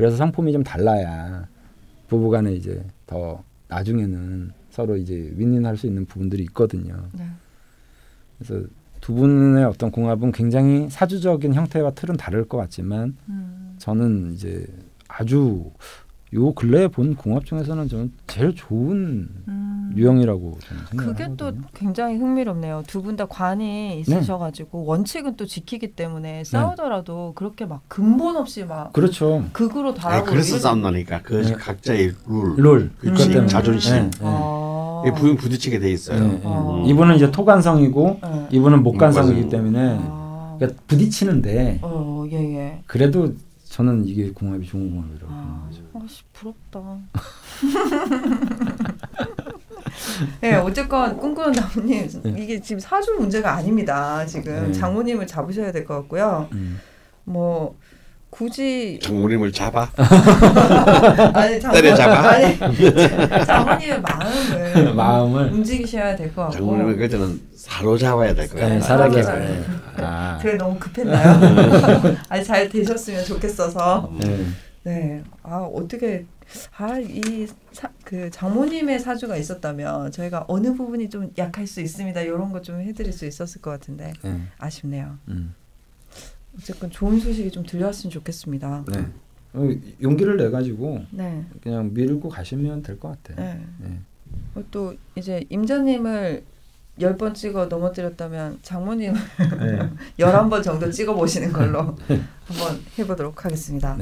그래서 0.00 0.16
성품이 0.16 0.50
좀 0.52 0.64
달라야 0.64 1.46
부부간에 2.08 2.54
이제 2.54 2.82
더 3.06 3.44
나중에는 3.68 4.50
서로 4.70 4.96
이제 4.96 5.30
윈윈할 5.36 5.76
수 5.76 5.86
있는 5.86 6.06
부분들이 6.06 6.42
있거든요. 6.44 6.96
네. 7.12 7.26
그래서 8.38 8.66
두 9.02 9.12
분의 9.12 9.62
어떤 9.64 9.90
궁합은 9.90 10.32
굉장히 10.32 10.88
사주적인 10.88 11.52
형태와 11.52 11.90
틀은 11.90 12.16
다를 12.16 12.48
것 12.48 12.56
같지만 12.56 13.14
음. 13.28 13.74
저는 13.76 14.32
이제 14.32 14.66
아주 15.06 15.70
요 16.34 16.52
근래에 16.54 16.86
본 16.88 17.16
궁합 17.16 17.44
중에서는 17.44 17.88
저는 17.88 18.12
제일 18.28 18.54
좋은 18.54 19.28
음. 19.48 19.92
유형이라고 19.96 20.58
저는 20.60 20.82
생각을 20.90 21.12
그게 21.12 21.24
또 21.36 21.46
하거든요. 21.46 21.66
굉장히 21.74 22.16
흥미롭네요. 22.18 22.84
두 22.86 23.02
분 23.02 23.16
다 23.16 23.26
관이 23.26 23.98
있으셔가지고 24.00 24.84
원칙은 24.84 25.34
또 25.36 25.44
지키기 25.46 25.94
때문에 25.96 26.44
싸우더라도 26.44 27.32
그렇게 27.34 27.66
막 27.66 27.82
근본 27.88 28.36
없이 28.36 28.64
막 28.64 28.92
그렇죠. 28.92 29.44
극으로 29.52 29.90
아, 29.90 29.94
달하고 29.94 30.26
그래서 30.26 30.58
싸운다니까. 30.58 31.22
그 31.22 31.42
네. 31.42 31.52
각자의 31.54 32.12
룰, 32.28 32.54
롤 32.58 32.90
그치, 33.00 33.10
그것 33.10 33.28
때문에. 33.32 33.46
자존심. 33.48 33.92
네, 33.94 34.00
네. 34.10 34.18
아. 34.22 35.02
이 35.08 35.10
부인 35.18 35.36
부딪히게 35.36 35.80
돼 35.80 35.90
있어요. 35.90 36.20
네, 36.20 36.28
네. 36.34 36.40
어. 36.44 36.84
이분은 36.86 37.16
이제 37.16 37.28
토관성이고 37.32 38.20
네. 38.22 38.46
이분은 38.52 38.84
목관성이기 38.84 39.40
목관성. 39.42 39.50
때문에 39.50 39.96
아. 40.00 40.54
그러니까 40.60 40.80
부딪히는데 40.86 41.78
어, 41.82 42.24
예, 42.30 42.36
예. 42.36 42.82
그래도 42.86 43.34
저는 43.64 44.04
이게 44.06 44.30
궁합이 44.30 44.64
좋은 44.66 44.90
궁합이라고 44.90 45.26
아, 45.32 45.68
생각하죠. 45.72 45.79
아씨 45.94 46.22
부럽다. 46.32 46.80
네, 50.40 50.54
어쨌건 50.56 51.16
꿈꾸는 51.18 51.52
나무님 51.52 52.08
네. 52.22 52.34
이게 52.38 52.60
지금 52.60 52.78
사주 52.80 53.14
문제가 53.18 53.54
아닙니다. 53.54 54.24
지금 54.26 54.66
네. 54.68 54.72
장모님을 54.72 55.26
잡으셔야 55.26 55.72
될 55.72 55.84
것 55.84 55.94
같고요. 55.96 56.48
음. 56.52 56.80
뭐 57.24 57.76
굳이 58.30 59.00
장모님을 59.02 59.50
잡아. 59.52 59.90
아니 61.34 61.60
장모, 61.60 61.74
때려잡아. 61.76 62.28
아니 62.30 62.58
장모님의 63.46 64.00
마음을 64.02 64.94
마음을 64.94 65.52
움직이셔야 65.52 66.14
될 66.14 66.28
것 66.28 66.42
같고 66.42 66.52
장모님을 66.56 66.96
그때는 66.96 67.40
사로잡아야 67.56 68.34
될 68.34 68.48
거야. 68.48 68.68
네. 68.68 68.80
잘- 68.80 69.64
아, 70.02 70.38
그게 70.40 70.54
너무 70.56 70.78
급했나요? 70.78 72.16
아니 72.30 72.44
잘 72.44 72.68
되셨으면 72.68 73.24
좋겠어서 73.24 74.10
네. 74.20 74.46
네. 74.84 75.22
아 75.42 75.58
어떻게 75.58 76.26
아 76.76 76.98
이 76.98 77.46
그 78.04 78.28
장모님의 78.30 78.98
사주가 78.98 79.36
있었다면 79.36 80.10
저희가 80.10 80.46
어느 80.48 80.74
부분이 80.74 81.08
좀 81.10 81.32
약할 81.38 81.66
수 81.68 81.80
있습니다. 81.80 82.20
이런 82.22 82.50
거 82.50 82.60
좀 82.60 82.80
해드릴 82.80 83.12
수 83.12 83.24
있었을 83.24 83.60
것 83.60 83.70
같은데 83.70 84.12
네. 84.22 84.40
아쉽네요. 84.58 85.16
음. 85.28 85.54
어쨌건 86.58 86.90
좋은 86.90 87.20
소식이 87.20 87.50
좀 87.52 87.64
들려왔으면 87.64 88.10
좋겠습니다. 88.10 88.84
네. 88.92 89.06
어, 89.52 89.68
용기를 90.02 90.36
내 90.36 90.50
가지고 90.50 91.04
네. 91.12 91.44
그냥 91.62 91.94
밀고 91.94 92.28
가시면 92.28 92.82
될 92.82 92.98
것 92.98 93.10
같아요. 93.22 93.46
네. 93.46 93.66
네. 93.78 94.00
어, 94.56 94.64
또 94.72 94.94
이제 95.14 95.44
임자님을 95.48 96.42
열 97.00 97.16
번 97.16 97.32
찍어 97.32 97.66
넘어뜨렸다면 97.66 98.58
장모님 98.62 99.14
네. 99.14 99.90
열한 100.18 100.50
번 100.50 100.62
정도 100.62 100.90
찍어 100.90 101.14
보시는 101.14 101.52
걸로 101.52 101.96
한번 102.44 102.80
해보도록 102.98 103.44
하겠습니다. 103.44 103.96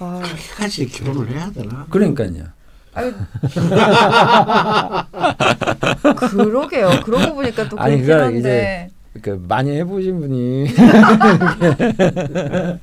네. 0.00 0.06
아, 0.06 0.22
까지 0.56 0.86
결혼을 0.86 1.30
해야 1.30 1.50
되나? 1.50 1.86
그러니까요. 1.90 2.46
아유, 2.92 3.12
그러게요. 6.30 6.90
그러고 7.04 7.34
보니까 7.36 7.68
또 7.68 7.78
아니, 7.78 8.02
그렇긴 8.02 8.06
그러니까 8.06 8.26
한데. 8.26 8.90
그 9.22 9.44
많이 9.48 9.76
해보신 9.76 10.20
분이 10.20 10.68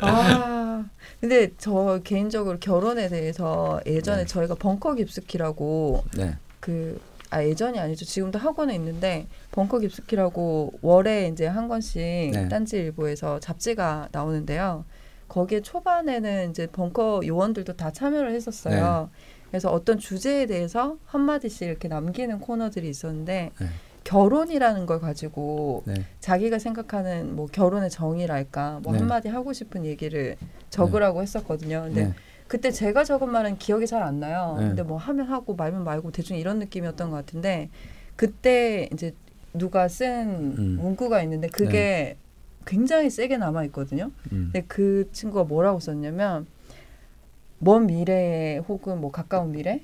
아, 0.00 0.84
근데 1.20 1.50
저 1.58 2.00
개인적으로 2.04 2.58
결혼에 2.58 3.08
대해서 3.08 3.80
예전에 3.86 4.22
네. 4.22 4.26
저희가 4.26 4.54
벙커 4.56 4.94
깊숙이라고 4.94 6.04
네. 6.16 6.36
그, 6.60 7.00
아, 7.30 7.42
예전이 7.42 7.78
아니죠. 7.78 8.04
지금도 8.04 8.38
학원에 8.38 8.74
있는데 8.74 9.26
벙커 9.52 9.78
깊숙이라고 9.78 10.74
월에 10.82 11.28
이제 11.28 11.46
한 11.46 11.68
권씩 11.68 12.00
네. 12.32 12.48
딴지일보에서 12.48 13.40
잡지가 13.40 14.08
나오는데요. 14.12 14.84
거기에 15.32 15.62
초반에는 15.62 16.50
이제 16.50 16.66
벙커 16.66 17.22
요원들도 17.26 17.72
다 17.76 17.90
참여를 17.90 18.34
했었어요. 18.34 19.08
네. 19.10 19.18
그래서 19.48 19.70
어떤 19.72 19.98
주제에 19.98 20.44
대해서 20.44 20.98
한 21.06 21.22
마디씩 21.22 21.68
이렇게 21.68 21.88
남기는 21.88 22.38
코너들이 22.38 22.86
있었는데 22.88 23.50
네. 23.58 23.66
결혼이라는 24.04 24.84
걸 24.84 25.00
가지고 25.00 25.84
네. 25.86 25.94
자기가 26.20 26.58
생각하는 26.58 27.34
뭐 27.34 27.46
결혼의 27.46 27.88
정의랄까 27.88 28.80
뭐 28.82 28.92
네. 28.92 28.98
한마디 28.98 29.28
하고 29.30 29.54
싶은 29.54 29.86
얘기를 29.86 30.36
적으라고 30.68 31.22
했었거든요. 31.22 31.84
근데 31.86 32.04
네. 32.08 32.14
그때 32.46 32.70
제가 32.70 33.04
적은 33.04 33.30
말은 33.30 33.56
기억이 33.56 33.86
잘 33.86 34.02
안 34.02 34.20
나요. 34.20 34.56
네. 34.58 34.66
근데 34.66 34.82
뭐 34.82 34.98
하면 34.98 35.26
하고 35.28 35.54
말면 35.54 35.82
말고 35.84 36.12
대충 36.12 36.36
이런 36.36 36.58
느낌이었던 36.58 37.08
것 37.08 37.16
같은데 37.16 37.70
그때 38.16 38.90
이제 38.92 39.14
누가 39.54 39.88
쓴 39.88 40.54
음. 40.58 40.78
문구가 40.78 41.22
있는데 41.22 41.48
그게 41.48 42.18
굉장히 42.66 43.10
세게 43.10 43.36
남아 43.36 43.64
있거든요. 43.64 44.10
음. 44.32 44.50
근데 44.52 44.62
그 44.66 45.08
친구가 45.12 45.44
뭐라고 45.44 45.80
썼냐면 45.80 46.46
먼 47.58 47.86
미래에 47.86 48.58
혹은 48.58 49.00
뭐 49.00 49.10
가까운 49.10 49.52
미래에는 49.52 49.80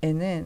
네. 0.00 0.44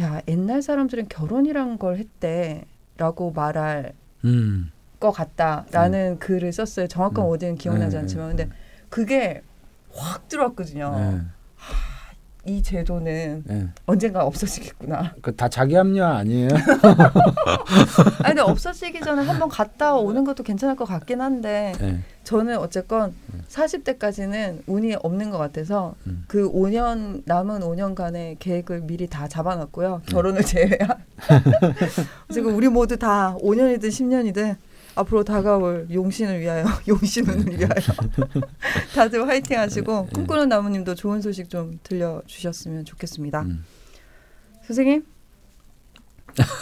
야 0.00 0.20
옛날 0.28 0.62
사람들은 0.62 1.08
결혼이란 1.08 1.78
걸 1.78 1.96
했대라고 1.96 3.32
말할 3.32 3.94
음. 4.24 4.70
것 5.00 5.12
같다라는 5.12 6.18
글을 6.18 6.52
썼어요. 6.52 6.88
정확한 6.88 7.24
음. 7.24 7.28
워딩은 7.30 7.54
기억나지 7.56 7.96
네, 7.96 8.02
않지만 8.02 8.36
네, 8.36 8.44
근데 8.44 8.56
그게 8.88 9.42
확 9.94 10.28
들어왔거든요. 10.28 10.94
네. 10.96 11.20
이 12.48 12.62
제도는 12.62 13.44
네. 13.46 13.68
언젠가 13.86 14.24
없어지겠구나. 14.24 15.12
그 15.20 15.36
다 15.36 15.48
자기 15.48 15.74
합리화 15.74 16.16
아니에요? 16.16 16.48
아니 18.24 18.34
근데 18.34 18.40
없어지기 18.40 19.00
전에 19.00 19.22
한번 19.22 19.48
갔다 19.48 19.94
오는 19.94 20.24
것도 20.24 20.42
괜찮을 20.42 20.74
것 20.74 20.84
같긴 20.86 21.20
한데 21.20 21.72
네. 21.78 21.98
저는 22.24 22.58
어쨌건 22.58 23.14
40대까지는 23.48 24.62
운이 24.66 24.96
없는 25.02 25.30
것 25.30 25.38
같아서 25.38 25.94
음. 26.06 26.24
그 26.26 26.50
5년 26.50 27.22
남은 27.26 27.60
5년간의 27.60 28.36
계획을 28.38 28.80
미리 28.82 29.06
다 29.06 29.28
잡아놨고요. 29.28 30.02
네. 30.06 30.12
결혼을 30.12 30.42
제외한. 30.44 30.96
지금 32.32 32.54
우리 32.56 32.68
모두 32.68 32.96
다 32.96 33.36
5년이든 33.42 33.84
10년이든 33.88 34.56
앞으로 34.98 35.22
다가올 35.22 35.86
용신을 35.92 36.40
위하여 36.40 36.64
용신운을 36.88 37.58
위하여 37.58 37.74
다들 38.94 39.28
화이팅 39.28 39.58
하시고 39.58 40.06
네. 40.06 40.12
꿈꾸는 40.12 40.48
나무님도 40.48 40.96
좋은 40.96 41.22
소식 41.22 41.48
좀 41.48 41.78
들려주셨으면 41.82 42.84
좋겠습니다. 42.84 43.42
음. 43.42 43.64
선생님 44.66 45.04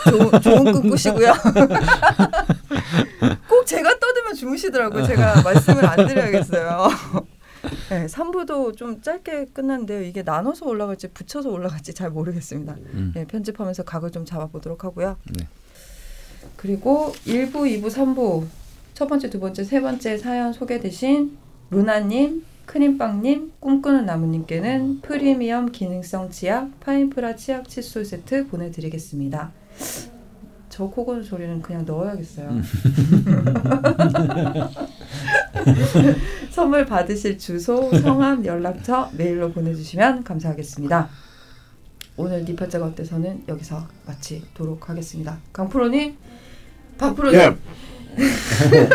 조, 0.09 0.41
좋은 0.41 0.73
꿈 0.73 0.91
꾸시고요. 0.91 1.33
꼭 3.49 3.67
제가 3.67 3.99
떠들면 3.99 4.35
주무시더라고요. 4.35 5.07
제가 5.07 5.43
말씀을 5.43 5.85
안 5.85 6.07
드려야겠어요. 6.07 6.89
네, 7.91 8.07
3부도 8.07 8.77
좀 8.77 9.03
짧게 9.03 9.47
끝났는데요. 9.47 10.03
이게 10.03 10.23
나눠서 10.23 10.67
올라갈지 10.67 11.09
붙여서 11.09 11.51
올라갈지 11.51 11.95
잘 11.95 12.11
모르겠습니다. 12.11 12.77
음. 12.95 13.13
네, 13.15 13.27
편집하면서 13.27 13.83
각을 13.83 14.13
좀 14.13 14.25
잡아보도록 14.25 14.85
하고요. 14.85 15.17
네. 15.37 15.49
그리고 16.57 17.13
1부, 17.27 17.53
2부, 17.53 17.87
3부 17.87 18.45
첫 18.95 19.09
번째, 19.09 19.29
두 19.29 19.41
번째, 19.41 19.65
세 19.65 19.81
번째 19.81 20.17
사연 20.17 20.53
소개되신 20.53 21.37
루나님, 21.71 22.45
크림빵님, 22.67 23.53
꿈꾸는 23.61 24.07
나무님께는 24.07 25.01
프리미엄 25.01 25.71
기능성 25.71 26.31
치약 26.31 26.81
파인프라 26.81 27.37
치약 27.37 27.69
칫솔 27.69 28.05
세트 28.05 28.49
보내드리겠습니다. 28.49 29.53
저 30.69 30.87
코고는 30.89 31.23
소리는 31.23 31.63
그냥 31.63 31.85
넣어야겠어요. 31.87 32.49
음. 32.51 32.63
선물 36.51 36.85
받으실 36.85 37.39
주소, 37.39 37.97
성함, 37.99 38.45
연락처 38.45 39.11
메일로 39.17 39.53
보내주시면 39.53 40.25
감사하겠습니다. 40.25 41.09
오늘 42.19 42.45
니팔자가 42.45 42.87
어때서는 42.87 43.45
여기서 43.47 43.87
마치도록 44.07 44.89
하겠습니다. 44.89 45.39
강프로님, 45.53 46.17
박프로님. 46.97 47.39
예, 47.39 47.57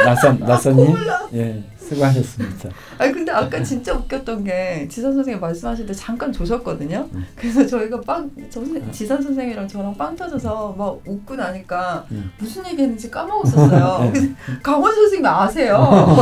낯선 0.06 0.40
낯선님 0.40 0.96
예 1.34 1.64
수고하셨습니다. 1.78 2.70
아니 2.98 3.12
근데 3.12 3.32
아까 3.34 3.62
진짜 3.62 3.94
웃겼던 3.94 4.46
게 4.46 4.88
지선 4.90 5.14
선생님 5.14 5.42
말씀하실 5.42 5.86
때 5.88 5.94
잠깐 5.94 6.32
조셨거든요. 6.32 7.06
그래서 7.36 7.66
저희가 7.66 8.00
빵 8.02 8.30
저, 8.50 8.64
선- 8.64 8.92
지선 8.94 9.22
선생이랑 9.22 9.68
저랑 9.68 9.96
빵 9.98 10.16
터져서 10.16 10.74
막 10.78 11.00
웃고 11.06 11.36
나니까 11.36 12.06
음. 12.12 12.32
무슨 12.38 12.66
얘기했는지 12.68 13.12
까먹었었어요. 13.12 14.12
네. 14.14 14.32
강원 14.64 14.96
선생님 14.96 15.26
아세요. 15.26 15.78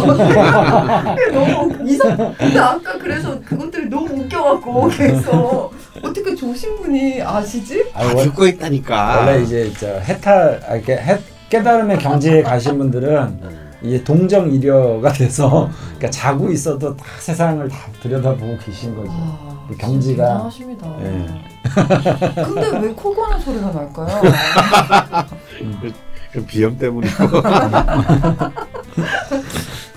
너무 1.33 1.87
이상. 1.87 2.17
근데 2.37 2.57
아까 2.59 2.97
그래서 2.97 3.39
그것들이 3.41 3.89
너무 3.89 4.07
웃겨갖고 4.23 4.89
그래서 4.89 5.71
어떻게 6.01 6.33
조신 6.35 6.77
분이 6.77 7.21
아시지? 7.21 7.85
아니, 7.93 8.09
다 8.09 8.15
원- 8.15 8.25
듣고 8.25 8.47
있다니까. 8.47 9.17
원래 9.25 9.43
이제 9.43 9.71
저 9.79 9.87
해탈 9.87 10.61
아, 10.67 10.75
이렇게 10.75 10.93
해, 10.97 11.19
깨달음의 11.49 11.97
경지에 11.99 12.43
가신 12.43 12.77
분들은 12.77 13.59
이게 13.81 14.03
동정 14.03 14.51
이려가 14.51 15.11
돼서 15.11 15.69
그러니까 15.97 16.09
자고 16.09 16.51
있어도 16.51 16.95
다 16.97 17.05
세상을 17.19 17.67
다 17.69 17.77
들여다보고 18.01 18.57
계신 18.57 18.95
거죠. 18.95 19.09
아, 19.13 19.65
그 19.69 19.75
경지가- 19.77 20.17
대단하십니다. 20.17 20.95
예. 21.01 21.25
근데 22.43 22.77
왜 22.79 22.93
코 22.93 23.13
고는 23.15 23.39
소리가 23.39 23.71
날까요? 23.71 24.21
그 26.33 26.45
비염 26.45 26.77
때문이고. 26.77 27.41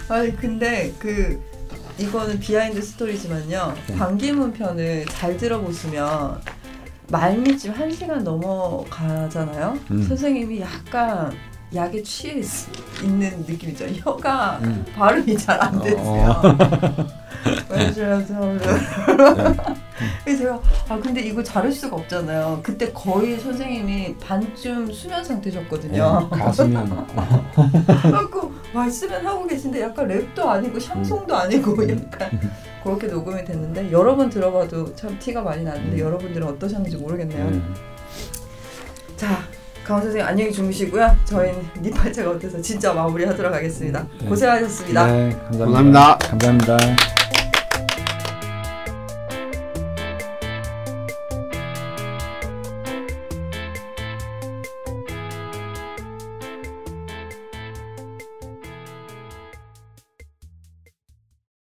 아니 0.09 0.37
근데 0.37 0.93
그 0.99 1.41
이거는 1.99 2.39
behind 2.39 2.81
story지만요. 2.81 3.74
네. 3.89 3.97
반기문 3.97 4.53
편을 4.53 5.05
잘 5.07 5.37
들어보시면 5.37 6.41
말미쯤 7.09 7.73
한 7.73 7.91
시간 7.91 8.23
넘어가잖아요. 8.24 9.79
음. 9.91 10.03
선생님이 10.05 10.61
약간 10.61 11.33
약에 11.74 12.03
취해 12.03 12.39
있, 12.39 12.47
는 13.03 13.45
느낌이죠. 13.49 13.87
혀가 13.87 14.59
음. 14.62 14.85
발음이 14.95 15.37
잘 15.39 15.59
안 15.61 15.81
되세요. 15.83 16.41
어. 16.45 17.23
그래서 20.24 20.39
제가 20.39 20.61
아 20.89 20.99
근데 21.01 21.20
이거 21.23 21.43
자를 21.43 21.73
수가 21.73 21.97
없잖아요. 21.97 22.61
그때 22.62 22.93
거의 22.93 23.39
선생님이 23.39 24.16
반쯤 24.19 24.93
수면 24.93 25.24
상태셨거든요. 25.24 26.29
예, 26.33 26.39
가수면 26.39 27.07
그래갖고 28.03 28.53
말씀은 28.73 29.27
하고 29.27 29.47
계신데 29.47 29.83
약간 29.83 30.09
랩도 30.09 30.47
아니고 30.47 30.79
샹송도 30.79 31.35
아니고 31.35 31.89
약간 31.91 32.51
그렇게 32.83 33.07
녹음이 33.07 33.45
됐는데 33.45 33.93
여러 33.93 34.17
번 34.17 34.29
들어봐도 34.29 34.95
참 34.95 35.19
티가 35.19 35.43
많이 35.43 35.63
나는데 35.65 35.97
음. 35.97 35.99
여러분들은 35.99 36.47
어떠셨는지 36.47 36.97
모르겠네요. 36.97 37.45
음. 37.47 37.75
자 39.17 39.39
강원 39.85 40.03
선생님 40.03 40.27
안녕히 40.27 40.53
주무시고요. 40.53 41.17
저희는 41.25 41.63
니팔자가 41.81 42.31
어때서 42.31 42.61
진짜 42.61 42.93
마무리하도록 42.93 43.53
하겠습니다. 43.53 44.07
네. 44.21 44.29
고생하셨습니다. 44.29 45.07
네, 45.07 45.31
감사합니다. 45.49 46.17
감사합니다. 46.19 46.19
감사합니다. 46.79 47.41